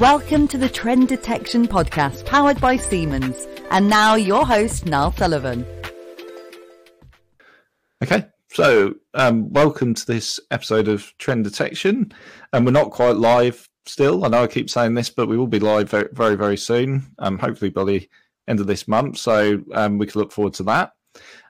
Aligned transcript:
Welcome 0.00 0.46
to 0.48 0.58
the 0.58 0.68
Trend 0.68 1.08
Detection 1.08 1.66
Podcast 1.66 2.26
powered 2.26 2.60
by 2.60 2.76
Siemens. 2.76 3.48
And 3.70 3.88
now 3.88 4.14
your 4.14 4.44
host, 4.44 4.84
Niall 4.84 5.12
Sullivan. 5.12 5.64
Okay, 8.04 8.26
so 8.52 8.92
um, 9.14 9.50
welcome 9.54 9.94
to 9.94 10.06
this 10.06 10.38
episode 10.50 10.88
of 10.88 11.14
Trend 11.16 11.44
Detection. 11.44 12.12
And 12.52 12.66
we're 12.66 12.72
not 12.72 12.90
quite 12.90 13.16
live 13.16 13.70
still. 13.86 14.26
I 14.26 14.28
know 14.28 14.42
I 14.42 14.48
keep 14.48 14.68
saying 14.68 14.92
this, 14.92 15.08
but 15.08 15.28
we 15.28 15.38
will 15.38 15.46
be 15.46 15.60
live 15.60 15.88
very, 15.88 16.08
very, 16.12 16.34
very 16.34 16.58
soon, 16.58 17.14
um, 17.18 17.38
hopefully 17.38 17.70
by 17.70 17.84
the 17.84 18.06
end 18.48 18.60
of 18.60 18.66
this 18.66 18.86
month. 18.86 19.16
So 19.16 19.62
um, 19.72 19.96
we 19.96 20.06
can 20.06 20.20
look 20.20 20.30
forward 20.30 20.52
to 20.54 20.62
that. 20.64 20.92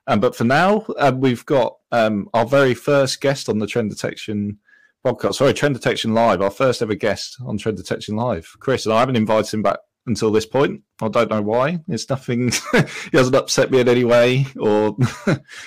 Um, 0.07 0.21
but 0.21 0.37
for 0.37 0.45
now, 0.45 0.87
uh, 0.99 1.11
we've 1.13 1.45
got 1.47 1.79
um, 1.91 2.29
our 2.33 2.47
very 2.47 2.75
first 2.75 3.21
guest 3.21 3.49
on 3.49 3.59
the 3.59 3.67
Trend 3.67 3.91
Detection 3.91 4.61
podcast. 5.07 5.34
Sorry, 5.34 5.54
Trend 5.54 5.77
Detection 5.77 6.14
Live, 6.14 6.43
our 6.43 6.50
first 6.50 6.82
ever 6.82 6.96
guest 6.96 7.36
on 7.46 7.59
Trend 7.59 7.77
Detection 7.77 8.17
Live. 8.17 8.57
Chris, 8.58 8.86
and 8.86 8.93
I 8.93 8.99
haven't 8.99 9.14
invited 9.14 9.54
him 9.54 9.62
back 9.62 9.79
until 10.07 10.32
this 10.32 10.46
point. 10.46 10.82
I 11.00 11.08
don't 11.08 11.31
know 11.31 11.43
why. 11.43 11.81
It's 11.86 12.11
nothing. 12.11 12.50
he 12.72 13.17
hasn't 13.17 13.36
upset 13.36 13.71
me 13.71 13.79
in 13.79 13.89
any 13.89 14.03
way. 14.03 14.46
Or 14.58 14.96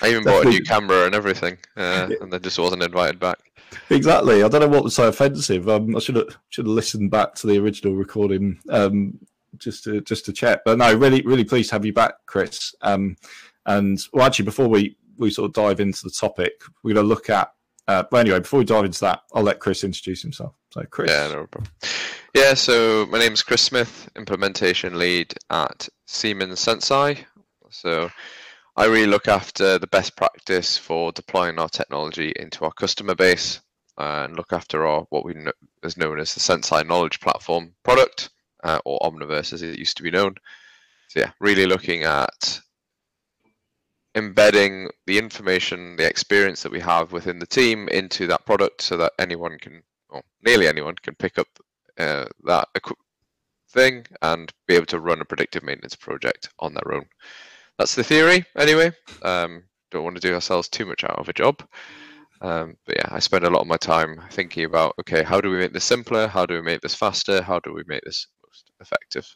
I 0.02 0.08
even 0.10 0.24
bought 0.24 0.46
a 0.46 0.50
new 0.50 0.62
camera 0.62 1.06
and 1.06 1.14
everything, 1.14 1.56
uh, 1.74 2.10
and 2.20 2.30
then 2.30 2.42
just 2.42 2.58
wasn't 2.58 2.82
invited 2.82 3.18
back. 3.18 3.38
Exactly. 3.88 4.42
I 4.42 4.48
don't 4.48 4.60
know 4.60 4.68
what 4.68 4.84
was 4.84 4.94
so 4.94 5.08
offensive. 5.08 5.68
Um, 5.70 5.96
I 5.96 6.00
should 6.00 6.16
have 6.16 6.36
should 6.50 6.66
have 6.66 6.74
listened 6.74 7.10
back 7.10 7.34
to 7.36 7.46
the 7.46 7.58
original 7.58 7.94
recording 7.94 8.58
um, 8.68 9.18
just 9.56 9.84
to 9.84 10.02
just 10.02 10.26
to 10.26 10.34
check. 10.34 10.60
But 10.66 10.76
no, 10.76 10.94
really 10.94 11.22
really 11.22 11.44
pleased 11.44 11.70
to 11.70 11.76
have 11.76 11.86
you 11.86 11.94
back, 11.94 12.14
Chris. 12.26 12.74
Um, 12.82 13.16
and 13.64 13.98
well, 14.12 14.26
actually, 14.26 14.44
before 14.44 14.68
we 14.68 14.98
we 15.16 15.30
sort 15.30 15.46
of 15.46 15.54
dive 15.54 15.80
into 15.80 16.02
the 16.02 16.10
topic, 16.10 16.62
we're 16.82 16.94
going 16.94 17.04
to 17.04 17.08
look 17.08 17.30
at 17.30 17.52
uh, 17.90 18.04
but 18.08 18.18
anyway, 18.18 18.38
before 18.38 18.58
we 18.58 18.64
dive 18.64 18.84
into 18.84 19.00
that, 19.00 19.22
I'll 19.34 19.42
let 19.42 19.58
Chris 19.58 19.82
introduce 19.82 20.22
himself. 20.22 20.54
So, 20.72 20.84
Chris. 20.90 21.10
Yeah, 21.10 21.26
no 21.26 21.46
problem. 21.48 21.72
Yeah, 22.36 22.54
so 22.54 23.04
my 23.06 23.18
name 23.18 23.32
is 23.32 23.42
Chris 23.42 23.62
Smith, 23.62 24.08
implementation 24.14 24.96
lead 24.96 25.34
at 25.50 25.88
Siemens 26.06 26.60
Senseye. 26.60 27.24
So, 27.70 28.08
I 28.76 28.84
really 28.86 29.08
look 29.08 29.26
after 29.26 29.76
the 29.76 29.88
best 29.88 30.16
practice 30.16 30.78
for 30.78 31.10
deploying 31.10 31.58
our 31.58 31.68
technology 31.68 32.32
into 32.36 32.64
our 32.64 32.70
customer 32.70 33.16
base 33.16 33.60
and 33.98 34.36
look 34.36 34.52
after 34.52 34.86
our 34.86 35.04
what 35.10 35.24
we 35.24 35.34
know 35.34 35.52
is 35.82 35.96
known 35.96 36.20
as 36.20 36.32
the 36.32 36.40
Senseye 36.40 36.86
Knowledge 36.86 37.18
Platform 37.18 37.74
product, 37.82 38.30
uh, 38.62 38.78
or 38.84 39.00
Omniverse 39.00 39.52
as 39.52 39.62
it 39.62 39.80
used 39.80 39.96
to 39.96 40.04
be 40.04 40.12
known. 40.12 40.36
So, 41.08 41.18
yeah, 41.18 41.32
really 41.40 41.66
looking 41.66 42.04
at 42.04 42.60
embedding 44.14 44.88
the 45.06 45.18
information, 45.18 45.96
the 45.96 46.06
experience 46.06 46.62
that 46.62 46.72
we 46.72 46.80
have 46.80 47.12
within 47.12 47.38
the 47.38 47.46
team 47.46 47.88
into 47.88 48.26
that 48.26 48.44
product 48.44 48.82
so 48.82 48.96
that 48.96 49.12
anyone 49.18 49.58
can, 49.58 49.82
or 50.08 50.22
nearly 50.42 50.66
anyone, 50.66 50.94
can 51.02 51.14
pick 51.14 51.38
up 51.38 51.48
uh, 51.98 52.26
that 52.44 52.68
thing 53.70 54.04
and 54.22 54.52
be 54.66 54.74
able 54.74 54.86
to 54.86 55.00
run 55.00 55.20
a 55.20 55.24
predictive 55.24 55.62
maintenance 55.62 55.94
project 55.94 56.48
on 56.58 56.74
their 56.74 56.94
own. 56.94 57.04
That's 57.78 57.94
the 57.94 58.04
theory, 58.04 58.44
anyway. 58.56 58.92
Um, 59.22 59.64
don't 59.90 60.04
want 60.04 60.16
to 60.16 60.26
do 60.26 60.34
ourselves 60.34 60.68
too 60.68 60.86
much 60.86 61.04
out 61.04 61.18
of 61.18 61.28
a 61.28 61.32
job. 61.32 61.62
Um, 62.42 62.76
but 62.86 62.96
yeah, 62.96 63.08
I 63.10 63.18
spend 63.18 63.44
a 63.44 63.50
lot 63.50 63.60
of 63.60 63.66
my 63.66 63.76
time 63.76 64.22
thinking 64.30 64.64
about 64.64 64.94
okay, 65.00 65.22
how 65.22 65.40
do 65.40 65.50
we 65.50 65.58
make 65.58 65.72
this 65.72 65.84
simpler? 65.84 66.26
How 66.26 66.46
do 66.46 66.54
we 66.54 66.62
make 66.62 66.80
this 66.80 66.94
faster? 66.94 67.42
How 67.42 67.60
do 67.60 67.74
we 67.74 67.82
make 67.86 68.02
this 68.04 68.26
most 68.46 68.70
effective? 68.80 69.26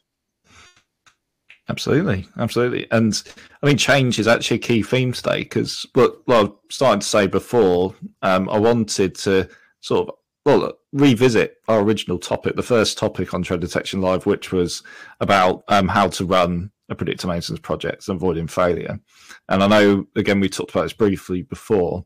Absolutely, 1.68 2.26
absolutely, 2.38 2.86
and 2.90 3.22
I 3.62 3.66
mean, 3.66 3.78
change 3.78 4.18
is 4.18 4.28
actually 4.28 4.58
a 4.58 4.60
key 4.60 4.82
theme 4.82 5.12
today 5.12 5.44
because, 5.44 5.86
well, 5.94 6.16
well, 6.26 6.44
I 6.46 6.72
started 6.72 7.00
to 7.00 7.06
say 7.06 7.26
before, 7.26 7.94
um, 8.20 8.50
I 8.50 8.58
wanted 8.58 9.14
to 9.16 9.48
sort 9.80 10.08
of 10.08 10.14
well 10.44 10.72
revisit 10.92 11.56
our 11.68 11.80
original 11.80 12.18
topic, 12.18 12.56
the 12.56 12.62
first 12.62 12.98
topic 12.98 13.32
on 13.32 13.42
Trend 13.42 13.62
Detection 13.62 14.02
Live, 14.02 14.26
which 14.26 14.52
was 14.52 14.82
about 15.20 15.64
um, 15.68 15.88
how 15.88 16.08
to 16.08 16.26
run 16.26 16.70
a 16.90 16.94
predictive 16.94 17.28
maintenance 17.28 17.60
project 17.60 18.08
and 18.08 18.16
avoiding 18.16 18.46
failure. 18.46 19.00
And 19.48 19.62
I 19.62 19.66
know, 19.66 20.06
again, 20.16 20.40
we 20.40 20.50
talked 20.50 20.70
about 20.70 20.82
this 20.82 20.92
briefly 20.92 21.42
before, 21.42 22.04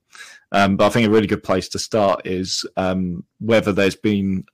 um, 0.52 0.76
but 0.76 0.86
I 0.86 0.90
think 0.90 1.08
a 1.08 1.10
really 1.10 1.26
good 1.26 1.42
place 1.42 1.68
to 1.70 1.80
start 1.80 2.26
is 2.26 2.64
um, 2.76 3.24
whether 3.40 3.72
there's 3.72 3.96
been 3.96 4.44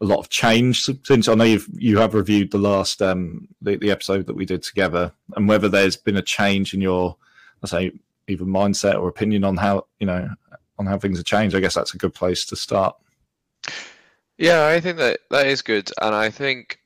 a 0.00 0.04
lot 0.04 0.18
of 0.18 0.28
change 0.28 0.88
since 1.04 1.28
I 1.28 1.34
know 1.34 1.44
you've 1.44 1.68
you 1.72 1.98
have 1.98 2.14
reviewed 2.14 2.50
the 2.50 2.58
last 2.58 3.02
um 3.02 3.48
the, 3.60 3.76
the 3.76 3.90
episode 3.90 4.26
that 4.26 4.36
we 4.36 4.44
did 4.44 4.62
together, 4.62 5.12
and 5.34 5.48
whether 5.48 5.68
there's 5.68 5.96
been 5.96 6.16
a 6.16 6.22
change 6.22 6.74
in 6.74 6.80
your, 6.80 7.16
I 7.62 7.66
say, 7.66 7.92
either 8.28 8.44
mindset 8.44 9.00
or 9.00 9.08
opinion 9.08 9.44
on 9.44 9.56
how 9.56 9.86
you 9.98 10.06
know 10.06 10.28
on 10.78 10.86
how 10.86 10.98
things 10.98 11.18
have 11.18 11.26
changed. 11.26 11.56
I 11.56 11.60
guess 11.60 11.74
that's 11.74 11.94
a 11.94 11.98
good 11.98 12.14
place 12.14 12.44
to 12.46 12.56
start. 12.56 12.96
Yeah, 14.38 14.66
I 14.66 14.80
think 14.80 14.98
that 14.98 15.20
that 15.30 15.46
is 15.46 15.62
good, 15.62 15.90
and 16.00 16.14
I 16.14 16.30
think 16.30 16.78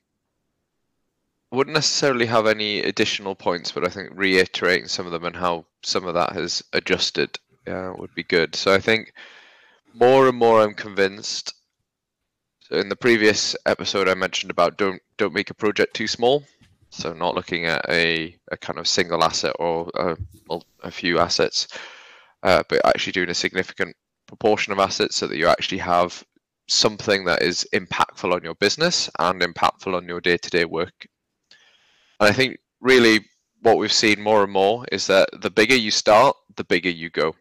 wouldn't 1.51 1.73
necessarily 1.73 2.25
have 2.25 2.47
any 2.47 2.79
additional 2.79 3.35
points, 3.35 3.73
but 3.73 3.85
I 3.85 3.89
think 3.89 4.11
reiterating 4.13 4.87
some 4.87 5.05
of 5.05 5.11
them 5.11 5.25
and 5.25 5.35
how 5.35 5.65
some 5.83 6.07
of 6.07 6.13
that 6.13 6.31
has 6.31 6.63
adjusted 6.71 7.37
uh, 7.67 7.93
would 7.97 8.15
be 8.15 8.23
good. 8.23 8.55
So 8.55 8.73
I 8.73 8.79
think 8.79 9.13
more 9.93 10.29
and 10.29 10.37
more 10.37 10.61
I'm 10.61 10.73
convinced 10.73 11.53
in 12.71 12.89
the 12.89 12.95
previous 12.95 13.55
episode, 13.65 14.07
I 14.07 14.13
mentioned 14.13 14.51
about 14.51 14.77
don't 14.77 15.01
don't 15.17 15.33
make 15.33 15.49
a 15.49 15.53
project 15.55 15.95
too 15.95 16.07
small. 16.07 16.43
So 16.89 17.13
not 17.13 17.35
looking 17.35 17.65
at 17.65 17.85
a, 17.87 18.35
a 18.51 18.57
kind 18.57 18.77
of 18.77 18.85
single 18.87 19.23
asset 19.23 19.55
or 19.59 19.89
a, 19.95 20.17
a 20.83 20.91
few 20.91 21.19
assets, 21.19 21.69
uh, 22.43 22.63
but 22.67 22.85
actually 22.85 23.13
doing 23.13 23.29
a 23.29 23.33
significant 23.33 23.95
proportion 24.27 24.73
of 24.73 24.79
assets 24.79 25.15
so 25.15 25.27
that 25.27 25.37
you 25.37 25.47
actually 25.47 25.77
have 25.77 26.21
something 26.67 27.23
that 27.25 27.43
is 27.43 27.65
impactful 27.73 28.33
on 28.33 28.43
your 28.43 28.55
business 28.55 29.09
and 29.19 29.41
impactful 29.41 29.95
on 29.95 30.05
your 30.05 30.19
day-to-day 30.19 30.65
work. 30.65 31.07
And 32.19 32.29
I 32.29 32.33
think 32.33 32.59
really 32.81 33.25
what 33.61 33.77
we've 33.77 33.91
seen 33.93 34.21
more 34.21 34.43
and 34.43 34.51
more 34.51 34.85
is 34.91 35.07
that 35.07 35.29
the 35.41 35.49
bigger 35.49 35.75
you 35.75 35.91
start, 35.91 36.35
the 36.57 36.65
bigger 36.65 36.89
you 36.89 37.09
go, 37.09 37.35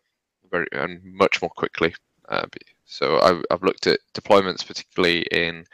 very 0.49 0.67
and 0.73 1.03
much 1.05 1.43
more 1.43 1.51
quickly. 1.51 1.93
Uh, 2.29 2.47
so 2.91 3.21
I've, 3.21 3.45
I've 3.51 3.63
looked 3.63 3.87
at 3.87 4.01
deployments, 4.15 4.67
particularly 4.67 5.23
in 5.31 5.65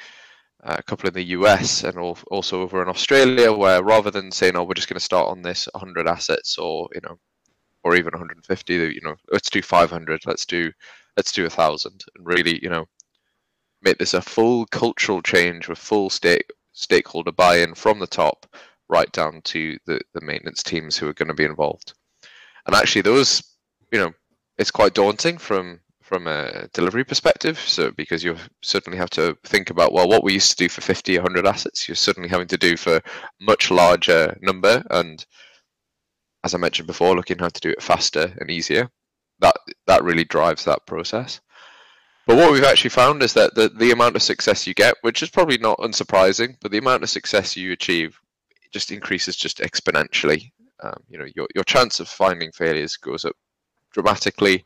uh, 0.63 0.77
a 0.79 0.83
couple 0.83 1.09
in 1.09 1.15
the 1.15 1.33
US 1.39 1.83
and 1.83 1.97
also 1.99 2.61
over 2.61 2.83
in 2.83 2.89
Australia, 2.89 3.53
where 3.53 3.83
rather 3.83 4.11
than 4.11 4.31
saying, 4.31 4.55
"Oh, 4.55 4.65
we're 4.65 4.75
just 4.75 4.89
going 4.89 4.99
to 4.99 5.05
start 5.05 5.29
on 5.29 5.41
this 5.41 5.67
100 5.73 6.07
assets," 6.07 6.59
or 6.59 6.89
you 6.95 7.01
know, 7.03 7.19
or 7.85 7.97
even 7.97 8.13
150, 8.13 8.75
you 8.75 9.01
know, 9.03 9.17
let's 9.33 9.49
do 9.49 9.63
500, 9.63 10.27
let's 10.27 10.45
do 10.45 10.71
let's 11.17 11.33
do 11.33 11.47
a 11.47 11.51
thousand, 11.51 12.05
and 12.17 12.27
really, 12.27 12.61
you 12.63 12.69
know, 12.69 12.87
make 13.81 13.97
this 13.99 14.15
a 14.15 14.21
full 14.21 14.67
cultural 14.67 15.23
change 15.23 15.69
with 15.69 15.79
full 15.79 16.11
stake 16.11 16.51
stakeholder 16.73 17.33
buy-in 17.33 17.75
from 17.75 17.99
the 17.99 18.07
top 18.07 18.47
right 18.91 19.11
down 19.13 19.41
to 19.43 19.79
the, 19.87 19.99
the 20.13 20.21
maintenance 20.21 20.63
teams 20.63 20.99
who 20.99 21.09
are 21.09 21.15
going 21.15 21.29
to 21.29 21.35
be 21.35 21.45
involved. 21.45 21.95
And 22.67 22.77
actually, 22.77 23.03
those, 23.03 23.43
you 23.91 23.99
know, 23.99 24.13
it's 24.59 24.71
quite 24.71 24.93
daunting 24.93 25.39
from 25.39 25.81
from 26.07 26.29
a 26.29 26.69
delivery 26.73 27.05
perspective. 27.05 27.59
So 27.59 27.91
because 27.91 28.23
you 28.23 28.37
certainly 28.63 28.97
have 28.97 29.11
to 29.11 29.37
think 29.43 29.71
about 29.71 29.93
well, 29.93 30.09
what 30.09 30.23
we 30.23 30.35
used 30.35 30.51
to 30.51 30.65
do 30.65 30.69
for 30.69 30.81
50, 30.81 31.17
100 31.17 31.47
assets, 31.47 31.89
you're 31.89 31.97
suddenly 31.97 32.29
having 32.29 32.47
to 32.47 32.57
do 32.57 32.77
for 32.77 33.01
much 33.41 33.73
larger 33.73 34.39
number. 34.41 34.85
And 34.91 35.27
as 36.45 36.55
I 36.55 36.59
mentioned 36.59 36.87
before, 36.87 37.17
looking 37.17 37.39
how 37.39 37.49
to 37.49 37.61
do 37.61 37.71
it 37.71 37.83
faster 37.83 38.33
and 38.39 38.51
easier. 38.51 38.89
That 39.41 39.57
that 39.87 40.05
really 40.05 40.25
drives 40.25 40.65
that 40.65 40.87
process. 40.87 41.41
But 42.27 42.37
what 42.37 42.53
we've 42.53 42.65
actually 42.65 42.91
found 42.91 43.23
is 43.23 43.35
that 43.35 43.55
the, 43.55 43.69
the 43.69 43.91
amount 43.91 44.17
of 44.17 44.23
success 44.23 44.67
you 44.67 44.75
get, 44.75 44.95
which 45.03 45.23
is 45.23 45.29
probably 45.29 45.59
not 45.59 45.79
unsurprising, 45.79 46.57
but 46.61 46.71
the 46.71 46.79
amount 46.79 47.03
of 47.03 47.11
success 47.11 47.57
you 47.57 47.73
achieve 47.73 48.19
just 48.73 48.91
increases 48.93 49.37
just 49.37 49.59
exponentially. 49.59 50.51
Um, 50.83 51.03
you 51.09 51.19
know, 51.19 51.27
your, 51.35 51.47
your 51.55 51.65
chance 51.65 52.01
of 52.01 52.09
finding 52.09 52.51
failures 52.53 52.97
goes 52.97 53.25
up 53.25 53.35
dramatically 53.93 54.65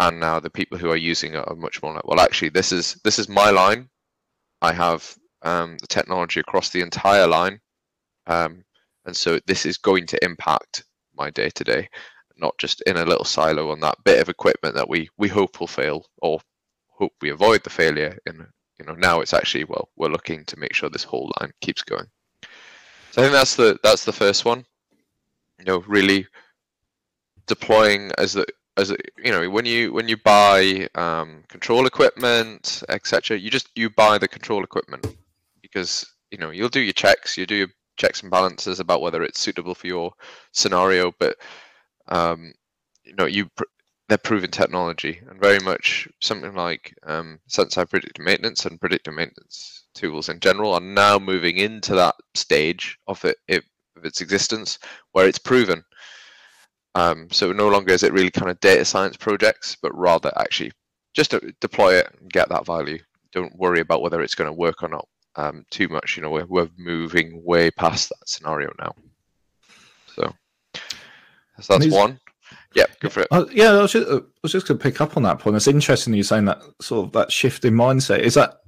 and 0.00 0.18
now 0.18 0.40
the 0.40 0.50
people 0.50 0.78
who 0.78 0.90
are 0.90 0.96
using 0.96 1.34
it 1.34 1.44
are 1.46 1.54
much 1.54 1.82
more 1.82 1.92
like, 1.92 2.06
well, 2.06 2.20
actually, 2.20 2.48
this 2.48 2.72
is 2.72 2.94
this 3.04 3.18
is 3.18 3.28
my 3.28 3.50
line. 3.50 3.88
I 4.62 4.72
have 4.72 5.14
um, 5.42 5.76
the 5.78 5.86
technology 5.86 6.40
across 6.40 6.70
the 6.70 6.80
entire 6.80 7.26
line, 7.26 7.60
um, 8.26 8.64
and 9.04 9.14
so 9.14 9.38
this 9.46 9.66
is 9.66 9.76
going 9.76 10.06
to 10.08 10.24
impact 10.24 10.84
my 11.14 11.30
day 11.30 11.50
to 11.50 11.64
day, 11.64 11.88
not 12.38 12.56
just 12.58 12.80
in 12.82 12.96
a 12.96 13.04
little 13.04 13.26
silo 13.26 13.70
on 13.70 13.80
that 13.80 14.02
bit 14.04 14.20
of 14.20 14.30
equipment 14.30 14.74
that 14.74 14.88
we 14.88 15.10
we 15.18 15.28
hope 15.28 15.60
will 15.60 15.66
fail 15.66 16.06
or 16.22 16.40
hope 16.88 17.12
we 17.20 17.30
avoid 17.30 17.62
the 17.62 17.70
failure. 17.70 18.16
In 18.26 18.46
you 18.78 18.86
know 18.86 18.94
now 18.94 19.20
it's 19.20 19.34
actually 19.34 19.64
well 19.64 19.90
we're 19.96 20.08
looking 20.08 20.46
to 20.46 20.58
make 20.58 20.74
sure 20.74 20.88
this 20.88 21.04
whole 21.04 21.30
line 21.40 21.52
keeps 21.60 21.82
going. 21.82 22.06
So 23.10 23.20
I 23.20 23.24
think 23.24 23.32
that's 23.32 23.56
the 23.56 23.78
that's 23.82 24.06
the 24.06 24.12
first 24.12 24.46
one. 24.46 24.64
You 25.58 25.66
know, 25.66 25.84
really 25.86 26.26
deploying 27.46 28.12
as 28.16 28.32
the 28.32 28.46
as 28.76 28.90
you 29.22 29.30
know 29.30 29.48
when 29.50 29.66
you 29.66 29.92
when 29.92 30.08
you 30.08 30.16
buy 30.16 30.88
um, 30.94 31.42
control 31.48 31.86
equipment 31.86 32.82
etc 32.88 33.38
you 33.38 33.50
just 33.50 33.68
you 33.74 33.90
buy 33.90 34.16
the 34.18 34.28
control 34.28 34.64
equipment 34.64 35.06
because 35.60 36.06
you 36.30 36.38
know 36.38 36.50
you'll 36.50 36.68
do 36.68 36.80
your 36.80 36.92
checks 36.92 37.36
you 37.36 37.46
do 37.46 37.54
your 37.54 37.68
checks 37.96 38.22
and 38.22 38.30
balances 38.30 38.80
about 38.80 39.02
whether 39.02 39.22
it's 39.22 39.40
suitable 39.40 39.74
for 39.74 39.86
your 39.86 40.12
scenario 40.52 41.12
but 41.18 41.36
um, 42.08 42.52
you 43.04 43.14
know 43.14 43.26
you 43.26 43.48
they're 44.08 44.18
proven 44.18 44.50
technology 44.50 45.20
and 45.30 45.40
very 45.40 45.60
much 45.60 46.08
something 46.20 46.54
like 46.54 46.92
um, 47.06 47.38
Senseye 47.48 47.88
predictive 47.88 48.24
maintenance 48.24 48.66
and 48.66 48.80
predictive 48.80 49.14
maintenance 49.14 49.84
tools 49.94 50.28
in 50.28 50.40
general 50.40 50.74
are 50.74 50.80
now 50.80 51.16
moving 51.16 51.58
into 51.58 51.94
that 51.94 52.16
stage 52.34 52.98
of 53.06 53.24
it, 53.24 53.36
it 53.46 53.62
of 53.96 54.04
its 54.04 54.20
existence 54.20 54.80
where 55.12 55.28
it's 55.28 55.38
proven. 55.38 55.84
Um, 56.94 57.28
so 57.30 57.52
no 57.52 57.68
longer 57.68 57.92
is 57.92 58.02
it 58.02 58.12
really 58.12 58.30
kind 58.30 58.50
of 58.50 58.60
data 58.60 58.84
science 58.84 59.16
projects, 59.16 59.76
but 59.80 59.96
rather 59.96 60.32
actually 60.36 60.72
just 61.14 61.34
deploy 61.60 61.94
it 61.94 62.08
and 62.20 62.30
get 62.30 62.48
that 62.48 62.66
value. 62.66 62.98
Don't 63.32 63.56
worry 63.56 63.80
about 63.80 64.02
whether 64.02 64.20
it's 64.20 64.34
going 64.34 64.48
to 64.48 64.56
work 64.56 64.82
or 64.82 64.88
not 64.88 65.08
um, 65.36 65.64
too 65.70 65.88
much. 65.88 66.16
You 66.16 66.22
know, 66.22 66.30
we're, 66.30 66.46
we're 66.46 66.70
moving 66.76 67.42
way 67.44 67.70
past 67.70 68.08
that 68.08 68.28
scenario 68.28 68.72
now. 68.78 68.94
So, 70.14 70.34
so 71.60 71.78
that's 71.78 71.92
one. 71.92 72.18
Yeah, 72.74 72.86
go 73.00 73.08
for 73.08 73.20
it. 73.20 73.28
Uh, 73.30 73.46
yeah, 73.52 73.70
I 73.70 73.82
was 73.82 73.92
just, 73.92 74.08
uh, 74.08 74.16
I 74.18 74.40
was 74.42 74.52
just 74.52 74.66
going 74.66 74.78
to 74.78 74.82
pick 74.82 75.00
up 75.00 75.16
on 75.16 75.22
that 75.24 75.38
point. 75.38 75.56
It's 75.56 75.66
interesting 75.66 76.14
you 76.14 76.22
saying 76.22 76.44
that 76.46 76.62
sort 76.80 77.06
of 77.06 77.12
that 77.12 77.32
shift 77.32 77.64
in 77.64 77.74
mindset. 77.74 78.20
Is 78.20 78.34
that 78.34 78.60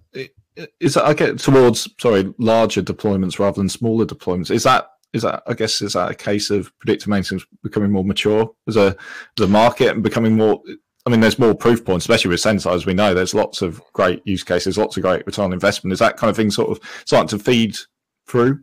is 0.80 0.94
that 0.94 1.06
I 1.06 1.14
get 1.14 1.38
towards 1.38 1.88
sorry 2.00 2.32
larger 2.38 2.82
deployments 2.82 3.38
rather 3.38 3.56
than 3.56 3.68
smaller 3.68 4.04
deployments? 4.04 4.50
Is 4.50 4.64
that 4.64 4.88
is 5.12 5.22
that 5.22 5.42
I 5.46 5.54
guess 5.54 5.82
is 5.82 5.92
that 5.92 6.10
a 6.10 6.14
case 6.14 6.50
of 6.50 6.76
predictive 6.78 7.08
maintenance 7.08 7.44
becoming 7.62 7.90
more 7.90 8.04
mature 8.04 8.50
as 8.66 8.76
a 8.76 8.96
as 9.38 9.44
a 9.44 9.48
market 9.48 9.88
and 9.88 10.02
becoming 10.02 10.36
more 10.36 10.62
I 11.04 11.10
mean, 11.10 11.20
there's 11.20 11.38
more 11.38 11.54
proof 11.54 11.84
points, 11.84 12.04
especially 12.04 12.30
with 12.30 12.40
Senseye, 12.40 12.74
as 12.74 12.86
we 12.86 12.94
know. 12.94 13.12
There's 13.12 13.34
lots 13.34 13.60
of 13.60 13.82
great 13.92 14.22
use 14.24 14.44
cases, 14.44 14.78
lots 14.78 14.96
of 14.96 15.02
great 15.02 15.26
return 15.26 15.46
on 15.46 15.52
investment. 15.52 15.92
Is 15.92 15.98
that 15.98 16.16
kind 16.16 16.30
of 16.30 16.36
thing 16.36 16.50
sort 16.50 16.70
of 16.70 17.02
starting 17.04 17.36
to 17.36 17.42
feed 17.42 17.76
through? 18.28 18.62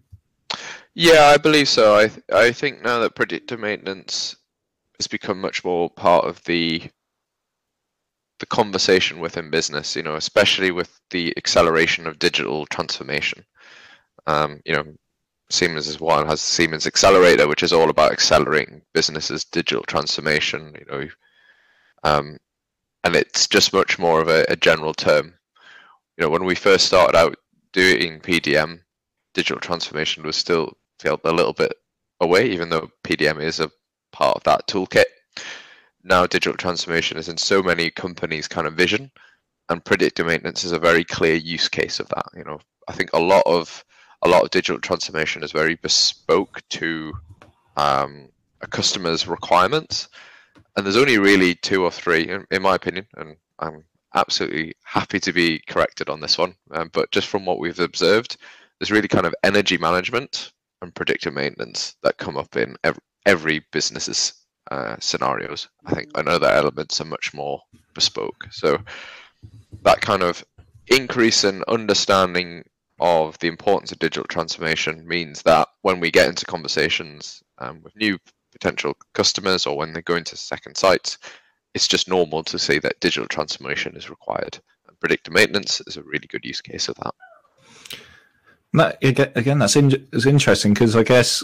Yeah, 0.96 1.26
I 1.26 1.38
believe 1.38 1.68
so. 1.68 1.96
I 1.96 2.10
I 2.34 2.52
think 2.52 2.82
now 2.82 3.00
that 3.00 3.16
predictive 3.16 3.60
maintenance 3.60 4.38
has 4.98 5.08
become 5.08 5.40
much 5.42 5.64
more 5.66 5.90
part 5.90 6.26
of 6.26 6.42
the 6.46 6.84
the 8.40 8.46
conversation 8.46 9.20
within 9.20 9.52
business. 9.52 9.96
You 9.96 10.04
know, 10.04 10.16
especially 10.16 10.72
with 10.72 10.98
the 11.10 11.34
acceleration 11.36 12.08
of 12.08 12.20
digital 12.20 12.66
transformation. 12.68 13.46
Um, 14.28 14.62
you 14.66 14.74
know, 14.74 14.86
Siemens 15.50 15.88
as 15.88 16.00
well 16.00 16.26
has 16.26 16.42
Siemens 16.42 16.86
Accelerator, 16.86 17.48
which 17.48 17.64
is 17.64 17.74
all 17.74 17.90
about 17.90 18.12
accelerating 18.12 18.82
businesses' 18.94 19.46
digital 19.46 19.84
transformation. 19.84 20.76
You 20.80 20.86
know, 20.92 21.10
um, 22.04 22.38
and 23.04 23.16
it's 23.16 23.48
just 23.48 23.74
much 23.74 23.98
more 23.98 24.22
of 24.22 24.28
a, 24.28 24.46
a, 24.50 24.56
general 24.56 24.94
term. 24.94 25.34
You 26.18 26.24
know, 26.26 26.30
when 26.30 26.46
we 26.46 26.56
first 26.56 26.86
started 26.86 27.18
out 27.18 27.36
doing 27.74 28.20
PDM, 28.20 28.82
digital 29.34 29.60
transformation 29.60 30.24
was 30.24 30.36
still 30.36 30.78
felt 31.00 31.22
a 31.24 31.32
little 31.32 31.54
bit 31.54 31.74
away, 32.20 32.50
even 32.50 32.70
though 32.70 32.92
PDM 33.04 33.42
is 33.42 33.60
a 33.60 33.72
part 34.12 34.38
of 34.38 34.44
that 34.44 34.68
toolkit. 34.68 35.06
Now, 36.04 36.26
digital 36.28 36.58
transformation 36.58 37.18
is 37.18 37.30
in 37.30 37.38
so 37.38 37.64
many 37.64 37.90
companies' 37.90 38.48
kind 38.48 38.68
of 38.68 38.76
vision, 38.76 39.12
and 39.70 39.84
predictive 39.84 40.28
maintenance 40.28 40.64
is 40.64 40.72
a 40.72 40.80
very 40.80 41.04
clear 41.04 41.36
use 41.36 41.70
case 41.70 42.00
of 42.00 42.10
that. 42.10 42.26
You 42.36 42.44
know, 42.44 42.60
I 42.88 42.94
think 42.94 43.12
a 43.14 43.20
lot 43.20 43.44
of 43.46 43.84
a 44.22 44.30
lot 44.30 44.44
of 44.44 44.50
digital 44.50 44.80
transformation 44.80 45.44
is 45.44 45.52
very 45.52 45.76
bespoke 45.76 46.62
to 46.70 47.14
um, 47.78 48.30
a 48.62 48.68
customer's 48.68 49.28
requirements, 49.28 50.10
and 50.76 50.86
there's 50.86 50.98
only 50.98 51.18
really 51.18 51.56
two 51.56 51.84
or 51.84 51.92
three, 51.92 52.30
in, 52.30 52.46
in 52.52 52.62
my 52.62 52.76
opinion, 52.76 53.08
and 53.18 53.36
I'm 53.60 53.84
absolutely 54.16 54.74
happy 54.84 55.20
to 55.20 55.32
be 55.32 55.60
corrected 55.68 56.10
on 56.10 56.20
this 56.20 56.38
one. 56.38 56.56
Um, 56.72 56.90
but 56.94 57.12
just 57.12 57.28
from 57.28 57.46
what 57.46 57.60
we've 57.60 57.80
observed, 57.80 58.38
there's 58.80 58.92
really 58.92 59.08
kind 59.08 59.26
of 59.26 59.36
energy 59.44 59.78
management 59.78 60.52
and 60.82 60.96
predictive 60.96 61.34
maintenance 61.34 61.96
that 62.04 62.18
come 62.18 62.38
up 62.38 62.56
in 62.56 62.76
every, 62.84 63.02
every 63.26 63.66
business's 63.72 64.34
uh, 64.72 64.96
scenarios. 65.00 65.68
I 65.86 65.94
think 65.94 66.10
other 66.16 66.48
elements 66.48 67.02
are 67.02 67.06
much 67.06 67.34
more 67.34 67.62
bespoke. 67.94 68.48
So 68.52 68.80
that 69.84 70.02
kind 70.02 70.24
of 70.24 70.44
increase 70.88 71.44
in 71.44 71.64
understanding 71.68 72.64
of 73.00 73.38
the 73.40 73.48
importance 73.48 73.92
of 73.92 74.00
digital 74.00 74.28
transformation 74.28 75.08
means 75.08 75.42
that 75.44 75.68
when 75.82 76.00
we 76.00 76.12
get 76.12 76.28
into 76.28 76.46
conversations 76.46 77.42
um, 77.60 77.82
with 77.84 77.96
new 77.96 78.18
potential 78.52 78.96
customers 79.14 79.66
or 79.66 79.78
when 79.78 79.94
they 79.94 80.02
go 80.02 80.16
into 80.16 80.36
second 80.36 80.76
sites, 80.76 81.18
it's 81.74 81.88
just 81.88 82.10
normal 82.10 82.44
to 82.44 82.60
say 82.60 82.80
that 82.80 83.00
digital 83.00 83.28
transformation 83.28 83.96
is 83.96 84.10
required. 84.10 84.60
And 84.88 85.00
predictive 85.00 85.34
maintenance 85.34 85.82
is 85.88 85.98
a 85.98 86.04
really 86.04 86.28
good 86.28 86.46
use 86.46 86.62
case 86.62 86.90
of 86.90 86.96
that. 86.96 87.14
That, 88.74 89.00
again, 89.02 89.58
that's 89.58 89.76
in, 89.76 90.08
it's 90.14 90.28
interesting 90.28 90.76
because 90.76 90.96
I 90.96 91.02
guess, 91.02 91.44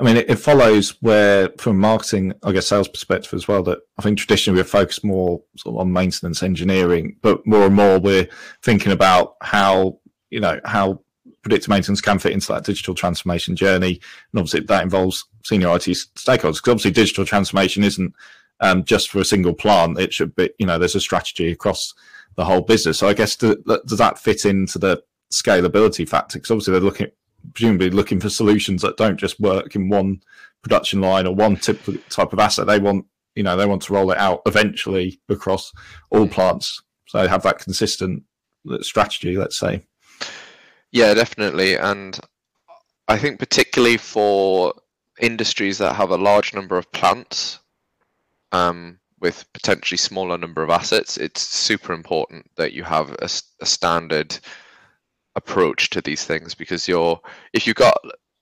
I 0.00 0.04
mean, 0.04 0.16
it, 0.16 0.30
it, 0.30 0.36
follows 0.36 0.96
where, 1.02 1.50
from 1.58 1.78
marketing, 1.78 2.32
I 2.42 2.52
guess, 2.52 2.66
sales 2.66 2.88
perspective 2.88 3.34
as 3.34 3.46
well, 3.46 3.62
that 3.64 3.80
I 3.98 4.02
think 4.02 4.16
traditionally 4.16 4.58
we're 4.58 4.64
focused 4.64 5.04
more 5.04 5.42
sort 5.58 5.74
of 5.74 5.80
on 5.82 5.92
maintenance 5.92 6.42
engineering, 6.42 7.16
but 7.20 7.46
more 7.46 7.66
and 7.66 7.74
more 7.74 7.98
we're 7.98 8.26
thinking 8.62 8.90
about 8.90 9.36
how, 9.42 9.98
you 10.32 10.40
know, 10.40 10.58
how 10.64 11.00
predictive 11.42 11.68
maintenance 11.68 12.00
can 12.00 12.18
fit 12.18 12.32
into 12.32 12.48
that 12.48 12.64
digital 12.64 12.94
transformation 12.94 13.54
journey. 13.54 14.00
And 14.32 14.40
obviously 14.40 14.60
that 14.60 14.82
involves 14.82 15.24
senior 15.44 15.68
IT 15.68 15.82
stakeholders 15.82 16.56
because 16.56 16.68
obviously 16.68 16.90
digital 16.90 17.24
transformation 17.24 17.84
isn't 17.84 18.14
um, 18.60 18.84
just 18.84 19.10
for 19.10 19.20
a 19.20 19.24
single 19.24 19.52
plant. 19.52 19.98
It 19.98 20.12
should 20.12 20.34
be, 20.34 20.50
you 20.58 20.66
know, 20.66 20.78
there's 20.78 20.94
a 20.94 21.00
strategy 21.00 21.52
across 21.52 21.94
the 22.36 22.44
whole 22.44 22.62
business. 22.62 22.98
So 22.98 23.08
I 23.08 23.14
guess 23.14 23.36
do, 23.36 23.56
does 23.86 23.98
that 23.98 24.18
fit 24.18 24.46
into 24.46 24.78
the 24.78 25.02
scalability 25.32 26.08
factor? 26.08 26.38
Because 26.38 26.50
obviously 26.50 26.72
they're 26.72 26.80
looking, 26.80 27.10
presumably 27.52 27.90
looking 27.90 28.20
for 28.20 28.30
solutions 28.30 28.82
that 28.82 28.96
don't 28.96 29.18
just 29.18 29.38
work 29.38 29.74
in 29.74 29.88
one 29.88 30.22
production 30.62 31.00
line 31.00 31.26
or 31.26 31.34
one 31.34 31.56
type 31.56 31.80
type 32.08 32.32
of 32.32 32.38
asset. 32.38 32.66
They 32.66 32.78
want, 32.78 33.04
you 33.34 33.42
know, 33.42 33.56
they 33.56 33.66
want 33.66 33.82
to 33.82 33.92
roll 33.92 34.12
it 34.12 34.18
out 34.18 34.42
eventually 34.46 35.20
across 35.28 35.72
all 36.10 36.26
plants. 36.26 36.82
So 37.08 37.26
have 37.26 37.42
that 37.42 37.58
consistent 37.58 38.22
strategy, 38.80 39.36
let's 39.36 39.58
say. 39.58 39.84
Yeah, 40.90 41.14
definitely. 41.14 41.76
And 41.76 42.18
I 43.08 43.18
think 43.18 43.38
particularly 43.38 43.96
for 43.96 44.74
industries 45.20 45.78
that 45.78 45.96
have 45.96 46.10
a 46.10 46.16
large 46.16 46.54
number 46.54 46.76
of 46.76 46.90
plants 46.92 47.58
um, 48.52 48.98
with 49.20 49.44
potentially 49.52 49.98
smaller 49.98 50.36
number 50.36 50.62
of 50.62 50.70
assets, 50.70 51.16
it's 51.16 51.40
super 51.40 51.92
important 51.92 52.50
that 52.56 52.72
you 52.72 52.84
have 52.84 53.10
a, 53.20 53.28
a 53.60 53.66
standard 53.66 54.38
approach 55.34 55.90
to 55.90 56.00
these 56.00 56.24
things 56.24 56.54
because 56.54 56.86
you're 56.86 57.18
if 57.52 57.66
you've 57.66 57.76
got 57.76 57.96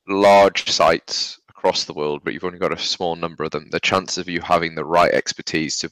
large 0.09 0.69
sites 0.69 1.39
across 1.49 1.85
the 1.85 1.93
world 1.93 2.21
but 2.25 2.33
you've 2.33 2.45
only 2.45 2.59
got 2.59 2.73
a 2.73 2.79
small 2.79 3.15
number 3.15 3.45
of 3.45 3.51
them 3.53 3.69
the 3.71 3.79
chance 3.79 4.19
of 4.19 4.29
you 4.29 4.41
having 4.41 4.75
the 4.75 4.85
right 4.85 5.13
expertise 5.13 5.79
to 5.79 5.91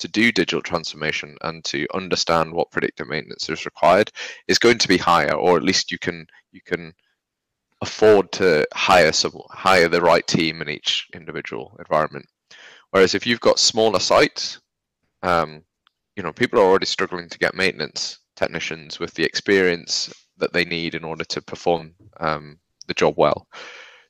to 0.00 0.08
do 0.08 0.32
digital 0.32 0.62
transformation 0.62 1.36
and 1.42 1.64
to 1.64 1.86
understand 1.94 2.52
what 2.52 2.70
predictive 2.70 3.08
maintenance 3.08 3.48
is 3.48 3.64
required 3.64 4.10
is 4.48 4.58
going 4.58 4.78
to 4.78 4.88
be 4.88 4.96
higher, 4.96 5.32
or 5.32 5.56
at 5.56 5.62
least 5.62 5.92
you 5.92 5.98
can 5.98 6.26
you 6.52 6.60
can 6.64 6.92
afford 7.80 8.30
to 8.32 8.66
hire 8.74 9.12
some 9.12 9.32
hire 9.50 9.88
the 9.88 10.02
right 10.02 10.26
team 10.26 10.60
in 10.60 10.68
each 10.68 11.06
individual 11.14 11.76
environment. 11.78 12.26
Whereas 12.90 13.14
if 13.14 13.26
you've 13.26 13.40
got 13.40 13.58
smaller 13.58 14.00
sites, 14.00 14.60
um, 15.22 15.62
you 16.16 16.22
know 16.22 16.32
people 16.32 16.58
are 16.58 16.64
already 16.64 16.86
struggling 16.86 17.28
to 17.28 17.38
get 17.38 17.54
maintenance 17.54 18.18
technicians 18.36 18.98
with 18.98 19.14
the 19.14 19.24
experience 19.24 20.12
that 20.38 20.52
they 20.52 20.64
need 20.64 20.94
in 20.94 21.04
order 21.04 21.24
to 21.24 21.42
perform 21.42 21.94
um, 22.18 22.58
the 22.86 22.94
job 22.94 23.14
well. 23.16 23.46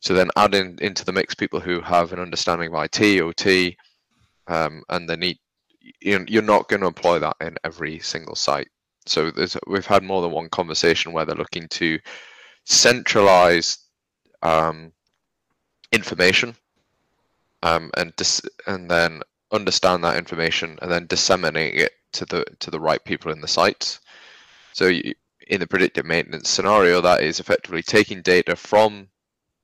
So 0.00 0.14
then 0.14 0.30
add 0.36 0.54
in 0.54 0.78
into 0.80 1.04
the 1.04 1.12
mix 1.12 1.34
people 1.34 1.60
who 1.60 1.80
have 1.80 2.12
an 2.12 2.20
understanding 2.20 2.72
of 2.72 2.84
IT, 2.84 3.20
OT, 3.20 3.76
um, 4.46 4.82
and 4.88 5.08
they 5.08 5.16
need 5.16 5.38
you're 6.00 6.42
not 6.42 6.68
going 6.68 6.80
to 6.80 6.86
employ 6.86 7.18
that 7.18 7.36
in 7.40 7.56
every 7.64 7.98
single 8.00 8.34
site. 8.34 8.68
So 9.06 9.32
we've 9.66 9.86
had 9.86 10.02
more 10.02 10.22
than 10.22 10.30
one 10.30 10.48
conversation 10.48 11.12
where 11.12 11.24
they're 11.24 11.34
looking 11.34 11.68
to 11.68 11.98
centralize 12.64 13.78
um, 14.42 14.92
information 15.92 16.54
um, 17.62 17.90
and 17.96 18.14
dis- 18.16 18.42
and 18.66 18.90
then 18.90 19.22
understand 19.52 20.04
that 20.04 20.16
information 20.16 20.78
and 20.82 20.90
then 20.90 21.06
disseminate 21.06 21.74
it 21.74 21.92
to 22.12 22.24
the 22.26 22.44
to 22.60 22.70
the 22.70 22.80
right 22.80 23.02
people 23.04 23.32
in 23.32 23.40
the 23.40 23.48
sites. 23.48 24.00
So 24.72 24.86
you, 24.86 25.14
in 25.48 25.60
the 25.60 25.66
predictive 25.66 26.06
maintenance 26.06 26.48
scenario, 26.48 27.00
that 27.00 27.22
is 27.22 27.40
effectively 27.40 27.82
taking 27.82 28.22
data 28.22 28.54
from 28.54 29.08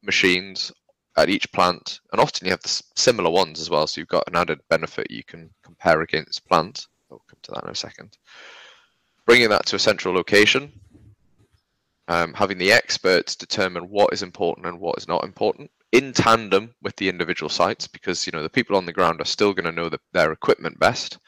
machines 0.03 0.73
at 1.17 1.31
each 1.31 1.51
plant, 1.53 2.01
and 2.13 2.21
often 2.21 2.47
you 2.47 2.51
have 2.51 2.63
the 2.63 2.83
similar 2.95 3.31
ones 3.31 3.61
as 3.61 3.71
well. 3.71 3.87
So 3.87 4.01
you've 4.01 4.09
got 4.09 4.29
an 4.29 4.37
added 4.37 4.61
benefit 4.69 5.11
you 5.11 5.25
can 5.25 5.51
compare 5.63 6.03
against 6.03 6.47
plants. 6.47 6.89
I'll 7.11 7.23
come 7.29 7.39
to 7.43 7.53
that 7.53 7.65
in 7.65 7.71
a 7.71 7.75
second. 7.75 8.17
Bringing 9.25 9.49
that 9.51 9.67
to 9.67 9.77
a 9.77 9.81
central 9.81 10.15
location, 10.15 10.73
um, 12.09 12.35
having 12.35 12.59
the 12.59 12.73
experts 12.73 13.35
determine 13.35 13.85
what 13.85 14.13
is 14.13 14.23
important 14.23 14.67
and 14.67 14.79
what 14.79 14.99
is 14.99 15.09
not 15.09 15.25
important 15.25 15.71
in 15.93 16.13
tandem 16.13 16.75
with 16.83 16.95
the 16.97 17.09
individual 17.09 17.49
sites, 17.49 17.87
because 17.87 18.27
you 18.27 18.33
know 18.33 18.43
the 18.43 18.51
people 18.51 18.77
on 18.77 18.87
the 18.87 18.93
ground 18.93 19.21
are 19.21 19.25
still 19.25 19.53
going 19.53 19.65
to 19.65 19.73
know 19.73 19.89
the, 19.89 19.99
their 20.13 20.33
equipment 20.33 20.79
best. 20.79 21.19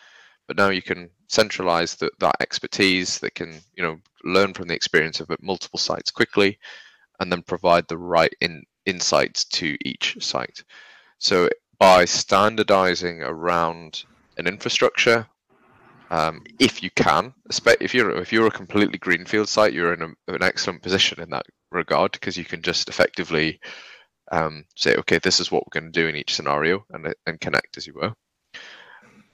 But 0.46 0.56
now 0.56 0.68
you 0.70 0.82
can 0.82 1.10
centralize 1.28 1.94
the, 1.94 2.10
that 2.20 2.36
expertise. 2.40 3.18
That 3.20 3.34
can 3.34 3.60
you 3.74 3.82
know 3.82 3.96
learn 4.24 4.54
from 4.54 4.68
the 4.68 4.74
experience 4.74 5.20
of 5.20 5.30
multiple 5.40 5.78
sites 5.78 6.10
quickly, 6.10 6.58
and 7.20 7.32
then 7.32 7.42
provide 7.42 7.86
the 7.88 7.98
right 7.98 8.32
in, 8.40 8.64
insights 8.88 9.44
to 9.44 9.76
each 9.84 10.16
site. 10.20 10.64
So 11.18 11.48
by 11.78 12.04
standardizing 12.04 13.22
around 13.22 14.04
an 14.38 14.46
infrastructure. 14.46 15.26
Um, 16.10 16.42
if 16.58 16.82
you 16.82 16.90
can, 16.90 17.34
if 17.80 17.92
you're 17.92 18.16
if 18.16 18.32
you're 18.32 18.46
a 18.46 18.50
completely 18.50 18.98
greenfield 18.98 19.48
site, 19.48 19.74
you're 19.74 19.92
in 19.92 20.02
a, 20.02 20.34
an 20.34 20.42
excellent 20.42 20.82
position 20.82 21.20
in 21.20 21.28
that 21.30 21.44
regard 21.70 22.12
because 22.12 22.36
you 22.36 22.44
can 22.44 22.62
just 22.62 22.88
effectively 22.88 23.60
um, 24.32 24.64
say, 24.74 24.94
okay, 24.96 25.18
this 25.18 25.38
is 25.38 25.50
what 25.50 25.64
we're 25.66 25.80
going 25.80 25.92
to 25.92 26.00
do 26.00 26.08
in 26.08 26.16
each 26.16 26.34
scenario, 26.34 26.84
and 26.90 27.14
and 27.26 27.40
connect 27.40 27.76
as 27.76 27.86
you 27.86 27.94
were. 27.94 28.14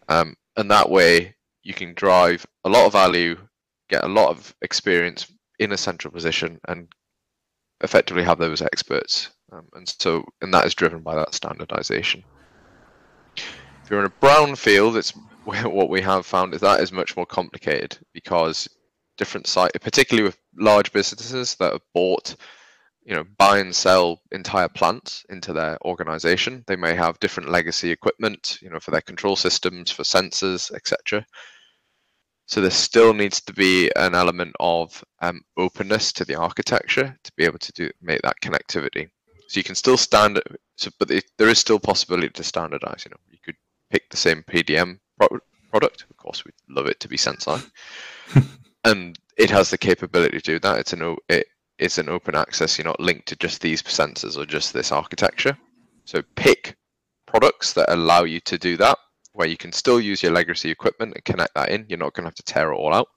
Um, 0.08 0.34
and 0.56 0.70
that 0.70 0.90
way, 0.90 1.36
you 1.62 1.74
can 1.74 1.94
drive 1.94 2.44
a 2.64 2.68
lot 2.68 2.86
of 2.86 2.92
value, 2.92 3.36
get 3.88 4.04
a 4.04 4.08
lot 4.08 4.30
of 4.30 4.54
experience 4.62 5.32
in 5.60 5.72
a 5.72 5.76
central 5.76 6.12
position, 6.12 6.58
and 6.66 6.88
effectively 7.82 8.24
have 8.24 8.38
those 8.38 8.62
experts. 8.62 9.30
Um, 9.52 9.66
and 9.74 9.88
so, 9.88 10.24
and 10.40 10.52
that 10.54 10.66
is 10.66 10.74
driven 10.74 11.00
by 11.00 11.14
that 11.16 11.34
standardization. 11.34 12.24
If 13.36 13.90
you're 13.90 14.00
in 14.00 14.06
a 14.06 14.20
brown 14.20 14.56
field, 14.56 14.96
it's 14.96 15.12
what 15.44 15.90
we 15.90 16.00
have 16.00 16.24
found 16.24 16.54
is 16.54 16.62
that 16.62 16.80
is 16.80 16.90
much 16.90 17.16
more 17.16 17.26
complicated 17.26 17.98
because 18.12 18.68
different 19.16 19.46
sites, 19.46 19.78
particularly 19.80 20.26
with 20.26 20.38
large 20.58 20.92
businesses 20.92 21.54
that 21.56 21.72
have 21.72 21.82
bought, 21.92 22.34
you 23.04 23.14
know, 23.14 23.24
buy 23.38 23.58
and 23.58 23.74
sell 23.74 24.22
entire 24.32 24.68
plants 24.68 25.24
into 25.28 25.52
their 25.52 25.78
organization. 25.84 26.64
They 26.66 26.76
may 26.76 26.94
have 26.94 27.20
different 27.20 27.50
legacy 27.50 27.90
equipment, 27.90 28.58
you 28.62 28.70
know, 28.70 28.80
for 28.80 28.90
their 28.90 29.02
control 29.02 29.36
systems, 29.36 29.90
for 29.90 30.02
sensors, 30.02 30.72
etc. 30.72 31.26
So 32.46 32.60
there 32.60 32.70
still 32.70 33.14
needs 33.14 33.40
to 33.42 33.52
be 33.52 33.90
an 33.96 34.14
element 34.14 34.54
of 34.60 35.02
um, 35.20 35.42
openness 35.56 36.12
to 36.14 36.24
the 36.24 36.34
architecture 36.34 37.16
to 37.22 37.32
be 37.36 37.44
able 37.44 37.58
to 37.58 37.72
do 37.72 37.90
make 38.02 38.22
that 38.22 38.40
connectivity. 38.42 39.08
So 39.48 39.58
you 39.60 39.64
can 39.64 39.74
still 39.74 39.96
stand, 39.96 40.40
so, 40.76 40.90
but 40.98 41.08
there 41.08 41.48
is 41.48 41.58
still 41.58 41.78
possibility 41.78 42.30
to 42.30 42.42
standardize. 42.42 43.04
You 43.04 43.10
know, 43.10 43.20
you 43.30 43.38
could 43.44 43.56
pick 43.90 44.10
the 44.10 44.16
same 44.16 44.42
PDM 44.42 44.98
pro- 45.18 45.38
product. 45.70 46.06
Of 46.10 46.16
course, 46.16 46.44
we'd 46.44 46.54
love 46.68 46.86
it 46.86 47.00
to 47.00 47.08
be 47.08 47.16
Senseye, 47.16 47.62
and 48.84 49.18
it 49.36 49.50
has 49.50 49.70
the 49.70 49.78
capability 49.78 50.38
to 50.38 50.52
do 50.52 50.58
that. 50.60 50.78
It's 50.78 50.92
an 50.92 51.16
it, 51.28 51.46
it's 51.78 51.98
an 51.98 52.08
open 52.08 52.34
access. 52.34 52.78
You're 52.78 52.86
not 52.86 53.00
linked 53.00 53.26
to 53.28 53.36
just 53.36 53.60
these 53.60 53.82
sensors 53.82 54.38
or 54.38 54.46
just 54.46 54.72
this 54.72 54.92
architecture. 54.92 55.56
So 56.04 56.22
pick 56.36 56.76
products 57.26 57.72
that 57.74 57.92
allow 57.92 58.24
you 58.24 58.40
to 58.40 58.58
do 58.58 58.76
that, 58.76 58.98
where 59.32 59.48
you 59.48 59.56
can 59.56 59.72
still 59.72 60.00
use 60.00 60.22
your 60.22 60.32
legacy 60.32 60.70
equipment 60.70 61.14
and 61.14 61.24
connect 61.24 61.54
that 61.54 61.70
in. 61.70 61.86
You're 61.88 61.98
not 61.98 62.14
going 62.14 62.24
to 62.24 62.28
have 62.28 62.34
to 62.36 62.42
tear 62.44 62.72
it 62.72 62.76
all 62.76 62.94
out, 62.94 63.08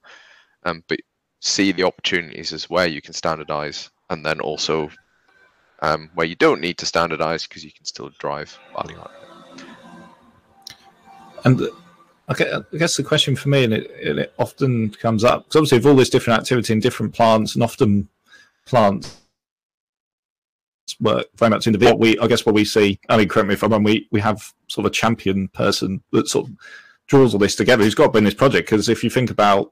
um, 0.66 0.84
but 0.88 1.00
see 1.42 1.72
the 1.72 1.84
opportunities 1.84 2.52
as 2.54 2.70
where 2.70 2.88
you 2.88 3.02
can 3.02 3.14
standardize, 3.14 3.90
and 4.10 4.26
then 4.26 4.40
also 4.40 4.90
um, 5.82 6.10
where 6.16 6.28
you 6.28 6.36
don't 6.36 6.62
need 6.62 6.78
to 6.80 6.86
standardize 6.86 7.48
because 7.48 7.64
you 7.64 7.72
can 7.72 7.86
still 7.86 8.10
drive 8.20 8.58
value 8.76 8.98
out 9.00 9.12
of 9.12 9.60
it. 9.60 9.66
And 11.46 11.62
I 12.30 12.78
guess 12.78 12.98
the 12.98 13.04
question 13.04 13.36
for 13.36 13.50
me, 13.50 13.64
and 13.64 13.74
it, 13.74 13.90
it 14.02 14.34
often 14.38 14.90
comes 14.90 15.24
up, 15.24 15.46
because 15.46 15.56
obviously, 15.56 15.78
with 15.78 15.88
all 15.88 15.96
this 15.96 16.10
different 16.10 16.40
activity 16.40 16.74
in 16.74 16.80
different 16.80 17.14
plants, 17.14 17.56
and 17.56 17.64
often 17.64 18.10
plants 18.66 19.22
work 21.00 21.28
very 21.36 21.50
much 21.50 21.68
individual. 21.68 21.98
We, 21.98 22.20
I 22.20 22.28
guess, 22.28 22.46
what 22.46 22.56
we 22.56 22.66
see. 22.66 23.00
I 23.08 23.18
mean, 23.18 23.30
correct 23.30 23.48
me 23.48 23.54
if 23.54 23.64
I'm 23.64 23.72
wrong. 23.72 23.84
We 23.84 24.08
we 24.12 24.20
have 24.20 24.54
sort 24.68 24.86
of 24.86 24.92
a 24.92 24.94
champion 24.94 25.48
person 25.50 26.02
that 26.12 26.28
sort 26.28 26.50
of 26.50 26.56
draws 27.08 27.34
all 27.34 27.40
this 27.40 27.56
together, 27.56 27.84
who's 27.84 27.96
got 27.96 28.08
to 28.08 28.12
be 28.12 28.18
in 28.18 28.26
this 28.26 28.34
project. 28.34 28.70
Because 28.70 28.90
if 28.90 29.04
you 29.04 29.10
think 29.10 29.32
about 29.32 29.72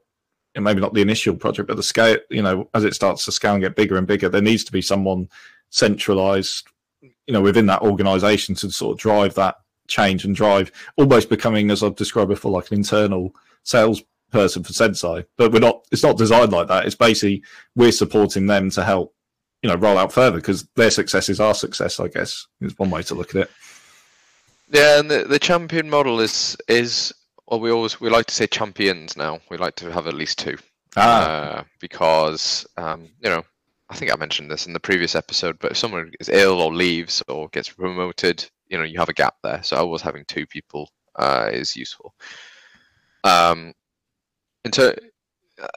maybe 0.56 0.80
not 0.80 0.94
the 0.94 1.02
initial 1.02 1.36
project, 1.36 1.68
but 1.68 1.76
the 1.76 1.82
scale, 1.82 2.16
you 2.30 2.42
know, 2.42 2.70
as 2.72 2.84
it 2.84 2.94
starts 2.94 3.26
to 3.26 3.32
scale 3.32 3.52
and 3.52 3.62
get 3.62 3.76
bigger 3.76 3.98
and 3.98 4.06
bigger, 4.06 4.30
there 4.30 4.40
needs 4.40 4.64
to 4.64 4.72
be 4.72 4.80
someone 4.80 5.28
centralized, 5.76 6.66
you 7.02 7.32
know, 7.32 7.42
within 7.42 7.66
that 7.66 7.82
organization 7.82 8.54
to 8.56 8.70
sort 8.70 8.94
of 8.94 9.00
drive 9.00 9.34
that 9.34 9.56
change 9.88 10.24
and 10.24 10.34
drive, 10.34 10.72
almost 10.96 11.28
becoming, 11.28 11.70
as 11.70 11.82
I've 11.82 11.96
described 11.96 12.30
before, 12.30 12.50
like 12.50 12.70
an 12.70 12.78
internal 12.78 13.34
sales 13.62 14.02
person 14.32 14.64
for 14.64 14.72
Senseye. 14.72 15.26
But 15.36 15.52
we're 15.52 15.60
not. 15.60 15.86
It's 15.92 16.02
not 16.02 16.16
designed 16.16 16.52
like 16.52 16.68
that. 16.68 16.86
It's 16.86 16.94
basically 16.94 17.42
we're 17.74 17.92
supporting 17.92 18.46
them 18.46 18.70
to 18.70 18.84
help, 18.84 19.14
you 19.62 19.68
know, 19.68 19.76
roll 19.76 19.98
out 19.98 20.12
further 20.12 20.38
because 20.38 20.66
their 20.76 20.90
success 20.90 21.28
is 21.28 21.40
our 21.40 21.54
success. 21.54 22.00
I 22.00 22.08
guess 22.08 22.46
is 22.60 22.78
one 22.78 22.90
way 22.90 23.02
to 23.02 23.14
look 23.14 23.34
at 23.34 23.42
it. 23.42 23.50
Yeah, 24.70 24.98
and 24.98 25.10
the, 25.10 25.24
the 25.24 25.38
champion 25.38 25.90
model 25.90 26.20
is 26.20 26.56
is 26.68 27.12
well, 27.46 27.60
we 27.60 27.70
always 27.70 28.00
we 28.00 28.08
like 28.08 28.26
to 28.26 28.34
say 28.34 28.46
champions 28.46 29.16
now. 29.16 29.40
We 29.50 29.58
like 29.58 29.76
to 29.76 29.92
have 29.92 30.06
at 30.06 30.14
least 30.14 30.38
two, 30.38 30.56
ah. 30.96 31.58
uh, 31.58 31.64
because 31.80 32.66
um, 32.76 33.10
you 33.22 33.30
know 33.30 33.44
I 33.88 33.94
think 33.94 34.12
I 34.12 34.16
mentioned 34.16 34.50
this 34.50 34.66
in 34.66 34.72
the 34.72 34.80
previous 34.80 35.14
episode, 35.14 35.58
but 35.60 35.72
if 35.72 35.76
someone 35.76 36.10
is 36.18 36.28
ill 36.28 36.60
or 36.60 36.74
leaves 36.74 37.22
or 37.28 37.48
gets 37.50 37.68
promoted, 37.68 38.48
you 38.68 38.78
know 38.78 38.84
you 38.84 38.98
have 38.98 39.08
a 39.08 39.14
gap 39.14 39.36
there. 39.42 39.62
So 39.62 39.76
always 39.76 40.02
having 40.02 40.24
two 40.26 40.46
people 40.46 40.90
uh, 41.16 41.48
is 41.52 41.76
useful. 41.76 42.14
Um, 43.24 43.72
so, 44.72 44.94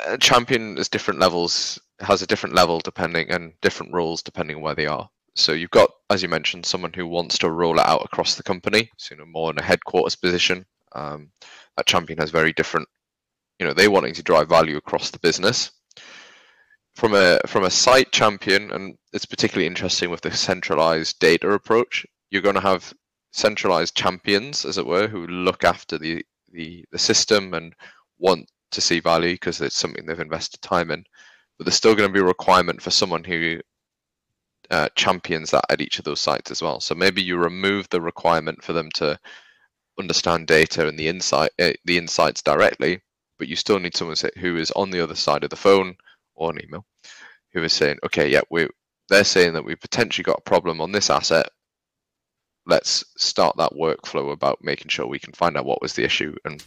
a 0.06 0.18
champion 0.18 0.78
is 0.78 0.90
different 0.90 1.20
levels 1.20 1.80
has 2.02 2.22
a 2.22 2.28
different 2.28 2.56
level 2.56 2.80
depending 2.80 3.30
and 3.30 3.54
different 3.62 3.94
roles 3.94 4.24
depending 4.24 4.58
on 4.58 4.62
where 4.62 4.76
they 4.76 4.86
are. 4.86 5.10
So 5.36 5.54
you've 5.54 5.70
got, 5.72 5.90
as 6.10 6.22
you 6.24 6.30
mentioned, 6.30 6.66
someone 6.66 6.94
who 6.94 7.08
wants 7.08 7.38
to 7.40 7.52
roll 7.52 7.80
it 7.80 7.86
out 7.86 8.04
across 8.04 8.36
the 8.36 8.44
company, 8.44 8.90
so 8.98 9.16
you 9.16 9.20
know 9.20 9.26
more 9.26 9.52
in 9.52 9.58
a 9.60 9.64
headquarters 9.64 10.16
position. 10.16 10.66
Um, 10.94 11.32
that 11.78 11.86
champion 11.86 12.20
has 12.20 12.32
very 12.32 12.52
different, 12.52 12.88
you 13.60 13.66
know, 13.66 13.74
they 13.74 13.88
wanting 13.88 14.14
to 14.16 14.24
drive 14.24 14.50
value 14.50 14.78
across 14.78 15.12
the 15.12 15.20
business. 15.20 15.72
From 17.00 17.14
a 17.16 17.40
from 17.48 17.64
a 17.64 17.70
site 17.70 18.12
champion, 18.12 18.72
and 18.72 18.98
it's 19.14 19.26
particularly 19.26 19.68
interesting 19.68 20.10
with 20.12 20.22
the 20.22 20.32
centralized 20.36 21.18
data 21.20 21.50
approach 21.50 22.06
you're 22.30 22.42
going 22.42 22.56
to 22.56 22.62
have 22.62 22.94
centralized 23.32 23.96
champions, 23.96 24.66
as 24.66 24.78
it 24.78 24.86
were, 24.86 25.08
who 25.08 25.28
look 25.28 25.64
after 25.64 25.98
the, 25.98 26.26
the, 26.52 26.86
the 26.92 27.00
system 27.00 27.54
and 27.54 27.74
want 28.18 28.50
to 28.72 28.82
see 28.82 29.00
value 29.00 29.34
because 29.34 29.62
it's 29.62 29.76
something 29.76 30.06
they've 30.06 30.20
invested 30.20 30.62
time 30.62 30.92
in. 30.92 31.04
But 31.58 31.66
there's 31.66 31.76
still 31.76 31.96
going 31.96 32.10
to 32.10 32.14
be 32.14 32.20
a 32.20 32.24
requirement 32.24 32.82
for 32.82 32.92
someone 32.92 33.24
who 33.24 33.60
uh, 34.70 34.90
champions 34.96 35.52
that 35.52 35.66
at 35.70 35.82
each 35.82 35.98
of 36.00 36.06
those 36.06 36.22
sites 36.22 36.52
as 36.52 36.62
well. 36.62 36.80
So 36.80 36.94
maybe 36.94 37.22
you 37.22 37.38
remove 37.38 37.90
the 37.90 38.02
requirement 38.02 38.64
for 38.64 38.74
them 38.74 38.90
to 38.96 39.20
understand 39.98 40.48
data 40.48 40.88
and 40.88 40.98
the 40.98 41.08
insight, 41.08 41.52
uh, 41.60 41.74
the 41.86 41.98
insights 41.98 42.42
directly, 42.42 43.02
but 43.40 43.48
you 43.48 43.56
still 43.56 43.80
need 43.80 43.96
someone 43.96 44.18
who 44.38 44.58
is 44.58 44.72
on 44.72 44.92
the 44.92 45.02
other 45.02 45.16
side 45.16 45.44
of 45.44 45.50
the 45.50 45.56
phone 45.56 45.96
or 46.36 46.52
an 46.52 46.60
email, 46.64 46.86
who 47.54 47.64
is 47.64 47.74
saying, 47.74 47.98
okay, 48.06 48.30
yeah, 48.30 48.42
we 48.50 48.68
they're 49.10 49.24
saying 49.24 49.54
that 49.54 49.66
we 49.66 49.76
potentially 49.76 50.24
got 50.24 50.40
a 50.40 50.50
problem 50.50 50.82
on 50.82 50.92
this 50.92 51.10
asset 51.10 51.50
let's 52.70 53.04
start 53.18 53.58
that 53.58 53.74
workflow 53.74 54.32
about 54.32 54.64
making 54.64 54.88
sure 54.90 55.08
we 55.08 55.20
can 55.20 55.34
find 55.34 55.58
out 55.58 55.66
what 55.66 55.82
was 55.82 55.94
the 55.94 56.04
issue 56.04 56.36
and 56.46 56.64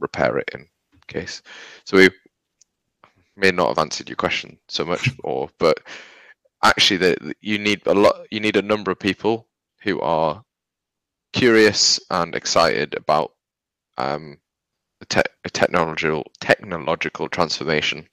repair 0.00 0.36
it 0.38 0.50
in 0.52 0.66
case. 1.06 1.40
So 1.84 1.96
we 1.96 2.10
may 3.36 3.52
not 3.52 3.68
have 3.68 3.78
answered 3.78 4.08
your 4.08 4.16
question 4.16 4.58
so 4.68 4.84
much, 4.84 5.10
or 5.24 5.48
but 5.58 5.80
actually, 6.64 6.98
the, 6.98 7.34
you 7.40 7.58
need 7.58 7.82
a 7.86 7.94
lot. 7.94 8.26
You 8.30 8.40
need 8.40 8.56
a 8.56 8.62
number 8.62 8.90
of 8.90 8.98
people 8.98 9.46
who 9.82 10.00
are 10.00 10.42
curious 11.32 12.00
and 12.10 12.34
excited 12.34 12.94
about 12.94 13.32
um, 13.98 14.38
a, 15.00 15.04
te- 15.06 15.32
a 15.44 15.50
technological 15.50 16.24
technological 16.40 17.28
transformation 17.28 18.08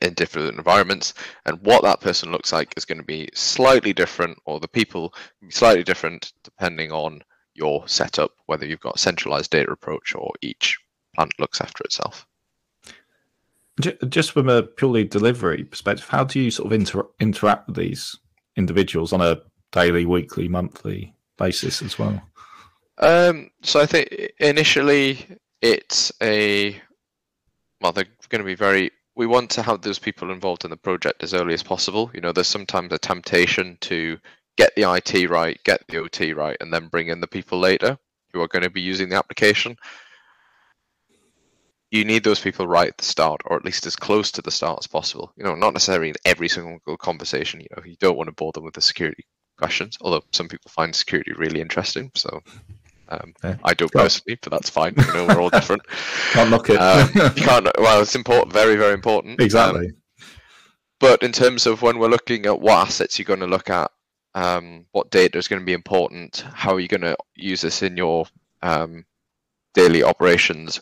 in 0.00 0.14
different 0.14 0.56
environments 0.56 1.14
and 1.46 1.60
what 1.62 1.82
that 1.82 2.00
person 2.00 2.30
looks 2.30 2.52
like 2.52 2.72
is 2.76 2.84
going 2.84 2.98
to 2.98 3.04
be 3.04 3.28
slightly 3.34 3.92
different 3.92 4.38
or 4.44 4.60
the 4.60 4.68
people 4.68 5.14
slightly 5.48 5.82
different 5.82 6.32
depending 6.44 6.92
on 6.92 7.20
your 7.54 7.86
setup 7.88 8.32
whether 8.46 8.66
you've 8.66 8.80
got 8.80 8.96
a 8.96 8.98
centralized 8.98 9.50
data 9.50 9.70
approach 9.70 10.14
or 10.14 10.32
each 10.40 10.78
plant 11.14 11.32
looks 11.38 11.60
after 11.60 11.82
itself. 11.84 12.26
Just 14.08 14.32
from 14.32 14.48
a 14.48 14.62
purely 14.62 15.04
delivery 15.04 15.64
perspective 15.64 16.06
how 16.08 16.24
do 16.24 16.38
you 16.38 16.50
sort 16.50 16.66
of 16.66 16.72
inter- 16.72 17.08
interact 17.18 17.66
with 17.66 17.76
these 17.76 18.16
individuals 18.56 19.12
on 19.12 19.20
a 19.20 19.40
daily 19.72 20.04
weekly 20.04 20.48
monthly 20.48 21.14
basis 21.38 21.82
as 21.82 21.98
well? 21.98 22.22
Um, 22.98 23.50
so 23.62 23.80
i 23.80 23.86
think 23.86 24.10
initially 24.38 25.26
it's 25.62 26.12
a 26.22 26.80
well 27.80 27.92
they're 27.92 28.04
going 28.28 28.40
to 28.40 28.46
be 28.46 28.54
very 28.54 28.90
we 29.22 29.26
want 29.28 29.50
to 29.50 29.62
have 29.62 29.82
those 29.82 30.00
people 30.00 30.32
involved 30.32 30.64
in 30.64 30.70
the 30.72 30.76
project 30.76 31.22
as 31.22 31.32
early 31.32 31.54
as 31.54 31.62
possible. 31.62 32.10
You 32.12 32.20
know, 32.20 32.32
there's 32.32 32.48
sometimes 32.48 32.92
a 32.92 32.98
temptation 32.98 33.78
to 33.82 34.18
get 34.56 34.74
the 34.74 34.92
IT 34.92 35.30
right, 35.30 35.62
get 35.62 35.86
the 35.86 35.98
OT 35.98 36.32
right, 36.32 36.56
and 36.58 36.74
then 36.74 36.88
bring 36.88 37.06
in 37.06 37.20
the 37.20 37.28
people 37.28 37.60
later 37.60 37.96
who 38.32 38.40
are 38.40 38.48
going 38.48 38.64
to 38.64 38.70
be 38.70 38.80
using 38.80 39.08
the 39.08 39.14
application. 39.14 39.76
You 41.92 42.04
need 42.04 42.24
those 42.24 42.40
people 42.40 42.66
right 42.66 42.88
at 42.88 42.98
the 42.98 43.04
start, 43.04 43.42
or 43.44 43.56
at 43.56 43.64
least 43.64 43.86
as 43.86 43.94
close 43.94 44.32
to 44.32 44.42
the 44.42 44.50
start 44.50 44.80
as 44.80 44.88
possible. 44.88 45.32
You 45.36 45.44
know, 45.44 45.54
not 45.54 45.72
necessarily 45.72 46.08
in 46.08 46.16
every 46.24 46.48
single 46.48 46.80
conversation. 46.96 47.60
You 47.60 47.68
know, 47.76 47.84
you 47.84 47.94
don't 48.00 48.16
want 48.16 48.26
to 48.26 48.34
bore 48.34 48.50
them 48.50 48.64
with 48.64 48.74
the 48.74 48.80
security 48.80 49.24
questions, 49.56 49.98
although 50.00 50.24
some 50.32 50.48
people 50.48 50.72
find 50.72 50.92
security 50.92 51.32
really 51.32 51.60
interesting. 51.60 52.10
So 52.16 52.40
um, 53.12 53.34
yeah. 53.44 53.56
I 53.62 53.74
don't 53.74 53.92
personally, 53.92 54.38
but 54.40 54.50
that's 54.50 54.70
fine. 54.70 54.94
You 54.96 55.14
know, 55.14 55.26
we're 55.26 55.40
all 55.40 55.50
different. 55.50 55.86
can't 56.32 56.50
knock 56.50 56.70
it. 56.70 56.76
um, 56.76 57.10
you 57.36 57.42
can't. 57.42 57.68
Well, 57.78 58.00
it's 58.00 58.14
important. 58.14 58.52
Very, 58.52 58.76
very 58.76 58.94
important. 58.94 59.40
Exactly. 59.40 59.88
Um, 59.88 59.96
but 60.98 61.22
in 61.22 61.32
terms 61.32 61.66
of 61.66 61.82
when 61.82 61.98
we're 61.98 62.08
looking 62.08 62.46
at 62.46 62.60
what 62.60 62.86
assets 62.86 63.18
you're 63.18 63.26
going 63.26 63.40
to 63.40 63.46
look 63.46 63.68
at, 63.68 63.90
um, 64.34 64.86
what 64.92 65.10
data 65.10 65.36
is 65.36 65.48
going 65.48 65.60
to 65.60 65.66
be 65.66 65.72
important, 65.72 66.44
how 66.54 66.74
are 66.74 66.80
you 66.80 66.88
going 66.88 67.02
to 67.02 67.16
use 67.34 67.60
this 67.60 67.82
in 67.82 67.96
your 67.96 68.24
um, 68.62 69.04
daily 69.74 70.02
operations, 70.02 70.80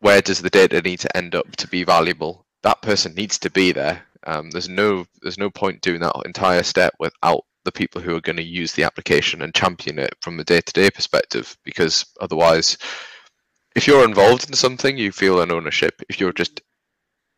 where 0.00 0.22
does 0.22 0.40
the 0.40 0.50
data 0.50 0.80
need 0.80 1.00
to 1.00 1.16
end 1.16 1.34
up 1.34 1.56
to 1.56 1.66
be 1.66 1.84
valuable? 1.84 2.46
That 2.62 2.80
person 2.80 3.14
needs 3.14 3.38
to 3.40 3.50
be 3.50 3.72
there. 3.72 4.02
Um, 4.26 4.50
there's 4.50 4.68
no 4.68 5.06
there's 5.22 5.38
no 5.38 5.50
point 5.50 5.80
doing 5.80 6.00
that 6.00 6.14
entire 6.24 6.62
step 6.62 6.94
without 6.98 7.44
the 7.68 7.80
people 7.80 8.00
who 8.00 8.16
are 8.16 8.22
going 8.22 8.36
to 8.36 8.42
use 8.42 8.72
the 8.72 8.82
application 8.82 9.42
and 9.42 9.54
champion 9.54 9.98
it 9.98 10.14
from 10.22 10.40
a 10.40 10.44
day-to-day 10.44 10.90
perspective 10.90 11.54
because 11.64 12.06
otherwise 12.18 12.78
if 13.76 13.86
you're 13.86 14.08
involved 14.08 14.48
in 14.48 14.54
something 14.54 14.96
you 14.96 15.12
feel 15.12 15.42
an 15.42 15.52
ownership. 15.52 16.00
If 16.08 16.18
you're 16.18 16.32
just 16.32 16.62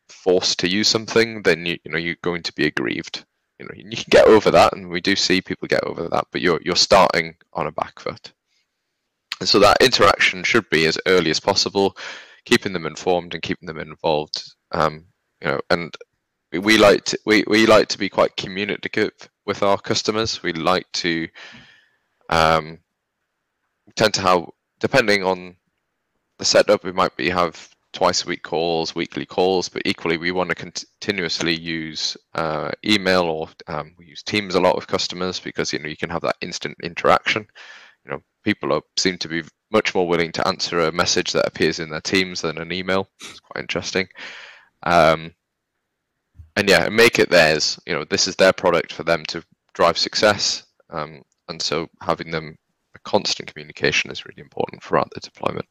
forced 0.09 0.61
to 0.61 0.69
use 0.69 0.87
something 0.87 1.43
then 1.43 1.67
you, 1.67 1.79
you 1.85 1.91
know 1.91 1.99
you're 1.99 2.15
going 2.23 2.45
to 2.45 2.53
be 2.53 2.67
aggrieved. 2.67 3.25
You 3.59 3.67
know 3.67 3.73
you 3.75 3.97
can 3.97 4.07
get 4.09 4.27
over 4.27 4.53
that 4.53 4.73
and 4.73 4.89
we 4.89 5.01
do 5.01 5.17
see 5.17 5.41
people 5.41 5.67
get 5.67 5.85
over 5.85 6.09
that 6.09 6.27
but 6.31 6.41
you're 6.41 6.61
you're 6.63 6.77
starting 6.77 7.35
on 7.53 7.67
a 7.67 7.73
back 7.73 7.99
foot. 7.99 8.33
And 9.41 9.49
so 9.49 9.59
that 9.59 9.79
interaction 9.81 10.45
should 10.45 10.69
be 10.71 10.87
as 10.87 10.99
early 11.07 11.31
as 11.31 11.41
possible 11.41 11.97
keeping 12.45 12.73
them 12.73 12.87
informed 12.87 13.35
and 13.35 13.43
keeping 13.43 13.67
them 13.67 13.79
involved 13.79 14.45
um, 14.71 15.07
you 15.43 15.49
know 15.49 15.61
and 15.71 15.97
we 16.59 16.79
like 16.79 17.05
to, 17.07 17.19
we, 17.27 17.45
we 17.47 17.67
like 17.67 17.89
to 17.89 17.99
be 17.99 18.09
quite 18.09 18.37
communicative 18.37 19.13
with 19.47 19.63
our 19.63 19.79
customers. 19.79 20.43
We 20.43 20.53
like 20.53 20.91
to 20.93 21.29
um, 22.29 22.79
tend 23.95 24.15
to 24.15 24.23
have, 24.23 24.47
depending 24.81 25.23
on 25.23 25.57
the 26.39 26.45
setup, 26.45 26.85
we 26.85 26.93
might 26.93 27.17
be 27.17 27.31
have 27.31 27.69
twice 27.93 28.25
a 28.25 28.29
week 28.29 28.43
calls, 28.43 28.95
weekly 28.95 29.27
calls, 29.27 29.69
but 29.69 29.83
equally 29.85 30.17
we 30.17 30.33
want 30.33 30.49
to 30.51 30.55
continuously 30.55 31.59
use 31.59 32.17
uh, 32.35 32.71
email 32.85 33.23
or 33.23 33.49
um, 33.67 33.95
we 33.99 34.07
use 34.07 34.23
Teams 34.23 34.55
a 34.55 34.61
lot 34.61 34.77
with 34.77 34.87
customers 34.87 35.41
because 35.41 35.73
you 35.73 35.79
know 35.79 35.89
you 35.89 35.97
can 35.97 36.11
have 36.11 36.23
that 36.23 36.37
instant 36.41 36.77
interaction. 36.83 37.47
You 38.05 38.13
know, 38.13 38.23
people 38.45 38.73
are, 38.73 38.83
seem 38.97 39.19
to 39.19 39.29
be 39.29 39.43
much 39.73 39.95
more 39.95 40.09
willing 40.09 40.33
to 40.33 40.47
answer 40.49 40.81
a 40.81 40.93
message 40.93 41.33
that 41.33 41.47
appears 41.47 41.79
in 41.79 41.91
their 41.91 42.01
Teams 42.01 42.41
than 42.41 42.59
an 42.59 42.73
email. 42.73 43.09
It's 43.21 43.41
quite 43.41 43.61
interesting. 43.61 44.09
Um, 44.85 45.35
and 46.57 46.69
yeah, 46.69 46.89
make 46.89 47.19
it 47.19 47.31
theirs. 47.31 47.79
You 47.87 47.95
know, 47.95 48.05
this 48.05 48.29
is 48.29 48.37
their 48.37 48.53
product 48.53 48.93
for 48.93 49.05
them 49.05 49.25
to 49.27 49.43
drive 49.75 49.99
success, 49.99 50.65
um, 50.91 51.23
and 51.49 51.61
so 51.61 51.89
having 52.01 52.31
them 52.31 52.57
a 52.95 52.99
constant 53.01 53.53
communication 53.53 54.11
is 54.11 54.25
really 54.25 54.41
important 54.41 54.83
throughout 54.83 55.11
the 55.15 55.21
deployment. 55.21 55.67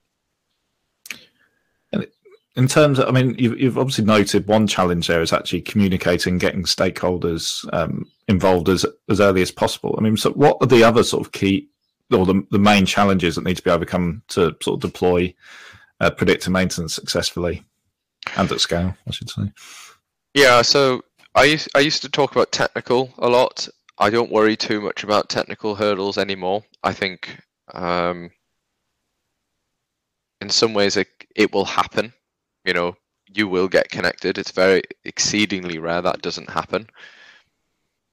And 1.92 2.08
in 2.56 2.68
terms 2.68 3.00
of, 3.00 3.08
I 3.08 3.12
mean, 3.12 3.36
you've, 3.38 3.60
you've 3.60 3.78
obviously 3.78 4.06
noted 4.06 4.48
one 4.48 4.68
challenge 4.68 5.08
there 5.08 5.22
is 5.22 5.34
actually 5.34 5.62
communicating, 5.62 6.38
getting 6.38 6.64
stakeholders 6.64 7.68
um, 7.74 8.06
involved 8.28 8.70
as 8.70 8.86
as 9.10 9.20
early 9.20 9.42
as 9.42 9.52
possible. 9.52 9.96
I 9.98 10.02
mean, 10.02 10.18
so 10.18 10.32
what 10.32 10.58
are 10.62 10.68
the 10.68 10.84
other 10.84 11.04
sort 11.04 11.26
of 11.26 11.32
key 11.32 11.70
or 12.12 12.26
the, 12.26 12.46
the 12.52 12.60
main 12.60 12.86
challenges 12.86 13.36
that 13.36 13.44
need 13.44 13.58
to 13.58 13.64
be 13.64 13.70
overcome 13.70 14.24
to 14.30 14.56
sort 14.62 14.76
of 14.76 14.92
deploy 14.92 15.34
uh, 16.00 16.10
predictive 16.10 16.52
maintenance 16.52 16.96
successfully 16.96 17.64
and 18.36 18.52
at 18.52 18.60
scale, 18.60 18.96
I 19.08 19.12
should 19.12 19.30
say? 19.30 19.52
Yeah, 20.40 20.62
so 20.62 21.04
I 21.36 21.44
used 21.44 21.68
I 21.76 21.80
used 21.80 22.02
to 22.04 22.10
talk 22.10 22.32
about 22.32 22.54
technical 22.54 23.14
a 23.18 23.28
lot. 23.28 23.68
I 23.98 24.10
don't 24.10 24.32
worry 24.32 24.56
too 24.56 24.80
much 24.80 25.04
about 25.04 25.28
technical 25.28 25.76
hurdles 25.76 26.18
anymore. 26.18 26.64
I 26.82 26.94
think 26.94 27.42
um, 27.74 28.32
in 30.40 30.50
some 30.50 30.74
ways 30.74 30.96
it, 30.96 31.10
it 31.36 31.54
will 31.54 31.66
happen. 31.66 32.14
You 32.64 32.72
know, 32.74 32.96
you 33.28 33.50
will 33.50 33.68
get 33.68 33.92
connected. 33.92 34.38
It's 34.38 34.52
very 34.52 34.82
exceedingly 35.04 35.78
rare 35.78 36.02
that 36.02 36.22
doesn't 36.22 36.50
happen. 36.50 36.88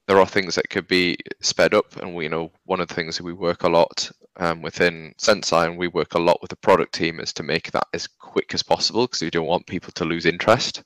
There 0.09 0.19
are 0.19 0.27
things 0.27 0.57
that 0.57 0.69
could 0.69 0.89
be 0.89 1.19
sped 1.41 1.75
up, 1.75 1.95
and 1.95 2.13
we 2.13 2.25
you 2.25 2.31
know 2.31 2.51
one 2.65 2.81
of 2.81 2.89
the 2.89 2.95
things 2.95 3.19
that 3.19 3.25
we 3.25 3.35
work 3.35 3.63
a 3.63 3.69
lot 3.69 4.11
um, 4.39 4.63
within 4.63 5.15
Senseye, 5.19 5.67
and 5.67 5.79
we 5.79 5.87
work 5.87 6.15
a 6.15 6.19
lot 6.29 6.43
with 6.43 6.51
the 6.51 6.57
product 6.57 6.93
team, 6.93 7.21
is 7.21 7.33
to 7.35 7.45
make 7.45 7.71
that 7.71 7.87
as 7.95 8.09
quick 8.09 8.53
as 8.53 8.65
possible 8.65 9.07
because 9.07 9.23
we 9.23 9.31
don't 9.31 9.47
want 9.47 9.69
people 9.69 9.93
to 9.93 10.05
lose 10.05 10.27
interest. 10.27 10.83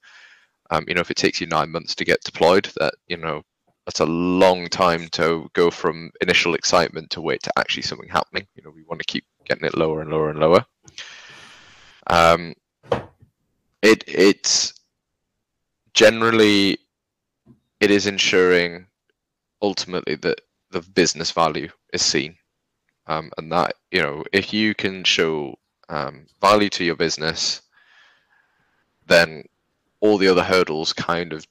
Um, 0.71 0.85
you 0.87 0.95
know, 0.95 1.01
if 1.01 1.11
it 1.11 1.17
takes 1.17 1.41
you 1.41 1.47
nine 1.47 1.71
months 1.71 1.95
to 1.97 2.05
get 2.05 2.23
deployed, 2.23 2.71
that 2.79 2.95
you 3.09 3.17
know 3.17 3.43
that's 3.87 4.01
a 4.01 4.07
long 4.07 4.69
time 4.69 5.09
to 5.09 5.49
go 5.53 5.71
from 5.71 6.11
initial 6.21 6.55
excitement 6.55 7.11
to 7.11 7.21
wait 7.21 7.43
to 7.43 7.53
actually 7.59 7.83
something 7.83 8.09
happening. 8.09 8.47
You 8.55 8.63
know, 8.63 8.71
we 8.71 8.85
want 8.85 9.01
to 9.01 9.07
keep 9.07 9.25
getting 9.45 9.65
it 9.65 9.77
lower 9.77 10.01
and 10.01 10.11
lower 10.11 10.31
and 10.31 10.39
lower. 10.39 10.65
Um, 12.07 12.55
it 13.83 14.05
it's 14.07 14.75
generally 15.95 16.79
it 17.81 17.91
is 17.91 18.07
ensuring 18.07 18.87
ultimately 19.63 20.15
that 20.17 20.41
the 20.71 20.83
business 20.83 21.33
value 21.33 21.69
is 21.93 22.03
seen, 22.03 22.37
um, 23.07 23.33
and 23.39 23.51
that 23.51 23.75
you 23.91 24.03
know 24.03 24.25
if 24.33 24.53
you 24.53 24.75
can 24.75 25.03
show 25.03 25.59
um, 25.89 26.27
value 26.41 26.69
to 26.71 26.85
your 26.85 26.97
business, 26.97 27.63
then 29.07 29.45
all 30.01 30.19
the 30.19 30.29
other 30.29 30.43
hurdles 30.43 30.93
kind 30.93 31.33
of 31.33 31.47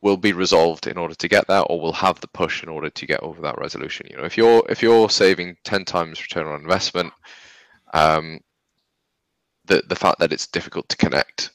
will 0.00 0.16
be 0.16 0.32
resolved 0.32 0.86
in 0.86 0.96
order 0.96 1.14
to 1.14 1.28
get 1.28 1.46
that 1.48 1.62
or 1.62 1.80
will 1.80 1.92
have 1.92 2.20
the 2.20 2.28
push 2.28 2.62
in 2.62 2.68
order 2.68 2.88
to 2.90 3.06
get 3.06 3.20
over 3.20 3.42
that 3.42 3.58
resolution. 3.58 4.06
You 4.10 4.16
know 4.16 4.24
if 4.24 4.36
you're 4.36 4.62
if 4.68 4.82
you're 4.82 5.10
saving 5.10 5.56
10 5.64 5.84
times 5.84 6.22
return 6.22 6.46
on 6.46 6.60
investment 6.60 7.12
um, 7.92 8.40
the 9.64 9.82
the 9.88 9.96
fact 9.96 10.18
that 10.20 10.32
it's 10.32 10.46
difficult 10.46 10.88
to 10.88 10.96
connect 10.96 11.50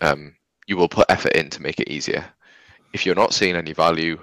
um, 0.00 0.34
you 0.66 0.76
will 0.76 0.88
put 0.88 1.10
effort 1.10 1.32
in 1.32 1.48
to 1.50 1.62
make 1.62 1.80
it 1.80 1.88
easier. 1.88 2.24
If 2.92 3.06
you're 3.06 3.14
not 3.14 3.34
seeing 3.34 3.56
any 3.56 3.72
value 3.72 4.18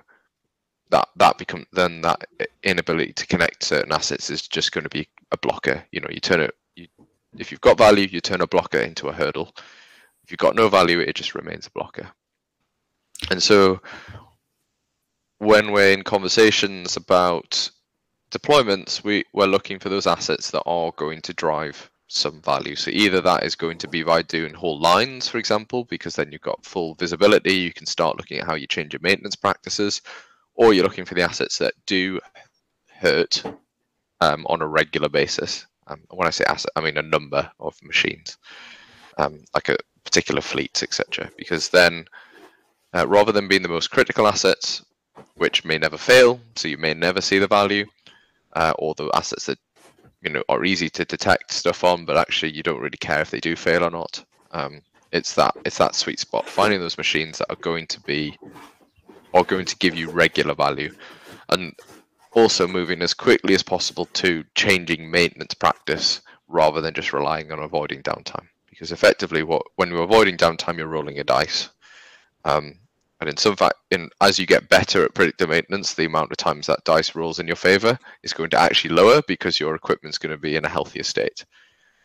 that 0.89 1.07
that 1.15 1.37
become 1.37 1.65
then 1.71 2.01
that 2.01 2.25
inability 2.63 3.13
to 3.13 3.27
connect 3.27 3.63
certain 3.63 3.91
assets 3.91 4.29
is 4.29 4.47
just 4.47 4.71
going 4.71 4.83
to 4.83 4.89
be 4.89 5.07
a 5.31 5.37
blocker. 5.37 5.83
You 5.91 6.01
know 6.01 6.09
you 6.09 6.19
turn 6.19 6.41
it 6.41 6.55
you, 6.75 6.87
if 7.37 7.51
you've 7.51 7.61
got 7.61 7.77
value 7.77 8.07
you 8.11 8.19
turn 8.19 8.41
a 8.41 8.47
blocker 8.47 8.79
into 8.79 9.07
a 9.07 9.13
hurdle 9.13 9.55
if 10.23 10.31
you've 10.31 10.37
got 10.37 10.55
no 10.55 10.69
value, 10.69 10.99
it 10.99 11.15
just 11.15 11.35
remains 11.35 11.67
a 11.67 11.71
blocker. 11.71 12.09
And 13.29 13.41
so 13.41 13.81
when 15.37 15.71
we're 15.71 15.91
in 15.91 16.03
conversations 16.03 16.97
about 16.97 17.69
deployments, 18.31 19.03
we, 19.03 19.25
we're 19.33 19.45
looking 19.45 19.79
for 19.79 19.89
those 19.89 20.07
assets 20.07 20.51
that 20.51 20.63
are 20.65 20.91
going 20.95 21.21
to 21.21 21.33
drive 21.33 21.89
some 22.07 22.41
value. 22.41 22.75
So 22.75 22.91
either 22.91 23.21
that 23.21 23.43
is 23.43 23.55
going 23.55 23.77
to 23.79 23.87
be 23.87 24.03
by 24.03 24.21
doing 24.21 24.53
whole 24.53 24.79
lines, 24.79 25.27
for 25.27 25.37
example, 25.37 25.85
because 25.85 26.15
then 26.15 26.31
you've 26.31 26.41
got 26.41 26.65
full 26.65 26.95
visibility, 26.95 27.53
you 27.53 27.73
can 27.73 27.85
start 27.85 28.17
looking 28.17 28.39
at 28.39 28.45
how 28.45 28.55
you 28.55 28.67
change 28.67 28.93
your 28.93 29.01
maintenance 29.01 29.35
practices, 29.35 30.01
or 30.55 30.73
you're 30.73 30.83
looking 30.83 31.05
for 31.05 31.15
the 31.15 31.23
assets 31.23 31.57
that 31.57 31.73
do 31.85 32.19
hurt 32.87 33.43
um, 34.21 34.45
on 34.47 34.61
a 34.61 34.67
regular 34.67 35.09
basis. 35.09 35.65
Um, 35.87 36.01
when 36.11 36.27
I 36.27 36.31
say 36.31 36.45
asset, 36.47 36.71
I 36.75 36.81
mean 36.81 36.97
a 36.97 37.01
number 37.01 37.51
of 37.59 37.75
machines, 37.83 38.37
um, 39.17 39.39
like 39.53 39.69
a 39.69 39.77
particular 40.03 40.41
fleets, 40.41 40.83
etc. 40.83 41.29
Because 41.37 41.69
then, 41.69 42.05
uh, 42.93 43.07
rather 43.07 43.31
than 43.31 43.47
being 43.47 43.63
the 43.63 43.69
most 43.69 43.91
critical 43.91 44.27
assets, 44.27 44.83
which 45.35 45.65
may 45.65 45.77
never 45.77 45.97
fail, 45.97 46.39
so 46.55 46.67
you 46.67 46.77
may 46.77 46.93
never 46.93 47.21
see 47.21 47.39
the 47.39 47.47
value, 47.47 47.85
uh, 48.53 48.73
or 48.77 48.93
the 48.95 49.09
assets 49.13 49.45
that 49.47 49.59
you 50.21 50.29
know 50.29 50.43
are 50.49 50.65
easy 50.65 50.89
to 50.89 51.05
detect 51.05 51.51
stuff 51.51 51.83
on, 51.83 52.05
but 52.05 52.17
actually 52.17 52.51
you 52.51 52.63
don't 52.63 52.81
really 52.81 52.97
care 52.97 53.21
if 53.21 53.31
they 53.31 53.39
do 53.39 53.55
fail 53.55 53.83
or 53.83 53.91
not. 53.91 54.23
Um, 54.51 54.81
it's 55.11 55.35
that 55.35 55.55
it's 55.65 55.77
that 55.77 55.95
sweet 55.95 56.19
spot, 56.19 56.47
finding 56.47 56.79
those 56.79 56.97
machines 56.97 57.37
that 57.37 57.49
are 57.49 57.57
going 57.57 57.87
to 57.87 57.99
be 58.01 58.37
are 59.33 59.43
going 59.43 59.65
to 59.65 59.77
give 59.77 59.95
you 59.95 60.09
regular 60.09 60.53
value, 60.53 60.93
and 61.49 61.73
also 62.33 62.67
moving 62.67 63.01
as 63.01 63.13
quickly 63.13 63.53
as 63.53 63.63
possible 63.63 64.05
to 64.13 64.43
changing 64.55 65.09
maintenance 65.09 65.53
practice 65.53 66.21
rather 66.47 66.81
than 66.81 66.93
just 66.93 67.13
relying 67.13 67.51
on 67.51 67.59
avoiding 67.59 68.01
downtime 68.03 68.47
because 68.73 68.91
effectively, 68.91 69.43
what 69.43 69.63
when 69.75 69.89
you're 69.89 70.03
avoiding 70.03 70.37
downtime, 70.37 70.77
you're 70.77 70.87
rolling 70.87 71.19
a 71.19 71.23
dice. 71.23 71.69
Um, 72.43 72.79
and 73.21 73.29
in 73.29 73.37
some 73.37 73.55
fact, 73.55 73.75
in 73.91 74.09
as 74.19 74.37
you 74.37 74.45
get 74.45 74.67
better 74.67 75.05
at 75.05 75.13
predictive 75.13 75.49
maintenance, 75.49 75.93
the 75.93 76.05
amount 76.05 76.31
of 76.31 76.37
times 76.37 76.67
that 76.67 76.83
dice 76.83 77.15
rolls 77.15 77.39
in 77.39 77.47
your 77.47 77.55
favor 77.55 77.97
is 78.23 78.33
going 78.33 78.49
to 78.49 78.59
actually 78.59 78.93
lower 78.93 79.21
because 79.27 79.59
your 79.59 79.75
equipment's 79.75 80.17
going 80.17 80.31
to 80.31 80.37
be 80.37 80.55
in 80.55 80.65
a 80.65 80.69
healthier 80.69 81.03
state. 81.03 81.45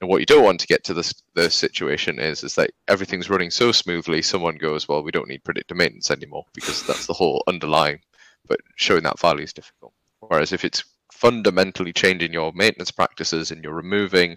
And 0.00 0.08
what 0.08 0.20
you 0.20 0.26
don't 0.26 0.44
want 0.44 0.60
to 0.60 0.66
get 0.68 0.84
to 0.84 0.94
this 0.94 1.12
the 1.34 1.50
situation 1.50 2.20
is 2.20 2.44
is 2.44 2.54
that 2.54 2.70
everything's 2.86 3.30
running 3.30 3.50
so 3.50 3.72
smoothly, 3.72 4.22
someone 4.22 4.56
goes, 4.56 4.86
well, 4.86 5.02
we 5.02 5.10
don't 5.10 5.28
need 5.28 5.42
predictive 5.42 5.76
maintenance 5.76 6.10
anymore 6.10 6.44
because 6.54 6.86
that's 6.86 7.06
the 7.06 7.14
whole 7.14 7.42
underlying. 7.48 8.00
But 8.46 8.60
showing 8.76 9.02
that 9.02 9.18
value 9.18 9.42
is 9.44 9.52
difficult. 9.52 9.92
Whereas 10.20 10.52
if 10.52 10.64
it's 10.64 10.84
fundamentally 11.12 11.92
changing 11.92 12.32
your 12.32 12.52
maintenance 12.52 12.92
practices 12.92 13.50
and 13.50 13.64
you're 13.64 13.74
removing 13.74 14.36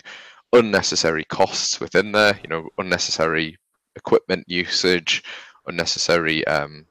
unnecessary 0.53 1.23
costs 1.25 1.79
within 1.79 2.11
there. 2.11 2.39
You 2.43 2.49
know, 2.49 2.69
unnecessary 2.77 3.57
equipment 3.95 4.45
usage, 4.47 5.23
unnecessary 5.67 6.45
um, 6.47 6.85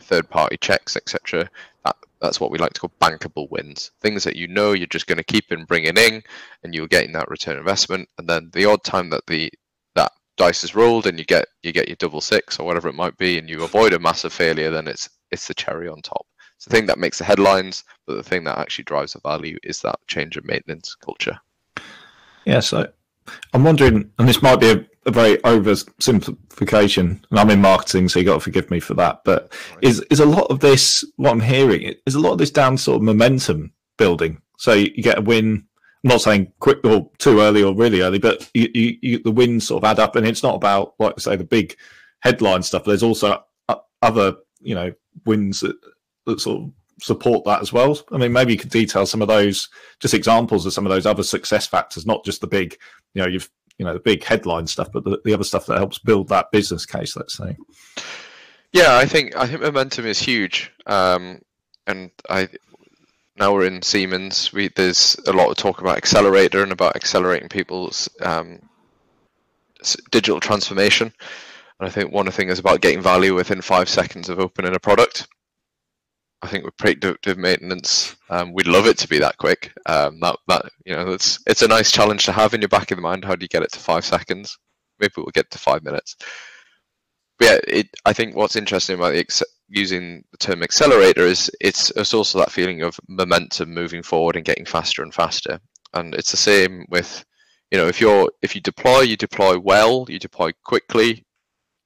third-party 0.00 0.58
checks, 0.58 0.96
etc. 0.96 1.48
That, 1.84 1.96
that's 2.20 2.40
what 2.40 2.50
we 2.50 2.58
like 2.58 2.72
to 2.74 2.80
call 2.80 2.92
bankable 3.00 3.50
wins. 3.50 3.90
Things 4.00 4.24
that 4.24 4.36
you 4.36 4.48
know 4.48 4.72
you're 4.72 4.86
just 4.86 5.06
going 5.06 5.18
to 5.18 5.24
keep 5.24 5.52
in 5.52 5.64
bringing 5.64 5.96
in, 5.96 6.22
and 6.62 6.74
you're 6.74 6.88
getting 6.88 7.12
that 7.12 7.30
return 7.30 7.58
investment. 7.58 8.08
And 8.18 8.28
then 8.28 8.50
the 8.52 8.66
odd 8.66 8.82
time 8.84 9.10
that 9.10 9.26
the 9.26 9.50
that 9.94 10.12
dice 10.36 10.64
is 10.64 10.74
rolled 10.74 11.06
and 11.06 11.18
you 11.18 11.24
get 11.24 11.46
you 11.62 11.72
get 11.72 11.88
your 11.88 11.96
double 11.96 12.20
six 12.20 12.58
or 12.58 12.66
whatever 12.66 12.88
it 12.88 12.94
might 12.94 13.16
be, 13.18 13.38
and 13.38 13.48
you 13.48 13.62
avoid 13.62 13.92
a 13.92 13.98
massive 13.98 14.32
failure, 14.32 14.70
then 14.70 14.88
it's 14.88 15.08
it's 15.30 15.48
the 15.48 15.54
cherry 15.54 15.88
on 15.88 16.02
top. 16.02 16.26
It's 16.56 16.64
the 16.64 16.70
thing 16.70 16.86
that 16.86 16.98
makes 16.98 17.18
the 17.18 17.24
headlines, 17.24 17.84
but 18.06 18.14
the 18.14 18.22
thing 18.22 18.44
that 18.44 18.58
actually 18.58 18.84
drives 18.84 19.12
the 19.12 19.20
value 19.20 19.58
is 19.62 19.80
that 19.82 19.98
change 20.06 20.36
of 20.38 20.44
maintenance 20.46 20.94
culture. 20.94 21.38
Yeah, 22.46 22.60
so 22.60 22.88
I'm 23.52 23.64
wondering, 23.64 24.10
and 24.18 24.28
this 24.28 24.40
might 24.40 24.60
be 24.60 24.70
a, 24.70 24.86
a 25.04 25.10
very 25.10 25.36
oversimplification, 25.38 27.20
and 27.30 27.38
I'm 27.38 27.50
in 27.50 27.60
marketing, 27.60 28.08
so 28.08 28.20
you 28.20 28.24
got 28.24 28.34
to 28.34 28.40
forgive 28.40 28.70
me 28.70 28.80
for 28.80 28.94
that. 28.94 29.22
But 29.24 29.52
is 29.82 30.00
is 30.10 30.20
a 30.20 30.26
lot 30.26 30.46
of 30.50 30.60
this 30.60 31.04
what 31.16 31.32
I'm 31.32 31.40
hearing? 31.40 31.94
Is 32.06 32.14
a 32.14 32.20
lot 32.20 32.32
of 32.32 32.38
this 32.38 32.52
down 32.52 32.78
sort 32.78 32.96
of 32.96 33.02
momentum 33.02 33.72
building? 33.98 34.40
So 34.58 34.72
you, 34.72 34.90
you 34.94 35.02
get 35.02 35.18
a 35.18 35.22
win. 35.22 35.66
I'm 36.04 36.08
not 36.08 36.20
saying 36.20 36.52
quick 36.60 36.78
or 36.84 37.10
too 37.18 37.40
early 37.40 37.64
or 37.64 37.74
really 37.74 38.00
early, 38.00 38.20
but 38.20 38.48
you, 38.54 38.68
you, 38.72 38.98
you, 39.02 39.18
the 39.22 39.32
wins 39.32 39.66
sort 39.66 39.82
of 39.82 39.90
add 39.90 39.98
up, 39.98 40.14
and 40.14 40.26
it's 40.26 40.44
not 40.44 40.54
about 40.54 40.94
like 41.00 41.14
I 41.16 41.20
say 41.20 41.36
the 41.36 41.44
big 41.44 41.76
headline 42.20 42.62
stuff. 42.62 42.84
There's 42.84 43.02
also 43.02 43.42
other 44.02 44.36
you 44.60 44.74
know 44.74 44.92
wins 45.24 45.60
that, 45.60 45.76
that 46.26 46.40
sort 46.40 46.62
of 46.62 46.70
support 47.00 47.44
that 47.44 47.60
as 47.60 47.72
well. 47.72 47.98
I 48.12 48.18
mean, 48.18 48.32
maybe 48.32 48.52
you 48.52 48.58
could 48.58 48.70
detail 48.70 49.06
some 49.06 49.22
of 49.22 49.28
those, 49.28 49.68
just 50.00 50.14
examples 50.14 50.64
of 50.66 50.72
some 50.72 50.86
of 50.86 50.90
those 50.90 51.06
other 51.06 51.22
success 51.22 51.66
factors, 51.66 52.06
not 52.06 52.24
just 52.24 52.40
the 52.40 52.46
big, 52.46 52.76
you 53.14 53.22
know, 53.22 53.28
you've 53.28 53.50
you 53.78 53.84
know 53.84 53.92
the 53.92 54.00
big 54.00 54.24
headline 54.24 54.66
stuff, 54.66 54.90
but 54.92 55.04
the, 55.04 55.20
the 55.24 55.34
other 55.34 55.44
stuff 55.44 55.66
that 55.66 55.78
helps 55.78 55.98
build 55.98 56.28
that 56.28 56.50
business 56.50 56.86
case. 56.86 57.16
Let's 57.16 57.36
say. 57.36 57.56
Yeah, 58.72 58.96
I 58.96 59.06
think 59.06 59.36
I 59.36 59.46
think 59.46 59.60
momentum 59.60 60.06
is 60.06 60.18
huge, 60.18 60.72
um, 60.86 61.40
and 61.86 62.10
I 62.28 62.48
now 63.36 63.52
we're 63.52 63.66
in 63.66 63.82
Siemens. 63.82 64.52
We 64.52 64.68
there's 64.68 65.16
a 65.26 65.32
lot 65.32 65.50
of 65.50 65.56
talk 65.56 65.80
about 65.80 65.96
accelerator 65.96 66.62
and 66.62 66.72
about 66.72 66.96
accelerating 66.96 67.48
people's 67.48 68.08
um, 68.22 68.60
digital 70.10 70.40
transformation. 70.40 71.12
And 71.78 71.86
I 71.86 71.90
think 71.90 72.12
one 72.12 72.30
thing 72.30 72.48
is 72.48 72.58
about 72.58 72.80
getting 72.80 73.02
value 73.02 73.34
within 73.34 73.60
five 73.60 73.88
seconds 73.88 74.30
of 74.30 74.40
opening 74.40 74.74
a 74.74 74.80
product. 74.80 75.28
I 76.46 76.48
think 76.48 76.64
with 76.64 76.76
predictive 76.76 77.38
maintenance, 77.38 78.14
um, 78.30 78.52
we'd 78.52 78.68
love 78.68 78.86
it 78.86 78.96
to 78.98 79.08
be 79.08 79.18
that 79.18 79.36
quick. 79.36 79.72
Um, 79.86 80.20
that 80.20 80.36
that 80.46 80.66
you 80.84 80.94
know, 80.94 81.12
it's 81.12 81.40
it's 81.44 81.62
a 81.62 81.68
nice 81.68 81.90
challenge 81.90 82.24
to 82.26 82.32
have 82.32 82.54
in 82.54 82.60
your 82.60 82.68
back 82.68 82.92
of 82.92 82.96
the 82.96 83.02
mind. 83.02 83.24
How 83.24 83.34
do 83.34 83.42
you 83.42 83.48
get 83.48 83.64
it 83.64 83.72
to 83.72 83.80
five 83.80 84.04
seconds? 84.04 84.56
Maybe 85.00 85.14
we'll 85.16 85.26
get 85.34 85.50
to 85.50 85.58
five 85.58 85.82
minutes. 85.82 86.14
But 87.38 87.48
yeah, 87.48 87.58
it, 87.66 87.88
I 88.04 88.12
think 88.12 88.36
what's 88.36 88.54
interesting 88.54 88.94
about 88.94 89.14
the 89.14 89.44
using 89.68 90.22
the 90.30 90.36
term 90.38 90.62
accelerator 90.62 91.22
is 91.22 91.50
it's 91.60 91.90
it's 91.96 92.14
also 92.14 92.38
that 92.38 92.52
feeling 92.52 92.82
of 92.82 93.00
momentum 93.08 93.74
moving 93.74 94.04
forward 94.04 94.36
and 94.36 94.44
getting 94.44 94.66
faster 94.66 95.02
and 95.02 95.12
faster. 95.12 95.58
And 95.94 96.14
it's 96.14 96.30
the 96.30 96.36
same 96.36 96.86
with, 96.90 97.24
you 97.72 97.78
know, 97.78 97.88
if 97.88 98.00
you're 98.00 98.30
if 98.40 98.54
you 98.54 98.60
deploy, 98.60 99.00
you 99.00 99.16
deploy 99.16 99.58
well, 99.58 100.06
you 100.08 100.20
deploy 100.20 100.52
quickly, 100.62 101.24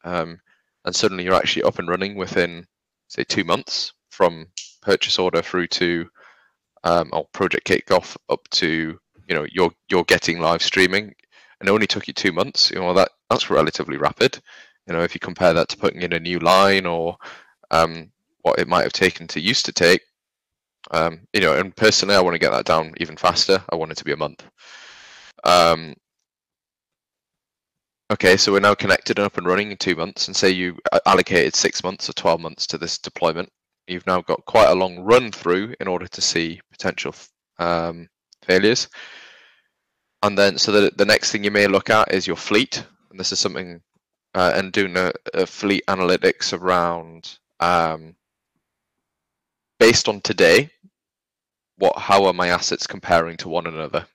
um, 0.05 0.39
and 0.85 0.95
suddenly 0.95 1.25
you're 1.25 1.33
actually 1.33 1.63
up 1.63 1.79
and 1.79 1.89
running 1.89 2.15
within 2.17 2.67
say 3.09 3.25
two 3.25 3.45
months 3.45 3.95
from 4.21 4.47
purchase 4.83 5.19
order 5.19 5.41
through 5.41 5.67
to 5.67 6.07
um, 6.85 7.09
or 7.15 7.25
project 7.33 7.67
kickoff 7.67 8.19
up 8.29 8.47
to 8.51 9.01
you 9.27 9.35
know 9.35 9.47
you're 9.51 9.73
you're 9.89 10.05
getting 10.05 10.41
live 10.41 10.63
streaming. 10.63 11.15
And 11.59 11.69
it 11.69 11.73
only 11.73 11.87
took 11.87 12.07
you 12.07 12.13
two 12.13 12.31
months. 12.31 12.71
You 12.71 12.81
know 12.81 12.93
that 12.93 13.13
that's 13.31 13.49
relatively 13.49 13.97
rapid. 13.97 14.39
You 14.87 14.93
know 14.93 15.01
if 15.01 15.15
you 15.15 15.21
compare 15.21 15.55
that 15.55 15.71
to 15.71 15.79
putting 15.79 16.03
in 16.03 16.13
a 16.13 16.21
new 16.21 16.39
line 16.39 16.85
or 16.85 17.17
um, 17.71 18.11
what 18.43 18.59
it 18.59 18.69
might 18.69 18.83
have 18.83 18.93
taken 18.93 19.27
to 19.29 19.41
used 19.41 19.65
to 19.65 19.73
take 19.73 20.03
um, 20.91 21.21
you 21.33 21.41
know 21.41 21.55
and 21.55 21.75
personally 21.77 22.15
i 22.15 22.21
want 22.21 22.35
to 22.35 22.39
get 22.39 22.51
that 22.53 22.67
down 22.67 22.93
even 22.99 23.17
faster. 23.17 23.63
I 23.71 23.77
want 23.77 23.93
it 23.93 23.99
to 23.99 24.05
be 24.05 24.13
a 24.13 24.19
month. 24.19 24.45
Um, 25.45 25.95
Okay, 28.13 28.37
so 28.37 28.51
we're 28.51 28.59
now 28.59 28.75
connected 28.75 29.21
and 29.21 29.27
up 29.27 29.39
and 29.39 29.47
running 29.47 29.71
in 29.71 29.77
two 29.77 29.95
months, 29.95 30.27
and 30.27 30.37
say 30.37 30.51
you 30.51 30.77
allocated 31.07 31.55
six 31.55 31.85
months 31.85 32.11
or 32.11 32.13
12 32.15 32.41
months 32.41 32.67
to 32.67 32.77
this 32.77 32.99
deployment. 32.99 33.49
You've 33.91 34.07
now 34.07 34.21
got 34.21 34.45
quite 34.45 34.71
a 34.71 34.75
long 34.75 35.01
run 35.01 35.33
through 35.33 35.75
in 35.81 35.89
order 35.89 36.07
to 36.07 36.21
see 36.21 36.61
potential 36.71 37.15
um, 37.59 38.09
failures. 38.43 38.89
And 40.23 40.37
then, 40.37 40.59
so 40.59 40.73
the, 40.73 40.93
the 40.97 41.05
next 41.05 41.33
thing 41.33 41.45
you 41.45 41.51
may 41.51 41.67
look 41.67 41.91
at 41.91 42.13
is 42.13 42.27
your 42.27 42.37
fleet. 42.37 42.85
And 43.11 43.19
this 43.19 43.33
is 43.33 43.39
something, 43.39 43.81
uh, 44.35 44.53
and 44.55 44.73
doing 44.73 44.97
a, 44.97 45.13
a, 45.35 45.47
fleet 45.47 45.83
analytics 45.89 46.57
around 46.57 47.39
um, 47.59 48.15
based 49.79 50.09
on 50.09 50.21
today, 50.21 50.71
what 51.79 51.99
how 51.99 52.27
are 52.27 52.35
my 52.35 52.49
assets 52.49 52.87
comparing 52.87 53.37
to 53.39 53.49
one 53.49 53.67
another? 53.67 54.07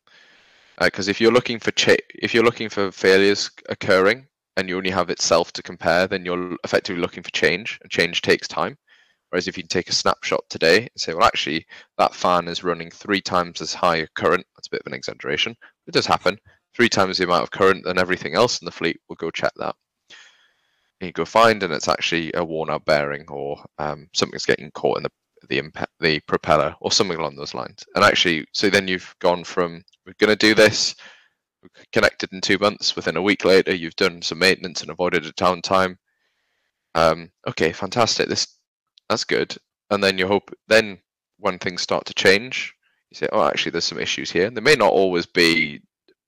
because 0.79 1.07
uh, 1.07 1.11
if 1.11 1.21
you're 1.21 1.31
looking 1.31 1.59
for 1.59 1.71
cha- 1.71 1.95
if 2.09 2.33
you're 2.33 2.43
looking 2.43 2.69
for 2.69 2.91
failures 2.91 3.49
occurring 3.69 4.27
and 4.57 4.69
you 4.69 4.77
only 4.77 4.89
have 4.89 5.09
itself 5.09 5.51
to 5.53 5.63
compare, 5.63 6.07
then 6.07 6.25
you're 6.25 6.55
effectively 6.63 7.01
looking 7.01 7.23
for 7.23 7.31
change, 7.31 7.79
and 7.81 7.91
change 7.91 8.21
takes 8.21 8.47
time. 8.47 8.77
Whereas 9.29 9.47
if 9.47 9.57
you 9.57 9.63
take 9.63 9.89
a 9.89 9.93
snapshot 9.93 10.43
today 10.49 10.79
and 10.79 10.89
say, 10.95 11.13
well, 11.13 11.25
actually, 11.25 11.65
that 11.97 12.15
fan 12.15 12.47
is 12.47 12.63
running 12.63 12.89
three 12.91 13.21
times 13.21 13.61
as 13.61 13.73
high 13.73 13.97
a 13.97 14.07
current, 14.15 14.45
that's 14.55 14.67
a 14.67 14.71
bit 14.71 14.81
of 14.81 14.87
an 14.87 14.93
exaggeration. 14.93 15.55
It 15.87 15.93
does 15.93 16.05
happen. 16.05 16.37
Three 16.75 16.89
times 16.89 17.17
the 17.17 17.23
amount 17.23 17.43
of 17.43 17.51
current 17.51 17.83
than 17.85 17.97
everything 17.97 18.35
else 18.35 18.61
in 18.61 18.65
the 18.65 18.71
fleet, 18.71 18.99
we'll 19.07 19.15
go 19.17 19.31
check 19.31 19.51
that. 19.57 19.75
And 21.01 21.07
you 21.07 21.11
go 21.11 21.25
find, 21.25 21.63
and 21.63 21.73
it's 21.73 21.87
actually 21.87 22.31
a 22.33 22.43
worn 22.43 22.69
out 22.69 22.85
bearing 22.85 23.25
or 23.29 23.63
um, 23.79 24.07
something's 24.13 24.45
getting 24.45 24.71
caught 24.71 24.97
in 24.97 25.03
the 25.03 25.11
the 25.49 25.87
the 25.99 26.19
propeller 26.21 26.75
or 26.81 26.91
something 26.91 27.17
along 27.17 27.35
those 27.35 27.53
lines. 27.53 27.83
And 27.95 28.03
actually, 28.03 28.45
so 28.53 28.69
then 28.69 28.87
you've 28.87 29.13
gone 29.19 29.43
from 29.43 29.83
we're 30.05 30.13
going 30.19 30.29
to 30.29 30.35
do 30.35 30.53
this. 30.53 30.95
Connected 31.91 32.31
in 32.31 32.41
two 32.41 32.57
months. 32.59 32.95
Within 32.95 33.17
a 33.17 33.21
week 33.21 33.43
later, 33.43 33.73
you've 33.73 33.95
done 33.95 34.21
some 34.21 34.39
maintenance 34.39 34.81
and 34.81 34.91
avoided 34.91 35.25
a 35.25 35.33
downtime. 35.33 35.97
Um, 36.93 37.31
okay, 37.47 37.71
fantastic. 37.71 38.29
This 38.29 38.54
that's 39.09 39.23
good. 39.23 39.55
And 39.89 40.03
then 40.03 40.17
you 40.17 40.27
hope 40.27 40.51
then 40.67 40.99
when 41.37 41.59
things 41.59 41.81
start 41.81 42.05
to 42.05 42.13
change, 42.13 42.73
you 43.11 43.15
say, 43.15 43.27
oh, 43.31 43.43
actually, 43.43 43.71
there's 43.71 43.85
some 43.85 43.99
issues 43.99 44.31
here. 44.31 44.49
There 44.49 44.63
may 44.63 44.75
not 44.75 44.91
always 44.91 45.25
be 45.25 45.81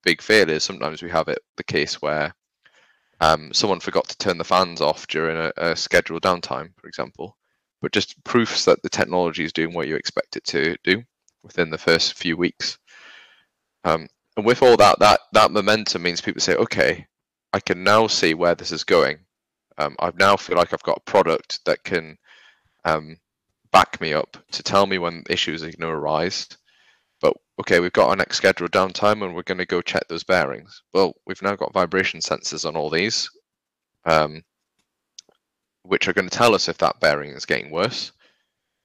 big 0.03 0.21
failures. 0.21 0.63
Sometimes 0.63 1.01
we 1.01 1.09
have 1.09 1.27
it 1.27 1.39
the 1.57 1.63
case 1.63 2.01
where 2.01 2.33
um, 3.19 3.51
someone 3.53 3.79
forgot 3.79 4.07
to 4.09 4.17
turn 4.17 4.37
the 4.37 4.43
fans 4.43 4.79
off 4.79 5.07
during 5.07 5.37
a, 5.37 5.51
a 5.57 5.75
scheduled 5.75 6.23
downtime, 6.23 6.69
for 6.79 6.87
example. 6.87 7.35
But 7.81 7.91
just 7.91 8.23
proofs 8.23 8.65
that 8.65 8.81
the 8.83 8.89
technology 8.89 9.43
is 9.43 9.53
doing 9.53 9.73
what 9.73 9.87
you 9.87 9.95
expect 9.95 10.35
it 10.35 10.43
to 10.45 10.75
do 10.83 11.03
within 11.43 11.69
the 11.69 11.77
first 11.77 12.15
few 12.15 12.37
weeks. 12.37 12.77
Um, 13.83 14.07
and 14.35 14.45
with 14.45 14.61
all 14.61 14.77
that, 14.77 14.99
that 14.99 15.19
that 15.33 15.51
momentum 15.51 16.03
means 16.03 16.21
people 16.21 16.41
say, 16.41 16.55
okay, 16.55 17.07
I 17.53 17.59
can 17.59 17.83
now 17.83 18.07
see 18.07 18.33
where 18.33 18.55
this 18.55 18.71
is 18.71 18.83
going. 18.83 19.19
Um, 19.77 19.95
I 19.99 20.11
now 20.19 20.37
feel 20.37 20.57
like 20.57 20.73
I've 20.73 20.83
got 20.83 20.97
a 20.97 21.11
product 21.11 21.63
that 21.65 21.83
can 21.83 22.17
um, 22.87 23.17
back 23.71 23.99
me 24.01 24.13
up 24.13 24.37
to 24.51 24.63
tell 24.63 24.85
me 24.85 24.97
when 24.97 25.23
issues 25.29 25.61
are 25.61 25.67
going 25.67 25.79
to 25.79 25.87
arise. 25.87 26.47
But 27.21 27.33
okay, 27.59 27.79
we've 27.79 27.93
got 27.93 28.09
our 28.09 28.15
next 28.15 28.37
scheduled 28.37 28.71
downtime, 28.71 29.23
and 29.23 29.35
we're 29.35 29.43
going 29.43 29.57
to 29.57 29.65
go 29.65 29.81
check 29.81 30.07
those 30.07 30.23
bearings. 30.23 30.81
Well, 30.93 31.15
we've 31.25 31.41
now 31.41 31.55
got 31.55 31.73
vibration 31.73 32.19
sensors 32.19 32.67
on 32.67 32.75
all 32.75 32.89
these, 32.89 33.29
um, 34.05 34.43
which 35.83 36.07
are 36.07 36.13
going 36.13 36.29
to 36.29 36.37
tell 36.37 36.55
us 36.55 36.69
if 36.69 36.77
that 36.79 36.99
bearing 36.99 37.31
is 37.31 37.45
getting 37.45 37.71
worse. 37.71 38.11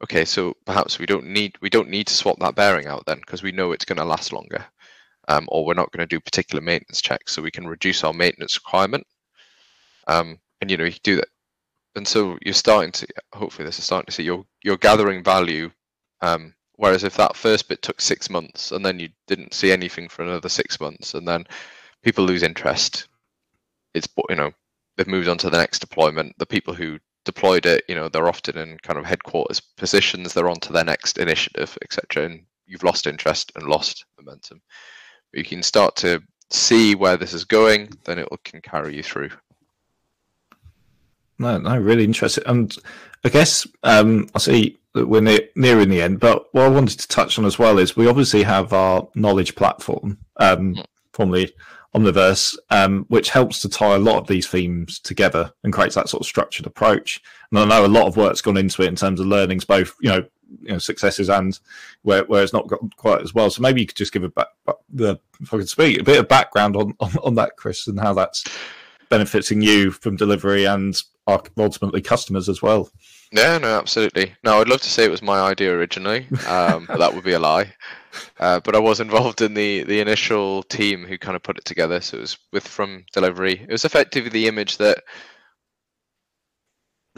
Okay, 0.02 0.24
so 0.24 0.54
perhaps 0.66 0.98
we 0.98 1.06
don't 1.06 1.26
need 1.26 1.56
we 1.60 1.70
don't 1.70 1.88
need 1.88 2.08
to 2.08 2.14
swap 2.14 2.38
that 2.40 2.56
bearing 2.56 2.86
out 2.86 3.04
then 3.06 3.18
because 3.18 3.42
we 3.42 3.52
know 3.52 3.72
it's 3.72 3.84
going 3.84 3.98
to 3.98 4.04
last 4.04 4.32
longer 4.32 4.66
um, 5.28 5.46
or 5.48 5.64
we're 5.64 5.74
not 5.74 5.92
going 5.92 6.06
to 6.06 6.16
do 6.16 6.20
particular 6.20 6.60
maintenance 6.60 7.00
checks, 7.00 7.32
so 7.32 7.42
we 7.42 7.50
can 7.50 7.66
reduce 7.66 8.04
our 8.04 8.12
maintenance 8.12 8.56
requirement. 8.56 9.06
Um, 10.08 10.38
and 10.60 10.70
you 10.70 10.76
know, 10.76 10.84
you 10.84 10.92
do 11.02 11.16
that, 11.16 11.28
and 11.94 12.06
so 12.06 12.38
you're 12.44 12.54
starting 12.54 12.92
to. 12.92 13.06
Hopefully, 13.34 13.66
this 13.66 13.78
is 13.78 13.84
starting 13.84 14.06
to 14.06 14.12
see 14.12 14.22
you're 14.22 14.44
you're 14.62 14.76
gathering 14.76 15.22
value. 15.22 15.70
Um, 16.20 16.54
whereas 16.76 17.04
if 17.04 17.16
that 17.16 17.36
first 17.36 17.68
bit 17.68 17.82
took 17.82 18.00
six 18.00 18.30
months 18.30 18.72
and 18.72 18.84
then 18.84 18.98
you 18.98 19.08
didn't 19.26 19.54
see 19.54 19.72
anything 19.72 20.08
for 20.08 20.22
another 20.22 20.48
six 20.48 20.80
months, 20.80 21.14
and 21.14 21.26
then 21.26 21.44
people 22.02 22.24
lose 22.24 22.42
interest, 22.42 23.08
it's 23.94 24.08
you 24.28 24.36
know 24.36 24.52
they've 24.96 25.06
moved 25.06 25.28
on 25.28 25.38
to 25.38 25.50
the 25.50 25.58
next 25.58 25.80
deployment. 25.80 26.38
The 26.38 26.46
people 26.46 26.74
who 26.74 26.98
deployed 27.24 27.66
it, 27.66 27.84
you 27.88 27.94
know, 27.94 28.08
they're 28.08 28.28
often 28.28 28.58
in 28.58 28.78
kind 28.78 28.98
of 28.98 29.04
headquarters 29.04 29.60
positions. 29.60 30.34
They're 30.34 30.48
on 30.48 30.60
to 30.60 30.72
their 30.72 30.84
next 30.84 31.18
initiative, 31.18 31.76
etc. 31.82 32.26
And 32.26 32.44
you've 32.66 32.82
lost 32.82 33.06
interest 33.06 33.52
and 33.54 33.66
lost 33.66 34.04
momentum 34.18 34.60
you 35.32 35.44
can 35.44 35.62
start 35.62 35.96
to 35.96 36.22
see 36.50 36.94
where 36.94 37.16
this 37.16 37.32
is 37.32 37.44
going, 37.44 37.90
then 38.04 38.18
it 38.18 38.28
can 38.44 38.60
carry 38.60 38.96
you 38.96 39.02
through. 39.02 39.30
No, 41.42 41.58
no, 41.58 41.76
really 41.76 42.04
interesting. 42.04 42.44
And 42.46 42.74
I 43.24 43.28
guess 43.28 43.66
um, 43.82 44.28
I 44.34 44.38
see 44.38 44.78
that 44.94 45.08
we're 45.08 45.20
near, 45.20 45.40
nearing 45.56 45.88
the 45.88 46.00
end, 46.00 46.20
but 46.20 46.46
what 46.54 46.66
I 46.66 46.68
wanted 46.68 47.00
to 47.00 47.08
touch 47.08 47.36
on 47.38 47.44
as 47.44 47.58
well 47.58 47.78
is 47.78 47.96
we 47.96 48.06
obviously 48.06 48.44
have 48.44 48.72
our 48.72 49.08
knowledge 49.16 49.56
platform, 49.56 50.18
um, 50.36 50.76
mm. 50.76 50.84
formerly 51.12 51.52
Omniverse, 51.96 52.56
um, 52.70 53.06
which 53.08 53.30
helps 53.30 53.60
to 53.62 53.68
tie 53.68 53.96
a 53.96 53.98
lot 53.98 54.18
of 54.18 54.28
these 54.28 54.46
themes 54.46 55.00
together 55.00 55.52
and 55.64 55.72
creates 55.72 55.96
that 55.96 56.08
sort 56.08 56.20
of 56.20 56.26
structured 56.26 56.66
approach. 56.66 57.20
And 57.50 57.58
I 57.58 57.64
know 57.64 57.84
a 57.84 57.88
lot 57.88 58.06
of 58.06 58.16
work's 58.16 58.40
gone 58.40 58.56
into 58.56 58.82
it 58.82 58.88
in 58.88 58.96
terms 58.96 59.18
of 59.18 59.26
learnings, 59.26 59.64
both 59.64 59.96
you 60.00 60.10
know 60.10 60.24
you 60.60 60.72
know 60.72 60.78
successes 60.78 61.28
and 61.28 61.58
where 62.02 62.24
where 62.24 62.42
it's 62.42 62.52
not 62.52 62.68
got 62.68 62.80
quite 62.96 63.22
as 63.22 63.34
well. 63.34 63.50
So 63.50 63.62
maybe 63.62 63.80
you 63.80 63.86
could 63.86 63.96
just 63.96 64.12
give 64.12 64.22
a 64.22 64.28
back, 64.28 64.46
the 64.90 65.18
if 65.40 65.52
I 65.52 65.58
could 65.58 65.68
speak 65.68 66.00
a 66.00 66.04
bit 66.04 66.20
of 66.20 66.28
background 66.28 66.76
on, 66.76 66.94
on, 67.00 67.16
on 67.24 67.34
that, 67.34 67.56
Chris, 67.56 67.88
and 67.88 67.98
how 67.98 68.14
that's 68.14 68.44
benefiting 69.12 69.60
you 69.60 69.90
from 69.90 70.16
delivery 70.16 70.64
and 70.64 71.02
ultimately 71.28 72.00
customers 72.00 72.48
as 72.48 72.62
well. 72.62 72.90
Yeah, 73.30 73.58
no, 73.58 73.78
absolutely. 73.78 74.34
No, 74.42 74.58
I'd 74.58 74.68
love 74.68 74.80
to 74.80 74.88
say 74.88 75.04
it 75.04 75.10
was 75.10 75.20
my 75.20 75.38
idea 75.38 75.70
originally, 75.70 76.26
um, 76.48 76.86
but 76.86 76.98
that 76.98 77.14
would 77.14 77.22
be 77.22 77.34
a 77.34 77.38
lie. 77.38 77.74
uh, 78.40 78.60
but 78.60 78.74
I 78.74 78.78
was 78.78 79.00
involved 79.00 79.42
in 79.42 79.52
the 79.52 79.84
the 79.84 80.00
initial 80.00 80.62
team 80.64 81.04
who 81.04 81.18
kind 81.18 81.36
of 81.36 81.42
put 81.42 81.58
it 81.58 81.66
together. 81.66 82.00
So 82.00 82.16
it 82.16 82.20
was 82.20 82.38
with 82.54 82.66
from 82.66 83.04
delivery. 83.12 83.60
It 83.68 83.72
was 83.72 83.84
effectively 83.84 84.30
the 84.30 84.48
image 84.48 84.78
that 84.78 85.04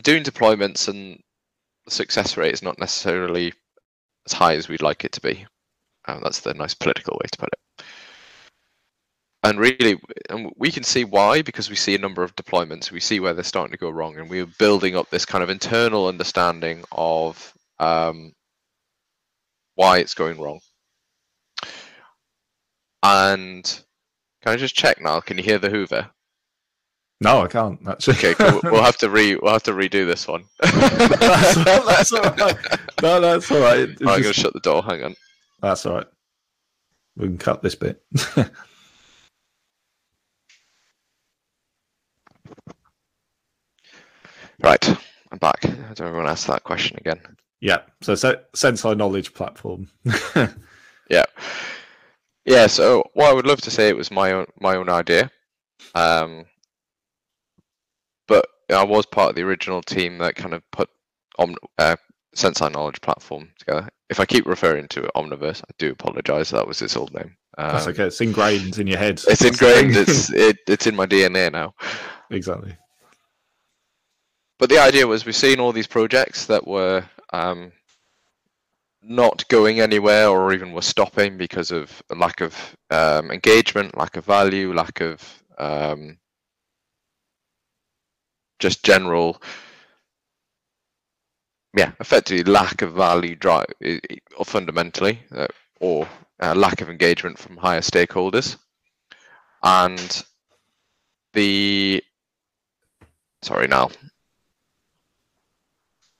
doing 0.02 0.24
deployments 0.24 0.88
and 0.88 1.22
the 1.84 1.92
success 1.92 2.36
rate 2.36 2.54
is 2.54 2.62
not 2.62 2.80
necessarily 2.80 3.52
as 4.26 4.32
high 4.32 4.56
as 4.56 4.68
we'd 4.68 4.82
like 4.82 5.04
it 5.04 5.12
to 5.12 5.20
be. 5.20 5.46
Um, 6.08 6.20
that's 6.24 6.40
the 6.40 6.54
nice 6.54 6.74
political 6.74 7.14
way 7.22 7.28
to 7.30 7.38
put 7.38 7.50
it. 7.52 7.58
And 9.44 9.60
really, 9.60 10.00
and 10.30 10.50
we 10.56 10.70
can 10.72 10.82
see 10.82 11.04
why 11.04 11.42
because 11.42 11.68
we 11.68 11.76
see 11.76 11.94
a 11.94 11.98
number 11.98 12.22
of 12.22 12.34
deployments. 12.34 12.90
We 12.90 12.98
see 12.98 13.20
where 13.20 13.34
they're 13.34 13.44
starting 13.44 13.72
to 13.72 13.78
go 13.78 13.90
wrong, 13.90 14.16
and 14.16 14.30
we're 14.30 14.46
building 14.58 14.96
up 14.96 15.10
this 15.10 15.26
kind 15.26 15.44
of 15.44 15.50
internal 15.50 16.08
understanding 16.08 16.82
of 16.90 17.52
um, 17.78 18.32
why 19.74 19.98
it's 19.98 20.14
going 20.14 20.40
wrong. 20.40 20.60
And 23.02 23.64
can 24.42 24.52
I 24.52 24.56
just 24.56 24.74
check 24.74 24.98
now? 25.02 25.20
Can 25.20 25.36
you 25.36 25.44
hear 25.44 25.58
the 25.58 25.68
Hoover? 25.68 26.08
No, 27.20 27.42
I 27.42 27.46
can't. 27.48 27.84
That's 27.84 28.08
Okay, 28.08 28.34
cool. 28.34 28.60
we'll 28.64 28.82
have 28.82 28.96
to 28.98 29.10
re 29.10 29.36
we'll 29.36 29.52
have 29.52 29.62
to 29.64 29.72
redo 29.72 30.06
this 30.06 30.26
one. 30.26 30.44
that's, 30.60 31.54
that's 31.54 32.12
all 32.12 32.22
right. 32.22 32.56
No, 33.02 33.20
that's 33.20 33.50
all 33.50 33.60
right. 33.60 33.88
I'm 33.88 33.96
going 34.06 34.22
to 34.22 34.32
shut 34.32 34.54
the 34.54 34.60
door. 34.60 34.82
Hang 34.82 35.04
on. 35.04 35.14
That's 35.60 35.84
all 35.84 35.96
right. 35.96 36.06
We 37.16 37.26
can 37.26 37.38
cut 37.38 37.62
this 37.62 37.74
bit. 37.74 38.02
right, 44.64 44.88
I'm 45.32 45.38
back. 45.38 45.64
I 45.64 45.94
don't 45.94 46.12
want 46.14 46.26
to 46.26 46.30
ask 46.30 46.46
that 46.46 46.64
question 46.64 46.96
again. 46.98 47.20
Yeah. 47.60 47.82
So, 48.02 48.14
so 48.14 48.36
Senseye 48.54 48.96
Knowledge 48.96 49.34
Platform. 49.34 49.88
yeah. 51.10 51.24
Yeah. 52.44 52.66
So 52.66 53.04
what 53.14 53.30
I 53.30 53.32
would 53.32 53.46
love 53.46 53.60
to 53.62 53.70
say 53.70 53.88
it 53.88 53.96
was 53.96 54.10
my 54.10 54.32
own 54.32 54.46
my 54.60 54.76
own 54.76 54.88
idea. 54.88 55.30
Um, 55.94 56.44
but 58.28 58.46
I 58.70 58.84
was 58.84 59.06
part 59.06 59.30
of 59.30 59.36
the 59.36 59.42
original 59.42 59.82
team 59.82 60.18
that 60.18 60.34
kind 60.36 60.54
of 60.54 60.62
put 60.72 60.88
Om- 61.38 61.56
uh, 61.78 61.96
Senseye 62.36 62.72
Knowledge 62.72 63.00
Platform 63.00 63.50
together. 63.58 63.88
If 64.10 64.20
I 64.20 64.26
keep 64.26 64.46
referring 64.46 64.88
to 64.88 65.04
it 65.04 65.10
Omniverse, 65.16 65.62
I 65.62 65.72
do 65.78 65.92
apologise. 65.92 66.50
That 66.50 66.66
was 66.66 66.82
its 66.82 66.96
old 66.96 67.14
name. 67.14 67.36
Um, 67.56 67.72
That's 67.72 67.86
okay. 67.88 68.04
It's 68.04 68.20
ingrained 68.20 68.78
in 68.78 68.86
your 68.86 68.98
head. 68.98 69.22
It's 69.26 69.44
ingrained. 69.44 69.96
it's 69.96 70.32
it, 70.32 70.58
it's 70.68 70.86
in 70.86 70.96
my 70.96 71.06
DNA 71.06 71.50
now. 71.50 71.74
Exactly. 72.30 72.76
But 74.64 74.70
the 74.70 74.78
idea 74.80 75.06
was 75.06 75.26
we've 75.26 75.36
seen 75.36 75.60
all 75.60 75.72
these 75.72 75.86
projects 75.86 76.46
that 76.46 76.66
were 76.66 77.04
um, 77.34 77.70
not 79.02 79.46
going 79.48 79.80
anywhere 79.80 80.30
or 80.30 80.54
even 80.54 80.72
were 80.72 80.80
stopping 80.80 81.36
because 81.36 81.70
of 81.70 82.02
lack 82.08 82.40
of 82.40 82.74
um, 82.90 83.30
engagement, 83.30 83.94
lack 83.94 84.16
of 84.16 84.24
value, 84.24 84.72
lack 84.72 85.02
of 85.02 85.42
um, 85.58 86.16
just 88.58 88.82
general 88.82 89.42
yeah 91.76 91.92
effectively 92.00 92.50
lack 92.50 92.80
of 92.80 92.94
value 92.94 93.36
drive 93.36 93.66
or 94.38 94.46
fundamentally 94.46 95.20
uh, 95.32 95.46
or 95.78 96.08
uh, 96.42 96.54
lack 96.54 96.80
of 96.80 96.88
engagement 96.88 97.38
from 97.38 97.58
higher 97.58 97.82
stakeholders. 97.82 98.56
And 99.62 100.24
the 101.34 102.02
sorry 103.42 103.68
now 103.68 103.90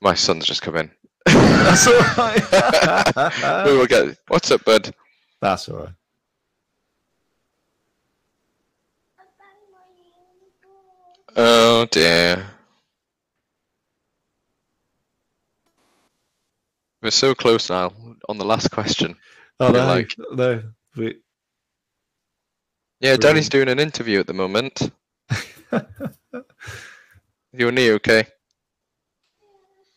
my 0.05 0.15
son's 0.15 0.47
just 0.47 0.63
come 0.63 0.77
in 0.77 0.91
that's 1.27 1.87
all 1.89 1.99
right 2.17 3.67
we 3.67 3.77
will 3.77 3.87
get 3.87 4.17
what's 4.29 4.51
up 4.51 4.65
bud 4.65 4.95
that's 5.41 5.69
all 5.69 5.79
right 5.79 5.95
Oh 11.37 11.87
dear. 11.91 12.47
We're 17.03 17.11
so 17.11 17.35
close 17.35 17.69
now 17.69 17.93
on 18.29 18.39
the 18.39 18.45
last 18.45 18.71
question. 18.71 19.17
Oh 19.61 19.71
no, 19.71 19.87
like... 19.87 20.15
no. 20.33 20.63
We... 20.97 21.17
Yeah, 23.01 23.17
Danny's 23.17 23.49
doing 23.49 23.69
an 23.69 23.81
interview 23.81 24.21
at 24.21 24.27
the 24.27 24.33
moment. 24.33 24.91
Your 27.53 27.73
knee 27.73 27.91
okay? 27.93 28.27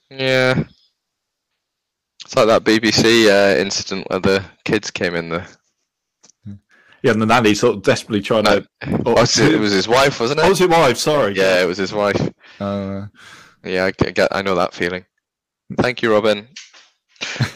Yeah. 0.10 0.64
It's 2.26 2.36
like 2.36 2.48
that 2.48 2.64
BBC 2.64 3.28
uh, 3.30 3.58
incident 3.58 4.10
where 4.10 4.20
the 4.20 4.46
kids 4.66 4.92
came 4.92 5.16
in 5.16 5.30
the 5.30 5.48
yeah, 7.04 7.12
and 7.12 7.22
the 7.22 7.26
nanny 7.26 7.54
sort 7.54 7.78
of 7.78 7.84
desperately 7.84 8.22
trying 8.22 8.44
no. 8.44 8.60
to. 8.60 8.68
Oh, 9.06 9.16
it 9.22 9.60
was 9.60 9.72
his 9.72 9.88
wife, 9.88 10.20
wasn't 10.20 10.40
it? 10.40 10.46
Oh, 10.46 10.50
was 10.50 10.60
his 10.60 10.68
wife? 10.68 10.98
Sorry. 10.98 11.36
Yeah, 11.36 11.62
it 11.62 11.66
was 11.66 11.78
his 11.78 11.94
wife. 11.94 12.20
Uh, 12.60 13.06
yeah, 13.64 13.86
I 13.86 13.92
get. 13.92 14.36
I 14.36 14.42
know 14.42 14.56
that 14.56 14.74
feeling. 14.74 15.06
Thank 15.80 16.02
you, 16.02 16.12
Robin. 16.12 16.48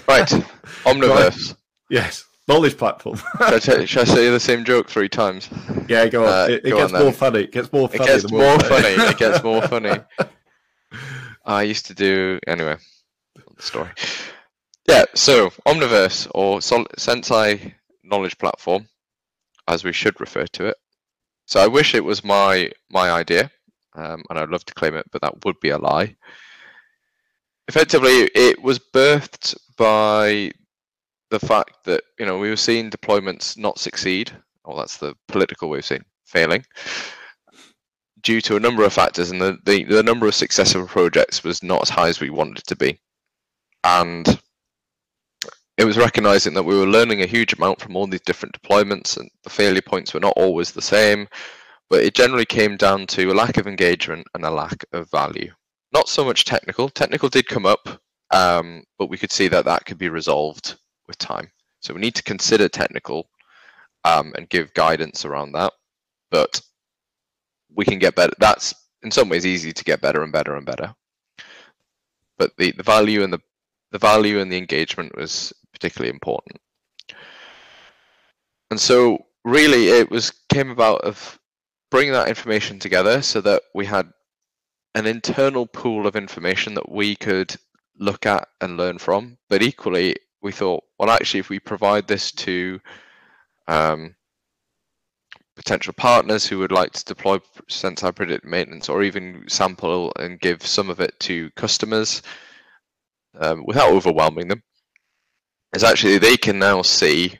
Right, 0.07 0.27
Omniverse. 0.85 1.49
Right. 1.49 1.55
Yes, 1.89 2.25
knowledge 2.47 2.77
platform. 2.77 3.17
should, 3.17 3.81
I 3.81 3.85
should, 3.85 4.01
I 4.01 4.03
say 4.03 4.29
the 4.29 4.39
same 4.39 4.63
joke 4.63 4.89
three 4.89 5.09
times? 5.09 5.49
Yeah, 5.87 6.07
go 6.07 6.25
on. 6.25 6.29
Uh, 6.29 6.47
it, 6.49 6.65
it 6.65 6.69
go 6.69 6.77
gets 6.77 6.93
on, 6.93 7.03
more 7.03 7.11
funny. 7.11 7.39
It 7.41 7.51
gets 7.51 7.71
more 7.73 7.87
funny. 7.89 8.03
It 8.03 8.07
gets 8.07 8.31
more 8.31 8.59
funny. 8.59 8.87
it 8.87 9.17
gets 9.17 9.43
more 9.43 9.61
funny. 9.63 9.99
I 11.45 11.63
used 11.63 11.85
to 11.87 11.93
do 11.93 12.39
anyway. 12.47 12.77
Story. 13.59 13.89
Yeah, 14.87 15.05
so 15.15 15.49
Omniverse 15.67 16.27
or 16.33 16.61
Sol- 16.61 16.85
Senseye 16.97 17.73
knowledge 18.03 18.37
platform 18.37 18.87
as 19.67 19.83
we 19.83 19.93
should 19.93 20.19
refer 20.19 20.45
to 20.47 20.65
it. 20.65 20.77
So 21.45 21.59
I 21.59 21.67
wish 21.67 21.95
it 21.95 22.03
was 22.03 22.23
my 22.23 22.71
my 22.89 23.11
idea, 23.11 23.51
um, 23.93 24.23
and 24.29 24.39
I'd 24.39 24.49
love 24.49 24.65
to 24.65 24.73
claim 24.73 24.95
it, 24.95 25.05
but 25.11 25.21
that 25.21 25.45
would 25.45 25.59
be 25.59 25.69
a 25.69 25.77
lie. 25.77 26.15
Effectively, 27.67 28.29
it 28.35 28.61
was 28.61 28.79
birthed 28.93 29.55
by 29.77 30.51
the 31.29 31.39
fact 31.39 31.85
that 31.85 32.03
you 32.19 32.25
know 32.25 32.37
we 32.37 32.49
were 32.49 32.55
seeing 32.55 32.89
deployments 32.89 33.57
not 33.57 33.79
succeed, 33.79 34.31
or 34.63 34.77
that's 34.77 34.97
the 34.97 35.15
political 35.27 35.69
we've 35.69 35.85
seen 35.85 36.03
failing, 36.25 36.65
due 38.21 38.41
to 38.41 38.55
a 38.55 38.59
number 38.59 38.83
of 38.83 38.93
factors, 38.93 39.31
and 39.31 39.41
the, 39.41 39.57
the, 39.65 39.83
the 39.83 40.03
number 40.03 40.27
of 40.27 40.35
successful 40.35 40.85
projects 40.85 41.43
was 41.43 41.63
not 41.63 41.81
as 41.83 41.89
high 41.89 42.09
as 42.09 42.19
we 42.19 42.29
wanted 42.29 42.59
it 42.59 42.67
to 42.67 42.75
be. 42.75 42.99
And 43.83 44.39
it 45.77 45.85
was 45.85 45.97
recognizing 45.97 46.53
that 46.53 46.63
we 46.63 46.77
were 46.77 46.85
learning 46.85 47.21
a 47.21 47.27
huge 47.27 47.53
amount 47.53 47.81
from 47.81 47.95
all 47.95 48.07
these 48.07 48.21
different 48.21 48.59
deployments 48.59 49.17
and 49.17 49.29
the 49.43 49.49
failure 49.49 49.81
points 49.81 50.13
were 50.13 50.19
not 50.19 50.33
always 50.37 50.71
the 50.71 50.81
same 50.81 51.27
but 51.89 52.03
it 52.03 52.13
generally 52.13 52.45
came 52.45 52.77
down 52.77 53.05
to 53.05 53.31
a 53.31 53.33
lack 53.33 53.57
of 53.57 53.67
engagement 53.67 54.25
and 54.33 54.45
a 54.45 54.49
lack 54.49 54.85
of 54.93 55.11
value. 55.11 55.51
Not 55.91 56.07
so 56.07 56.23
much 56.23 56.45
technical. 56.45 56.87
Technical 56.87 57.27
did 57.27 57.47
come 57.47 57.65
up 57.65 57.99
um, 58.31 58.83
but 58.97 59.09
we 59.09 59.17
could 59.17 59.31
see 59.31 59.47
that 59.49 59.65
that 59.65 59.85
could 59.85 59.97
be 59.97 60.09
resolved 60.09 60.75
with 61.07 61.17
time. 61.17 61.51
So 61.81 61.93
we 61.93 61.99
need 61.99 62.15
to 62.15 62.23
consider 62.23 62.69
technical 62.69 63.27
um, 64.05 64.33
and 64.37 64.49
give 64.49 64.73
guidance 64.73 65.25
around 65.25 65.51
that. 65.53 65.73
But 66.29 66.61
we 67.75 67.85
can 67.85 67.99
get 67.99 68.15
better 68.15 68.33
that's 68.39 68.73
in 69.03 69.11
some 69.11 69.29
ways 69.29 69.45
easy 69.45 69.71
to 69.73 69.83
get 69.83 70.01
better 70.01 70.23
and 70.23 70.31
better 70.31 70.55
and 70.55 70.65
better 70.65 70.93
but 72.37 72.57
the, 72.57 72.71
the 72.71 72.83
value 72.83 73.23
and 73.23 73.31
the 73.31 73.39
the 73.91 73.99
value 73.99 74.39
and 74.39 74.51
the 74.51 74.57
engagement 74.57 75.15
was 75.15 75.53
particularly 75.73 76.09
important. 76.09 76.57
And 78.71 78.79
so 78.79 79.25
really 79.43 79.89
it 79.89 80.09
was 80.09 80.31
came 80.51 80.69
about 80.69 81.01
of 81.01 81.39
bringing 81.89 82.13
that 82.13 82.29
information 82.29 82.79
together 82.79 83.21
so 83.21 83.41
that 83.41 83.63
we 83.75 83.85
had 83.85 84.09
an 84.95 85.05
internal 85.05 85.67
pool 85.67 86.07
of 86.07 86.15
information 86.15 86.73
that 86.75 86.89
we 86.89 87.15
could 87.15 87.55
look 87.99 88.25
at 88.25 88.47
and 88.61 88.77
learn 88.77 88.97
from. 88.97 89.37
But 89.49 89.61
equally, 89.61 90.15
we 90.41 90.51
thought, 90.51 90.83
well, 90.97 91.09
actually, 91.09 91.41
if 91.41 91.49
we 91.49 91.59
provide 91.59 92.07
this 92.07 92.31
to 92.31 92.79
um, 93.67 94.15
potential 95.55 95.93
partners 95.93 96.45
who 96.45 96.59
would 96.59 96.71
like 96.71 96.91
to 96.93 97.05
deploy 97.05 97.37
Senseye 97.69 98.15
predictive 98.15 98.49
maintenance 98.49 98.89
or 98.89 99.03
even 99.03 99.45
sample 99.47 100.11
and 100.17 100.39
give 100.39 100.65
some 100.65 100.89
of 100.89 100.99
it 100.99 101.19
to 101.21 101.49
customers 101.51 102.21
um, 103.39 103.65
without 103.65 103.91
overwhelming 103.91 104.47
them, 104.47 104.63
is 105.75 105.83
actually 105.83 106.17
they 106.17 106.37
can 106.37 106.59
now 106.59 106.81
see 106.81 107.37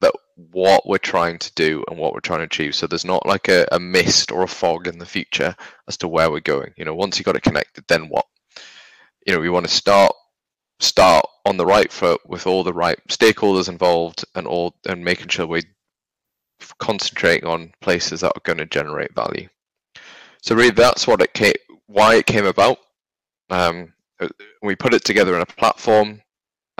that 0.00 0.14
what 0.52 0.86
we're 0.86 0.98
trying 0.98 1.38
to 1.38 1.52
do 1.54 1.84
and 1.88 1.98
what 1.98 2.12
we're 2.14 2.20
trying 2.20 2.40
to 2.40 2.44
achieve. 2.44 2.74
So 2.74 2.86
there's 2.86 3.04
not 3.04 3.26
like 3.26 3.48
a, 3.48 3.66
a 3.72 3.78
mist 3.80 4.32
or 4.32 4.42
a 4.42 4.48
fog 4.48 4.86
in 4.86 4.98
the 4.98 5.06
future 5.06 5.54
as 5.88 5.96
to 5.98 6.08
where 6.08 6.30
we're 6.30 6.40
going. 6.40 6.72
You 6.76 6.84
know, 6.84 6.94
once 6.94 7.18
you 7.18 7.24
got 7.24 7.36
it 7.36 7.42
connected, 7.42 7.84
then 7.88 8.08
what? 8.08 8.26
You 9.26 9.34
know, 9.34 9.40
we 9.40 9.50
want 9.50 9.66
to 9.66 9.72
start 9.72 10.12
start 10.80 11.26
on 11.44 11.58
the 11.58 11.66
right 11.66 11.92
foot 11.92 12.20
with 12.26 12.46
all 12.46 12.64
the 12.64 12.72
right 12.72 12.98
stakeholders 13.08 13.68
involved 13.68 14.24
and 14.34 14.46
all 14.46 14.74
and 14.88 15.04
making 15.04 15.28
sure 15.28 15.46
we 15.46 15.62
concentrate 16.78 17.44
on 17.44 17.72
places 17.80 18.20
that 18.20 18.32
are 18.36 18.42
going 18.44 18.58
to 18.58 18.66
generate 18.66 19.14
value. 19.14 19.48
So 20.42 20.54
really, 20.54 20.70
that's 20.70 21.06
what 21.06 21.20
it 21.20 21.34
came, 21.34 21.54
why 21.86 22.14
it 22.14 22.26
came 22.26 22.46
about. 22.46 22.78
Um, 23.50 23.92
we 24.62 24.76
put 24.76 24.94
it 24.94 25.04
together 25.04 25.34
in 25.34 25.42
a 25.42 25.46
platform 25.46 26.22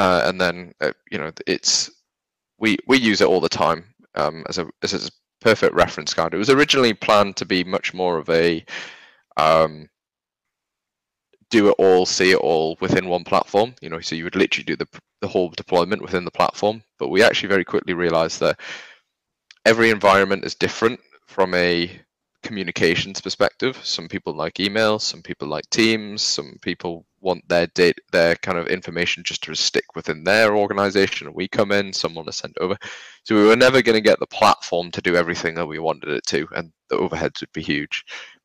uh, 0.00 0.22
and 0.24 0.40
then 0.40 0.72
uh, 0.80 0.92
you 1.10 1.18
know 1.18 1.30
it's 1.46 1.90
we 2.58 2.78
we 2.86 2.96
use 2.96 3.20
it 3.20 3.28
all 3.28 3.40
the 3.40 3.50
time 3.50 3.84
um, 4.14 4.44
as 4.48 4.56
a 4.56 4.66
as 4.82 4.94
a 4.94 5.10
perfect 5.42 5.74
reference 5.74 6.14
card. 6.14 6.32
It 6.32 6.38
was 6.38 6.48
originally 6.48 6.94
planned 6.94 7.36
to 7.36 7.44
be 7.44 7.64
much 7.64 7.92
more 7.92 8.16
of 8.16 8.28
a 8.30 8.64
um, 9.36 9.90
do 11.50 11.68
it 11.68 11.74
all, 11.78 12.06
see 12.06 12.30
it 12.30 12.38
all 12.38 12.78
within 12.80 13.08
one 13.08 13.24
platform. 13.24 13.74
You 13.82 13.90
know, 13.90 14.00
so 14.00 14.14
you 14.14 14.24
would 14.24 14.36
literally 14.36 14.64
do 14.64 14.76
the 14.76 14.88
the 15.20 15.28
whole 15.28 15.50
deployment 15.50 16.00
within 16.00 16.24
the 16.24 16.30
platform. 16.30 16.82
But 16.98 17.08
we 17.08 17.22
actually 17.22 17.50
very 17.50 17.64
quickly 17.64 17.92
realized 17.92 18.40
that 18.40 18.58
every 19.64 19.90
environment 19.90 20.44
is 20.44 20.54
different 20.54 21.00
from 21.26 21.54
a 21.54 22.00
communications 22.42 23.20
perspective. 23.20 23.78
Some 23.84 24.08
people 24.08 24.34
like 24.34 24.60
email, 24.60 24.98
some 24.98 25.22
people 25.22 25.48
like 25.48 25.68
Teams, 25.70 26.22
some 26.22 26.56
people 26.62 27.06
want 27.20 27.46
their 27.48 27.66
data, 27.68 28.00
their 28.12 28.34
kind 28.36 28.58
of 28.58 28.66
information 28.68 29.22
just 29.22 29.42
to 29.44 29.54
stick 29.54 29.84
within 29.94 30.24
their 30.24 30.56
organization. 30.56 31.32
We 31.34 31.48
come 31.48 31.70
in, 31.72 31.92
someone 31.92 32.24
to 32.26 32.32
send 32.32 32.54
over. 32.60 32.76
So 33.24 33.34
we 33.34 33.44
were 33.44 33.56
never 33.56 33.82
going 33.82 33.96
to 33.96 34.00
get 34.00 34.18
the 34.20 34.26
platform 34.26 34.90
to 34.92 35.02
do 35.02 35.16
everything 35.16 35.54
that 35.56 35.66
we 35.66 35.78
wanted 35.78 36.10
it 36.10 36.26
to, 36.28 36.48
and 36.54 36.72
the 36.88 36.96
overheads 36.96 37.40
would 37.40 37.52
be 37.52 37.62
huge. 37.62 38.04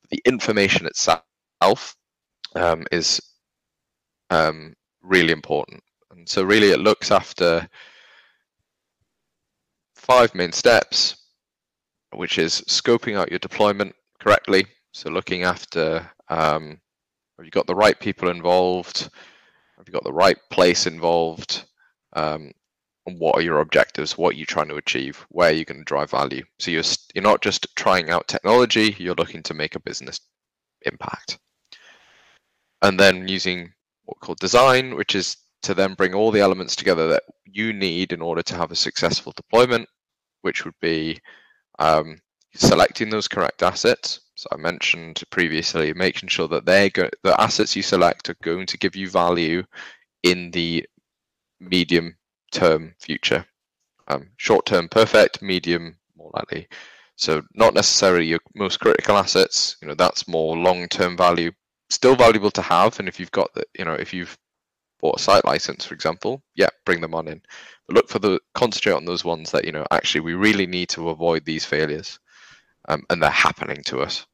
The 0.10 0.21
information 0.25 0.86
itself 0.86 1.95
um, 2.56 2.84
is 2.91 3.21
um, 4.30 4.73
really 5.01 5.32
important. 5.32 5.82
And 6.12 6.28
so 6.28 6.43
really 6.43 6.71
it 6.71 6.80
looks 6.80 7.12
after 7.12 7.67
five 10.05 10.33
main 10.35 10.51
steps, 10.51 11.15
which 12.13 12.37
is 12.37 12.61
scoping 12.67 13.17
out 13.17 13.29
your 13.29 13.39
deployment 13.39 13.95
correctly. 14.19 14.65
So 14.93 15.09
looking 15.09 15.43
after 15.43 16.09
um, 16.29 16.79
have 17.37 17.45
you 17.45 17.51
got 17.51 17.67
the 17.67 17.75
right 17.75 17.99
people 17.99 18.29
involved? 18.29 19.09
Have 19.77 19.87
you 19.87 19.93
got 19.93 20.03
the 20.03 20.13
right 20.13 20.37
place 20.51 20.87
involved? 20.87 21.65
Um, 22.13 22.51
and 23.07 23.19
what 23.19 23.35
are 23.35 23.41
your 23.41 23.59
objectives? 23.59 24.17
What 24.17 24.33
are 24.33 24.37
you 24.37 24.45
trying 24.45 24.69
to 24.69 24.77
achieve? 24.77 25.25
Where 25.29 25.49
are 25.49 25.53
you 25.53 25.65
going 25.65 25.79
to 25.79 25.83
drive 25.83 26.11
value? 26.11 26.43
So 26.59 26.71
you're 26.71 26.83
you're 27.13 27.23
not 27.23 27.41
just 27.41 27.67
trying 27.75 28.09
out 28.09 28.27
technology. 28.27 28.95
You're 28.97 29.15
looking 29.15 29.43
to 29.43 29.53
make 29.53 29.75
a 29.75 29.79
business 29.79 30.19
impact 30.83 31.39
and 32.81 32.99
then 32.99 33.27
using 33.27 33.73
what 34.03 34.19
called 34.19 34.39
design, 34.39 34.95
which 34.95 35.15
is 35.15 35.37
to 35.65 35.73
then 35.73 35.93
bring 35.93 36.13
all 36.13 36.32
the 36.32 36.39
elements 36.39 36.75
together 36.75 37.08
that 37.08 37.23
you 37.45 37.73
need 37.73 38.12
in 38.13 38.21
order 38.21 38.41
to 38.43 38.56
have 38.56 38.71
a 38.71 38.75
successful 38.75 39.34
deployment, 39.36 39.88
which 40.41 40.63
would 40.65 40.75
be 40.82 41.19
um, 41.80 42.19
selecting 42.54 43.10
those 43.10 43.28
correct 43.28 43.63
assets. 43.63 44.21
So 44.36 44.47
I 44.51 44.58
mentioned 44.58 45.23
previously, 45.32 45.93
making 45.93 46.30
sure 46.30 46.47
that 46.49 46.65
they 46.65 46.89
go, 46.89 47.10
the 47.23 47.39
assets 47.39 47.75
you 47.75 47.82
select 47.82 48.30
are 48.30 48.38
going 48.43 48.65
to 48.67 48.78
give 48.78 48.95
you 48.95 49.10
value 49.10 49.63
in 50.23 50.51
the 50.51 50.86
medium 51.60 52.15
term 52.51 52.93
future. 52.99 53.45
Um, 54.08 54.30
short 54.38 54.65
term, 54.65 54.88
perfect. 54.89 55.41
Medium, 55.41 55.97
more 56.15 56.32
likely. 56.34 56.67
So 57.15 57.41
not 57.56 57.73
necessarily 57.73 58.25
your 58.25 58.39
most 58.56 58.80
critical 58.80 59.17
assets. 59.17 59.78
You 59.82 59.88
know 59.88 59.95
that's 59.95 60.28
more 60.28 60.58
long 60.58 60.88
term 60.89 61.15
value, 61.17 61.51
still 61.89 62.15
valuable 62.15 62.51
to 62.51 62.62
have. 62.62 62.99
And 62.99 63.08
if 63.08 63.19
you've 63.19 63.32
got 63.32 63.54
the, 63.54 63.63
you 63.80 63.86
know, 63.86 63.93
if 63.93 64.13
you've 64.13 64.38
bought 65.01 65.19
a 65.19 65.23
site 65.23 65.45
license, 65.45 65.86
for 65.86 65.93
example, 65.93 66.43
yeah, 66.55 66.69
bring 66.86 67.01
them 67.01 67.13
on 67.13 67.27
in. 67.27 67.41
But 67.88 67.95
look 67.95 68.10
for 68.10 68.19
the 68.19 68.39
concentrate 68.53 68.93
on 68.93 69.05
those 69.05 69.23
ones 69.23 69.51
that 69.51 69.65
you 69.65 69.71
know 69.71 69.86
actually 69.91 70.21
we 70.21 70.34
really 70.34 70.67
need 70.67 70.89
to 70.89 71.10
avoid 71.10 71.45
these 71.45 71.65
failures, 71.65 72.19
um, 72.88 73.03
and 73.10 73.21
they're 73.21 73.29
happening 73.29 73.84
to 73.84 73.99
us. 74.01 74.25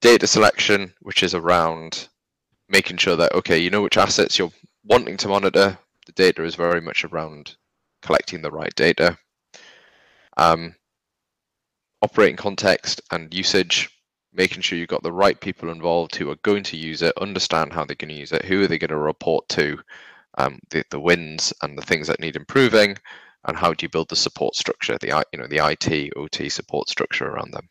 Data 0.00 0.26
selection, 0.26 0.92
which 1.00 1.22
is 1.22 1.34
around 1.34 2.08
making 2.68 2.98
sure 2.98 3.16
that 3.16 3.34
okay, 3.34 3.58
you 3.58 3.70
know 3.70 3.82
which 3.82 3.96
assets 3.96 4.38
you're 4.38 4.52
wanting 4.84 5.16
to 5.18 5.28
monitor. 5.28 5.78
The 6.06 6.12
data 6.12 6.44
is 6.44 6.54
very 6.54 6.80
much 6.80 7.04
around 7.04 7.56
collecting 8.02 8.42
the 8.42 8.50
right 8.50 8.74
data. 8.76 9.18
Um, 10.36 10.74
operating 12.02 12.36
context 12.36 13.00
and 13.10 13.32
usage 13.32 13.90
making 14.36 14.60
sure 14.60 14.78
you've 14.78 14.88
got 14.88 15.02
the 15.02 15.12
right 15.12 15.40
people 15.40 15.70
involved 15.70 16.14
who 16.14 16.30
are 16.30 16.36
going 16.42 16.62
to 16.64 16.76
use 16.76 17.02
it, 17.02 17.16
understand 17.18 17.72
how 17.72 17.84
they're 17.84 17.96
going 17.96 18.10
to 18.10 18.14
use 18.14 18.32
it, 18.32 18.44
who 18.44 18.62
are 18.62 18.66
they 18.66 18.78
going 18.78 18.90
to 18.90 18.96
report 18.96 19.48
to, 19.48 19.78
um, 20.38 20.58
the, 20.70 20.84
the 20.90 21.00
wins 21.00 21.52
and 21.62 21.76
the 21.76 21.82
things 21.82 22.06
that 22.06 22.20
need 22.20 22.36
improving, 22.36 22.96
and 23.46 23.56
how 23.56 23.72
do 23.72 23.84
you 23.84 23.88
build 23.88 24.08
the 24.08 24.16
support 24.16 24.54
structure, 24.54 24.98
the 24.98 25.24
you 25.32 25.38
know 25.38 25.46
the 25.46 25.64
IT 25.64 26.12
OT 26.16 26.48
support 26.48 26.88
structure 26.88 27.26
around 27.26 27.52
them, 27.52 27.68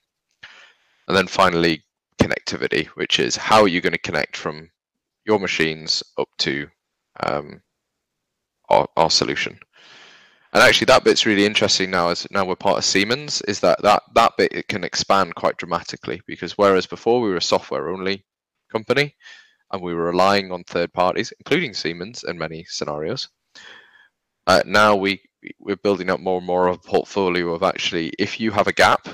and 1.08 1.16
then 1.16 1.28
finally 1.28 1.84
connectivity, 2.20 2.88
which 2.88 3.20
is 3.20 3.36
how 3.36 3.62
are 3.62 3.68
you 3.68 3.82
going 3.82 3.94
to 3.94 4.00
connect 4.00 4.36
from 4.38 4.70
your 5.26 5.40
machines 5.40 6.04
up 6.18 6.30
to 6.40 6.68
um, 7.22 7.62
our, 8.70 8.88
our 8.98 9.10
solution. 9.10 9.60
And 10.56 10.64
actually, 10.64 10.86
that 10.86 11.04
bit's 11.04 11.26
really 11.26 11.46
interesting 11.46 11.92
now. 11.92 12.08
As 12.08 12.26
now 12.32 12.46
we're 12.46 12.56
part 12.56 12.78
of 12.78 12.86
Siemens, 12.86 13.42
is 13.42 13.60
that 13.60 13.82
that 13.82 14.04
that 14.14 14.38
bit 14.38 14.54
it 14.54 14.70
can 14.70 14.86
expand 14.86 15.36
quite 15.36 15.58
dramatically 15.58 16.22
because 16.28 16.58
whereas 16.58 16.86
before 16.86 17.20
we 17.20 17.30
were 17.30 17.36
a 17.36 17.42
software 17.42 17.90
only 17.90 18.24
company 18.72 19.18
and 19.74 19.82
we 19.82 19.94
were 19.94 20.06
relying 20.06 20.54
on 20.54 20.64
third 20.64 20.94
parties, 20.94 21.34
including 21.40 21.74
Siemens 21.74 22.24
in 22.24 22.38
many 22.38 22.64
scenarios, 22.70 23.28
uh, 24.48 24.62
now 24.66 24.96
we 24.96 25.22
we're 25.60 25.76
building 25.76 26.10
up 26.10 26.22
more 26.22 26.38
and 26.38 26.48
more 26.48 26.70
of 26.70 26.78
a 26.78 26.88
portfolio 26.88 27.54
of 27.54 27.62
actually 27.62 28.14
if 28.18 28.40
you 28.40 28.52
have 28.52 28.68
a 28.68 28.74
gap, 28.74 29.10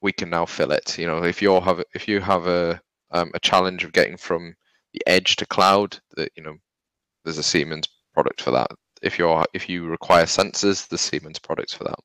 we 0.00 0.12
can 0.12 0.30
now 0.30 0.46
fill 0.46 0.70
it. 0.70 0.96
You 0.96 1.08
know, 1.08 1.24
if 1.24 1.42
you 1.42 1.60
have 1.60 1.82
if 1.92 2.06
you 2.06 2.20
have 2.20 2.46
a 2.46 2.80
um, 3.10 3.32
a 3.34 3.40
challenge 3.40 3.82
of 3.82 3.92
getting 3.92 4.16
from 4.16 4.54
the 4.92 5.02
edge 5.08 5.34
to 5.36 5.46
cloud, 5.46 5.98
that 6.16 6.30
you 6.36 6.44
know, 6.44 6.56
there's 7.24 7.38
a 7.38 7.42
Siemens 7.42 7.88
product 8.14 8.40
for 8.40 8.52
that 8.52 8.70
if 9.06 9.18
you're 9.18 9.44
if 9.54 9.68
you 9.68 9.86
require 9.86 10.24
sensors, 10.24 10.88
the 10.88 10.98
Siemens 10.98 11.38
products 11.38 11.72
for 11.72 11.84
that. 11.84 11.98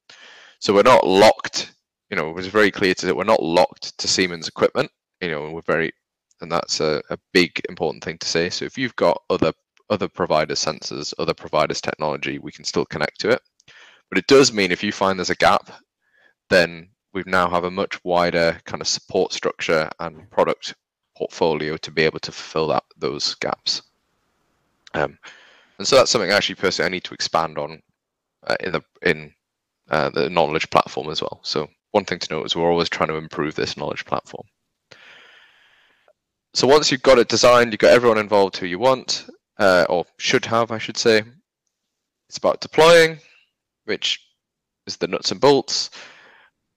So 0.59 0.73
we're 0.73 0.83
not 0.83 1.05
locked. 1.05 1.73
You 2.09 2.17
know, 2.17 2.29
it 2.29 2.35
was 2.35 2.47
very 2.47 2.71
clear 2.71 2.93
to 2.93 3.05
that 3.05 3.15
we're 3.15 3.23
not 3.23 3.43
locked 3.43 3.97
to 3.97 4.07
Siemens 4.07 4.47
equipment. 4.47 4.91
You 5.21 5.31
know, 5.31 5.49
we're 5.51 5.61
very, 5.61 5.91
and 6.41 6.51
that's 6.51 6.79
a, 6.79 7.01
a 7.09 7.17
big 7.33 7.61
important 7.69 8.03
thing 8.03 8.17
to 8.19 8.27
say. 8.27 8.49
So 8.49 8.65
if 8.65 8.77
you've 8.77 8.95
got 8.95 9.21
other 9.29 9.53
other 9.89 10.07
providers 10.07 10.63
sensors, 10.63 11.13
other 11.19 11.33
providers 11.33 11.81
technology, 11.81 12.39
we 12.39 12.51
can 12.51 12.63
still 12.63 12.85
connect 12.85 13.19
to 13.21 13.29
it. 13.29 13.41
But 14.09 14.19
it 14.19 14.27
does 14.27 14.53
mean 14.53 14.71
if 14.71 14.83
you 14.83 14.91
find 14.91 15.17
there's 15.17 15.29
a 15.29 15.35
gap, 15.35 15.71
then 16.49 16.89
we 17.13 17.23
now 17.25 17.49
have 17.49 17.65
a 17.65 17.71
much 17.71 18.03
wider 18.03 18.59
kind 18.65 18.81
of 18.81 18.87
support 18.87 19.33
structure 19.33 19.89
and 19.99 20.29
product 20.29 20.75
portfolio 21.17 21.77
to 21.77 21.91
be 21.91 22.03
able 22.03 22.19
to 22.19 22.31
fulfill 22.31 22.67
that 22.67 22.83
those 22.97 23.35
gaps. 23.35 23.81
Um, 24.93 25.17
and 25.81 25.87
so 25.87 25.95
that's 25.95 26.11
something 26.11 26.29
actually 26.29 26.53
personally 26.53 26.85
I 26.85 26.91
need 26.91 27.03
to 27.05 27.15
expand 27.15 27.57
on 27.57 27.81
uh, 28.45 28.55
in 28.59 28.71
the 28.71 28.83
in 29.01 29.33
uh, 29.89 30.11
the 30.11 30.29
knowledge 30.29 30.69
platform 30.69 31.09
as 31.09 31.23
well. 31.23 31.39
So 31.41 31.67
one 31.89 32.05
thing 32.05 32.19
to 32.19 32.33
note 32.35 32.45
is 32.45 32.55
we're 32.55 32.69
always 32.69 32.87
trying 32.87 33.09
to 33.09 33.15
improve 33.15 33.55
this 33.55 33.75
knowledge 33.75 34.05
platform. 34.05 34.45
So 36.53 36.67
once 36.67 36.91
you've 36.91 37.01
got 37.01 37.17
it 37.17 37.29
designed, 37.29 37.73
you've 37.73 37.79
got 37.79 37.93
everyone 37.93 38.19
involved 38.19 38.57
who 38.57 38.67
you 38.67 38.77
want, 38.77 39.27
uh, 39.57 39.87
or 39.89 40.05
should 40.19 40.45
have, 40.45 40.69
I 40.69 40.77
should 40.77 40.97
say. 40.97 41.23
It's 42.29 42.37
about 42.37 42.61
deploying, 42.61 43.17
which 43.85 44.19
is 44.85 44.97
the 44.97 45.07
nuts 45.07 45.31
and 45.31 45.41
bolts, 45.41 45.89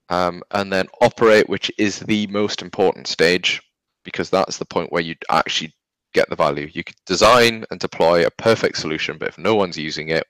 um, 0.09 0.43
and 0.53 0.73
then 0.73 0.89
operate, 1.03 1.47
which 1.47 1.71
is 1.77 1.99
the 1.99 2.27
most 2.29 2.63
important 2.63 3.07
stage 3.07 3.61
because 4.03 4.31
that's 4.31 4.57
the 4.57 4.65
point 4.65 4.91
where 4.91 5.03
you 5.03 5.15
actually 5.29 5.75
get 6.15 6.31
the 6.31 6.37
value. 6.37 6.71
You 6.73 6.85
could 6.85 6.97
design 7.05 7.65
and 7.71 7.79
deploy 7.79 8.25
a 8.25 8.31
perfect 8.31 8.79
solution, 8.79 9.19
but 9.19 9.29
if 9.29 9.39
no 9.39 9.55
one's 9.55 9.77
using 9.77 10.09
it, 10.09 10.27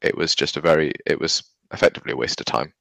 it 0.00 0.16
was 0.16 0.34
just 0.34 0.56
a 0.56 0.60
very, 0.60 0.92
it 1.04 1.20
was 1.20 1.42
effectively 1.72 2.12
a 2.12 2.16
waste 2.16 2.40
of 2.40 2.46
time. 2.46 2.72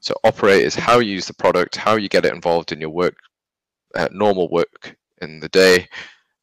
So 0.00 0.14
operate 0.24 0.62
is 0.62 0.74
how 0.74 0.98
you 0.98 1.12
use 1.12 1.26
the 1.26 1.34
product, 1.34 1.76
how 1.76 1.96
you 1.96 2.08
get 2.08 2.24
it 2.24 2.34
involved 2.34 2.72
in 2.72 2.80
your 2.80 2.90
work, 2.90 3.16
uh, 3.94 4.08
normal 4.10 4.48
work 4.48 4.96
in 5.20 5.40
the 5.40 5.48
day, 5.48 5.88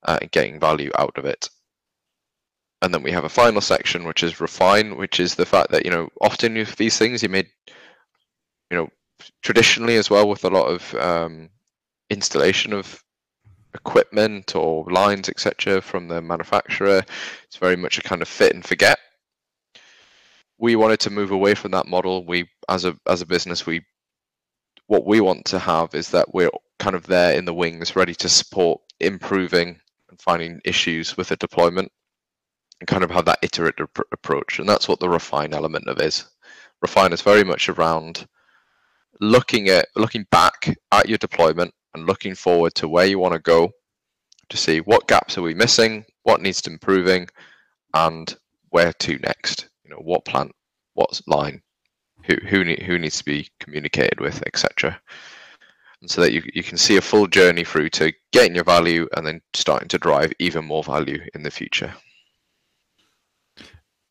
uh, 0.04 0.20
and 0.22 0.32
getting 0.32 0.60
value 0.60 0.92
out 0.98 1.18
of 1.18 1.26
it. 1.26 1.50
And 2.82 2.94
then 2.94 3.04
we 3.04 3.12
have 3.12 3.24
a 3.24 3.30
final 3.30 3.62
section, 3.62 4.04
which 4.04 4.24
is 4.24 4.42
refine, 4.42 4.98
which 4.98 5.20
is 5.20 5.36
the 5.36 5.46
fact 5.46 5.72
that 5.72 5.86
you 5.86 5.92
know 5.92 6.10
often 6.20 6.56
with 6.56 6.76
these 6.76 6.98
things 6.98 7.24
you 7.24 7.30
made, 7.30 7.48
you 8.70 8.78
know, 8.78 8.90
traditionally 9.42 9.96
as 9.96 10.10
well 10.10 10.28
with 10.28 10.44
a 10.44 10.50
lot 10.50 10.66
of 10.68 10.94
um, 10.96 11.50
installation 12.10 12.74
of 12.74 13.02
equipment 13.86 14.56
or 14.56 14.86
lines, 14.90 15.30
etc., 15.30 15.82
from 15.82 16.08
the 16.08 16.22
manufacturer. 16.22 17.04
It's 17.46 17.58
very 17.58 17.76
much 17.76 17.98
a 17.98 18.02
kind 18.02 18.22
of 18.22 18.28
fit 18.28 18.54
and 18.54 18.64
forget. 18.64 18.98
We 20.58 20.76
wanted 20.76 21.02
to 21.02 21.10
move 21.10 21.32
away 21.32 21.56
from 21.56 21.72
that 21.72 21.88
model. 21.88 22.26
We, 22.26 22.50
as 22.70 22.86
a 22.86 22.96
as 23.08 23.22
a 23.22 23.26
business, 23.26 23.66
we 23.66 23.82
what 24.88 25.06
we 25.06 25.20
want 25.22 25.46
to 25.46 25.60
have 25.60 25.96
is 25.96 26.10
that 26.12 26.34
we're 26.34 26.50
kind 26.80 26.96
of 26.96 27.08
there 27.08 27.38
in 27.38 27.46
the 27.46 27.54
wings, 27.54 27.96
ready 27.96 28.16
to 28.16 28.30
support 28.30 28.82
improving 29.00 29.80
and 30.10 30.22
finding 30.22 30.62
issues 30.66 31.18
with 31.18 31.32
a 31.32 31.36
deployment, 31.36 31.92
and 32.80 32.88
kind 32.88 33.04
of 33.04 33.12
have 33.12 33.26
that 33.26 33.40
iterative 33.42 33.90
approach. 34.12 34.60
And 34.60 34.70
that's 34.70 34.88
what 34.88 35.00
the 35.00 35.10
refine 35.10 35.54
element 35.54 35.88
of 35.88 36.00
is. 36.00 36.26
Refine 36.82 37.14
is 37.14 37.22
very 37.22 37.44
much 37.44 37.70
around 37.70 38.28
looking 39.20 39.70
at 39.70 39.88
looking 39.96 40.26
back 40.32 40.76
at 40.92 41.08
your 41.08 41.18
deployment 41.18 41.74
and 41.94 42.08
looking 42.08 42.36
forward 42.36 42.74
to 42.76 42.88
where 42.88 43.06
you 43.06 43.20
want 43.20 43.34
to 43.34 43.40
go 43.40 43.72
to 44.50 44.58
see 44.58 44.80
what 44.80 45.08
gaps 45.08 45.38
are 45.38 45.42
we 45.42 45.54
missing, 45.54 46.06
what 46.24 46.42
needs 46.42 46.62
to 46.62 46.72
improving, 46.72 47.28
and 47.94 48.36
where 48.70 48.94
to 48.94 49.18
next. 49.20 49.70
You 49.84 49.92
know, 49.92 50.02
what 50.02 50.26
plant, 50.26 50.52
what 50.94 51.22
line, 51.28 51.62
who 52.26 52.36
who 52.48 52.64
need, 52.64 52.82
who 52.84 52.98
needs 52.98 53.18
to 53.20 53.26
be 53.26 53.50
communicated 53.60 54.20
with, 54.20 54.44
etc. 54.46 55.00
And 56.02 56.10
so 56.10 56.22
that 56.22 56.34
you 56.34 56.44
you 56.54 56.64
can 56.64 56.78
see 56.78 56.98
a 56.98 57.02
full 57.02 57.28
journey 57.28 57.64
through 57.64 57.90
to 57.92 58.14
getting 58.32 58.56
your 58.56 58.64
value 58.64 59.08
and 59.16 59.26
then 59.26 59.42
starting 59.54 59.88
to 59.90 59.98
drive 59.98 60.34
even 60.40 60.66
more 60.66 60.84
value 60.84 61.20
in 61.34 61.44
the 61.44 61.52
future. 61.52 61.94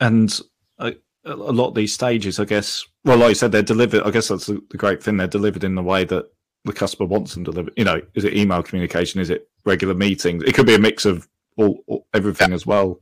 And 0.00 0.36
a, 0.78 0.94
a 1.24 1.34
lot 1.34 1.68
of 1.68 1.74
these 1.74 1.94
stages, 1.94 2.40
I 2.40 2.44
guess, 2.44 2.84
well, 3.04 3.18
like 3.18 3.28
you 3.30 3.34
said, 3.36 3.52
they're 3.52 3.62
delivered. 3.62 4.02
I 4.02 4.10
guess 4.10 4.28
that's 4.28 4.46
the 4.46 4.60
great 4.76 5.02
thing. 5.02 5.16
They're 5.16 5.26
delivered 5.28 5.64
in 5.64 5.76
the 5.76 5.82
way 5.82 6.04
that 6.04 6.26
the 6.64 6.72
customer 6.72 7.06
wants 7.06 7.34
them 7.34 7.42
delivered. 7.42 7.74
You 7.76 7.84
know, 7.84 8.00
is 8.14 8.24
it 8.24 8.34
email 8.34 8.62
communication? 8.62 9.20
Is 9.20 9.30
it 9.30 9.48
regular 9.64 9.94
meetings? 9.94 10.44
It 10.44 10.54
could 10.54 10.66
be 10.66 10.74
a 10.74 10.78
mix 10.78 11.04
of 11.04 11.28
all, 11.56 11.82
all 11.86 12.06
everything 12.14 12.50
yeah. 12.50 12.54
as 12.54 12.66
well. 12.66 13.00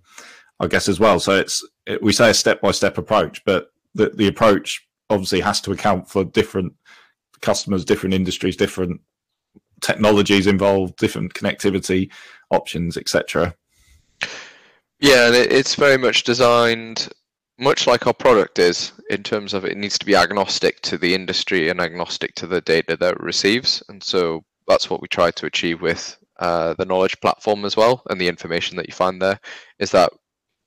I 0.60 0.66
guess 0.66 0.88
as 0.88 1.00
well. 1.00 1.18
So 1.18 1.36
it's 1.36 1.66
it, 1.86 2.02
we 2.02 2.12
say 2.12 2.30
a 2.30 2.34
step 2.34 2.60
by 2.60 2.70
step 2.70 2.98
approach, 2.98 3.42
but 3.44 3.72
the 3.94 4.10
the 4.10 4.28
approach 4.28 4.86
obviously 5.08 5.40
has 5.40 5.60
to 5.62 5.72
account 5.72 6.08
for 6.08 6.24
different 6.24 6.74
customers, 7.40 7.84
different 7.84 8.14
industries, 8.14 8.56
different 8.56 9.00
technologies 9.80 10.46
involved, 10.46 10.96
different 10.96 11.32
connectivity 11.32 12.10
options, 12.50 12.96
etc. 12.96 13.54
Yeah, 15.00 15.26
and 15.28 15.34
it's 15.34 15.74
very 15.74 15.96
much 15.96 16.24
designed 16.24 17.08
much 17.60 17.86
like 17.86 18.06
our 18.06 18.14
product 18.14 18.58
is 18.58 18.92
in 19.10 19.22
terms 19.22 19.52
of 19.52 19.64
it 19.64 19.76
needs 19.76 19.98
to 19.98 20.06
be 20.06 20.16
agnostic 20.16 20.80
to 20.80 20.96
the 20.96 21.14
industry 21.14 21.68
and 21.68 21.80
agnostic 21.80 22.34
to 22.36 22.46
the 22.46 22.60
data 22.62 22.96
that 22.96 23.12
it 23.12 23.20
receives. 23.20 23.82
And 23.88 24.02
so 24.02 24.42
that's 24.66 24.88
what 24.88 25.02
we 25.02 25.08
try 25.08 25.30
to 25.32 25.46
achieve 25.46 25.82
with 25.82 26.16
uh, 26.38 26.74
the 26.74 26.86
knowledge 26.86 27.20
platform 27.20 27.64
as 27.66 27.76
well. 27.76 28.02
And 28.08 28.20
the 28.20 28.28
information 28.28 28.76
that 28.76 28.88
you 28.88 28.94
find 28.94 29.20
there 29.20 29.38
is 29.78 29.90
that 29.90 30.10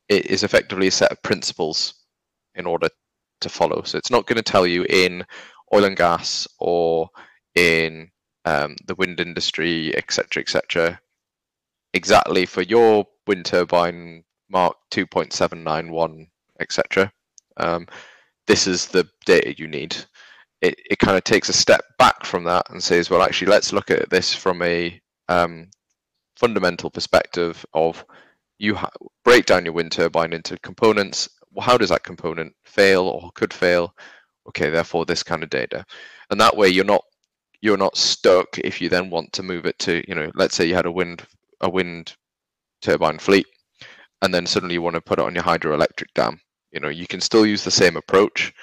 it 0.08 0.28
is 0.28 0.44
effectively 0.44 0.88
a 0.88 0.92
set 0.92 1.12
of 1.12 1.24
principles 1.24 1.96
in 2.54 2.68
order 2.68 2.90
to 3.42 3.50
follow. 3.50 3.82
So 3.82 3.98
it's 3.98 4.12
not 4.12 4.28
going 4.28 4.38
to 4.38 4.44
tell 4.44 4.68
you 4.68 4.86
in 4.88 5.26
oil 5.74 5.86
and 5.86 5.98
gas 5.98 6.48
or 6.60 7.10
in 7.56 8.12
um, 8.46 8.76
the 8.86 8.96
wind 8.96 9.20
industry, 9.20 9.96
etc., 9.98 10.42
etc., 10.42 11.00
exactly 11.94 12.46
for 12.46 12.62
your 12.62 13.06
wind 13.26 13.46
turbine 13.46 14.24
Mark 14.50 14.76
2.791 14.92 16.28
etc. 16.60 17.12
Um, 17.58 17.88
this 18.48 18.68
is 18.68 18.88
the 18.88 19.08
data 19.26 19.56
you 19.58 19.68
need. 19.68 19.96
It, 20.62 20.76
it 20.90 21.00
kind 21.00 21.18
of 21.18 21.24
takes 21.24 21.50
a 21.50 21.54
step 21.54 21.84
back 21.98 22.26
from 22.26 22.44
that 22.46 22.70
and 22.70 22.82
says, 22.82 23.10
well, 23.10 23.22
actually, 23.22 23.52
let's 23.52 23.74
look 23.74 23.92
at 23.92 24.10
this 24.10 24.34
from 24.34 24.62
a 24.62 25.00
um, 25.30 25.70
fundamental 26.38 26.90
perspective 26.90 27.66
of 27.74 28.06
you 28.60 28.76
ha- 28.76 28.90
break 29.24 29.46
down 29.46 29.66
your 29.66 29.74
wind 29.74 29.92
turbine 29.92 30.34
into 30.34 30.58
components. 30.60 31.30
Well, 31.52 31.66
how 31.66 31.78
does 31.78 31.90
that 31.90 32.04
component 32.04 32.54
fail 32.64 33.04
or 33.04 33.32
could 33.36 33.54
fail? 33.54 33.94
Okay, 34.48 34.70
therefore 34.70 35.06
this 35.06 35.24
kind 35.24 35.44
of 35.44 35.50
data, 35.50 35.86
and 36.30 36.40
that 36.42 36.58
way 36.58 36.68
you're 36.68 36.84
not 36.84 37.04
you're 37.62 37.78
not 37.78 37.96
stuck 37.96 38.60
if 38.60 38.82
you 38.82 38.90
then 38.90 39.10
want 39.10 39.32
to 39.32 39.42
move 39.42 39.66
it 39.66 39.80
to 39.80 40.04
you 40.06 40.14
know 40.14 40.30
let's 40.36 40.54
say 40.54 40.66
you 40.66 40.76
had 40.76 40.86
a 40.86 40.92
wind 40.92 41.26
a 41.62 41.70
wind 41.70 42.14
turbine 42.82 43.18
fleet 43.18 43.48
and 44.24 44.34
then 44.34 44.46
suddenly 44.46 44.74
you 44.74 44.82
want 44.82 44.96
to 44.96 45.02
put 45.02 45.20
it 45.20 45.26
on 45.26 45.36
your 45.36 45.44
hydroelectric 45.44 46.08
dam. 46.16 46.40
You 46.72 46.80
know 46.80 46.90
you 46.90 47.06
can 47.06 47.22
still 47.22 47.46
use 47.46 47.64
the 47.64 47.70
same 47.70 47.98
approach 47.98 48.54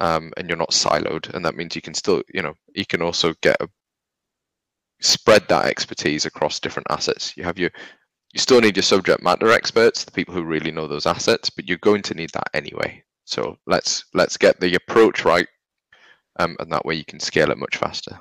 um, 0.00 0.32
and 0.36 0.48
you're 0.48 0.58
not 0.58 0.70
siloed 0.70 1.32
and 1.32 1.44
that 1.44 1.54
means 1.54 1.76
you 1.76 1.82
can 1.82 1.94
still 1.94 2.22
you 2.32 2.42
know 2.42 2.54
you 2.74 2.86
can 2.86 3.02
also 3.02 3.34
get 3.42 3.56
a, 3.60 3.68
spread 5.00 5.46
that 5.48 5.66
expertise 5.66 6.24
across 6.24 6.58
different 6.58 6.86
assets. 6.90 7.36
You 7.36 7.44
have 7.44 7.58
your 7.58 7.70
you 8.32 8.40
still 8.40 8.60
need 8.60 8.76
your 8.76 8.82
subject 8.82 9.22
matter 9.22 9.52
experts 9.52 10.04
the 10.04 10.10
people 10.10 10.34
who 10.34 10.42
really 10.42 10.72
know 10.72 10.88
those 10.88 11.06
assets 11.06 11.50
but 11.50 11.68
you're 11.68 11.78
going 11.78 12.02
to 12.02 12.14
need 12.14 12.30
that 12.30 12.48
anyway. 12.54 13.04
So 13.26 13.58
let's 13.66 14.04
let's 14.14 14.38
get 14.38 14.58
the 14.58 14.74
approach 14.74 15.24
right 15.24 15.46
um, 16.40 16.56
and 16.58 16.72
that 16.72 16.84
way 16.86 16.94
you 16.94 17.04
can 17.04 17.20
scale 17.20 17.50
it 17.50 17.58
much 17.58 17.76
faster. 17.76 18.18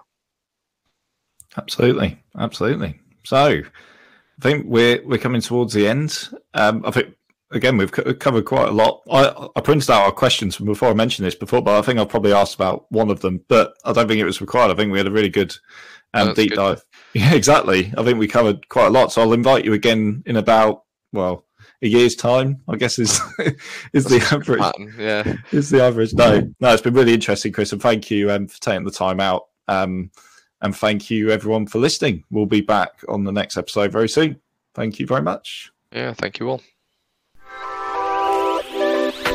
Absolutely. 1.58 2.22
Absolutely. 2.38 3.00
So 3.24 3.62
I 4.40 4.42
think 4.42 4.66
we're 4.68 5.06
we're 5.06 5.18
coming 5.18 5.42
towards 5.42 5.74
the 5.74 5.88
end. 5.88 6.30
Um, 6.54 6.84
I 6.86 6.92
think 6.92 7.16
again, 7.52 7.78
we've 7.78 7.92
covered 7.92 8.46
quite 8.46 8.68
a 8.68 8.72
lot. 8.72 9.02
I, 9.12 9.48
I 9.56 9.62
printed 9.62 9.90
out 9.90 10.04
our 10.04 10.12
questions 10.12 10.56
from 10.56 10.66
before 10.66 10.90
I 10.90 10.94
mentioned 10.94 11.26
this 11.26 11.36
before, 11.36 11.62
but 11.62 11.78
I 11.78 11.82
think 11.82 12.00
I've 12.00 12.10
probably 12.10 12.34
asked 12.34 12.56
about 12.56 12.92
one 12.92 13.10
of 13.10 13.22
them, 13.22 13.44
but 13.48 13.74
I 13.86 13.94
don't 13.94 14.08
think 14.08 14.20
it 14.20 14.26
was 14.26 14.42
required. 14.42 14.72
I 14.72 14.76
think 14.76 14.92
we 14.92 14.98
had 14.98 15.08
a 15.08 15.12
really 15.12 15.30
good 15.30 15.56
um, 16.14 16.30
oh, 16.30 16.34
deep 16.34 16.50
good. 16.50 16.56
dive. 16.58 16.84
Yeah, 17.16 17.36
exactly. 17.36 17.94
I 17.96 18.04
think 18.04 18.18
we 18.18 18.28
covered 18.28 18.68
quite 18.70 18.88
a 18.88 18.90
lot. 18.90 19.12
So 19.12 19.22
I'll 19.22 19.34
invite 19.34 19.66
you 19.66 19.74
again 19.74 20.24
in 20.26 20.38
about, 20.38 20.86
well, 21.12 21.46
a 21.84 21.88
year's 21.88 22.16
time, 22.16 22.64
I 22.68 22.76
guess 22.76 22.98
is 22.98 23.22
is 23.94 24.06
That's 24.06 24.10
the 24.10 24.36
average. 24.36 24.62
Pattern, 24.62 24.96
yeah, 24.98 25.36
is 25.52 25.70
the 25.70 25.84
average. 25.84 26.16
No, 26.16 26.42
no, 26.60 26.74
it's 26.74 26.82
been 26.82 26.96
really 26.96 27.14
interesting, 27.14 27.52
Chris, 27.52 27.72
and 27.72 27.80
thank 27.80 28.10
you 28.10 28.32
um, 28.32 28.48
for 28.48 28.60
taking 28.60 28.84
the 28.84 28.90
time 28.90 29.20
out. 29.20 29.44
Um, 29.68 30.10
and 30.64 30.76
thank 30.76 31.12
you 31.12 31.30
everyone 31.30 31.68
for 31.68 31.78
listening. 31.78 32.24
We'll 32.32 32.48
be 32.48 32.62
back 32.62 33.04
on 33.08 33.26
the 33.26 33.32
next 33.32 33.58
episode 33.58 33.92
very 33.92 34.10
soon. 34.10 34.40
Thank 34.74 35.00
you 35.00 35.06
very 35.06 35.22
much. 35.22 35.72
Yeah, 35.92 36.14
thank 36.14 36.40
you 36.40 36.50
all. 36.50 36.62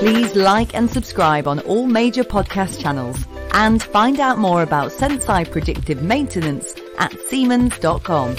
Please 0.00 0.34
like 0.34 0.74
and 0.74 0.90
subscribe 0.90 1.46
on 1.46 1.60
all 1.60 1.86
major 1.86 2.24
podcast 2.24 2.80
channels 2.80 3.26
and 3.52 3.82
find 3.82 4.20
out 4.20 4.38
more 4.38 4.62
about 4.62 4.90
Senseye 4.90 5.50
predictive 5.50 6.02
maintenance 6.02 6.74
at 6.98 7.12
Siemens.com. 7.28 8.34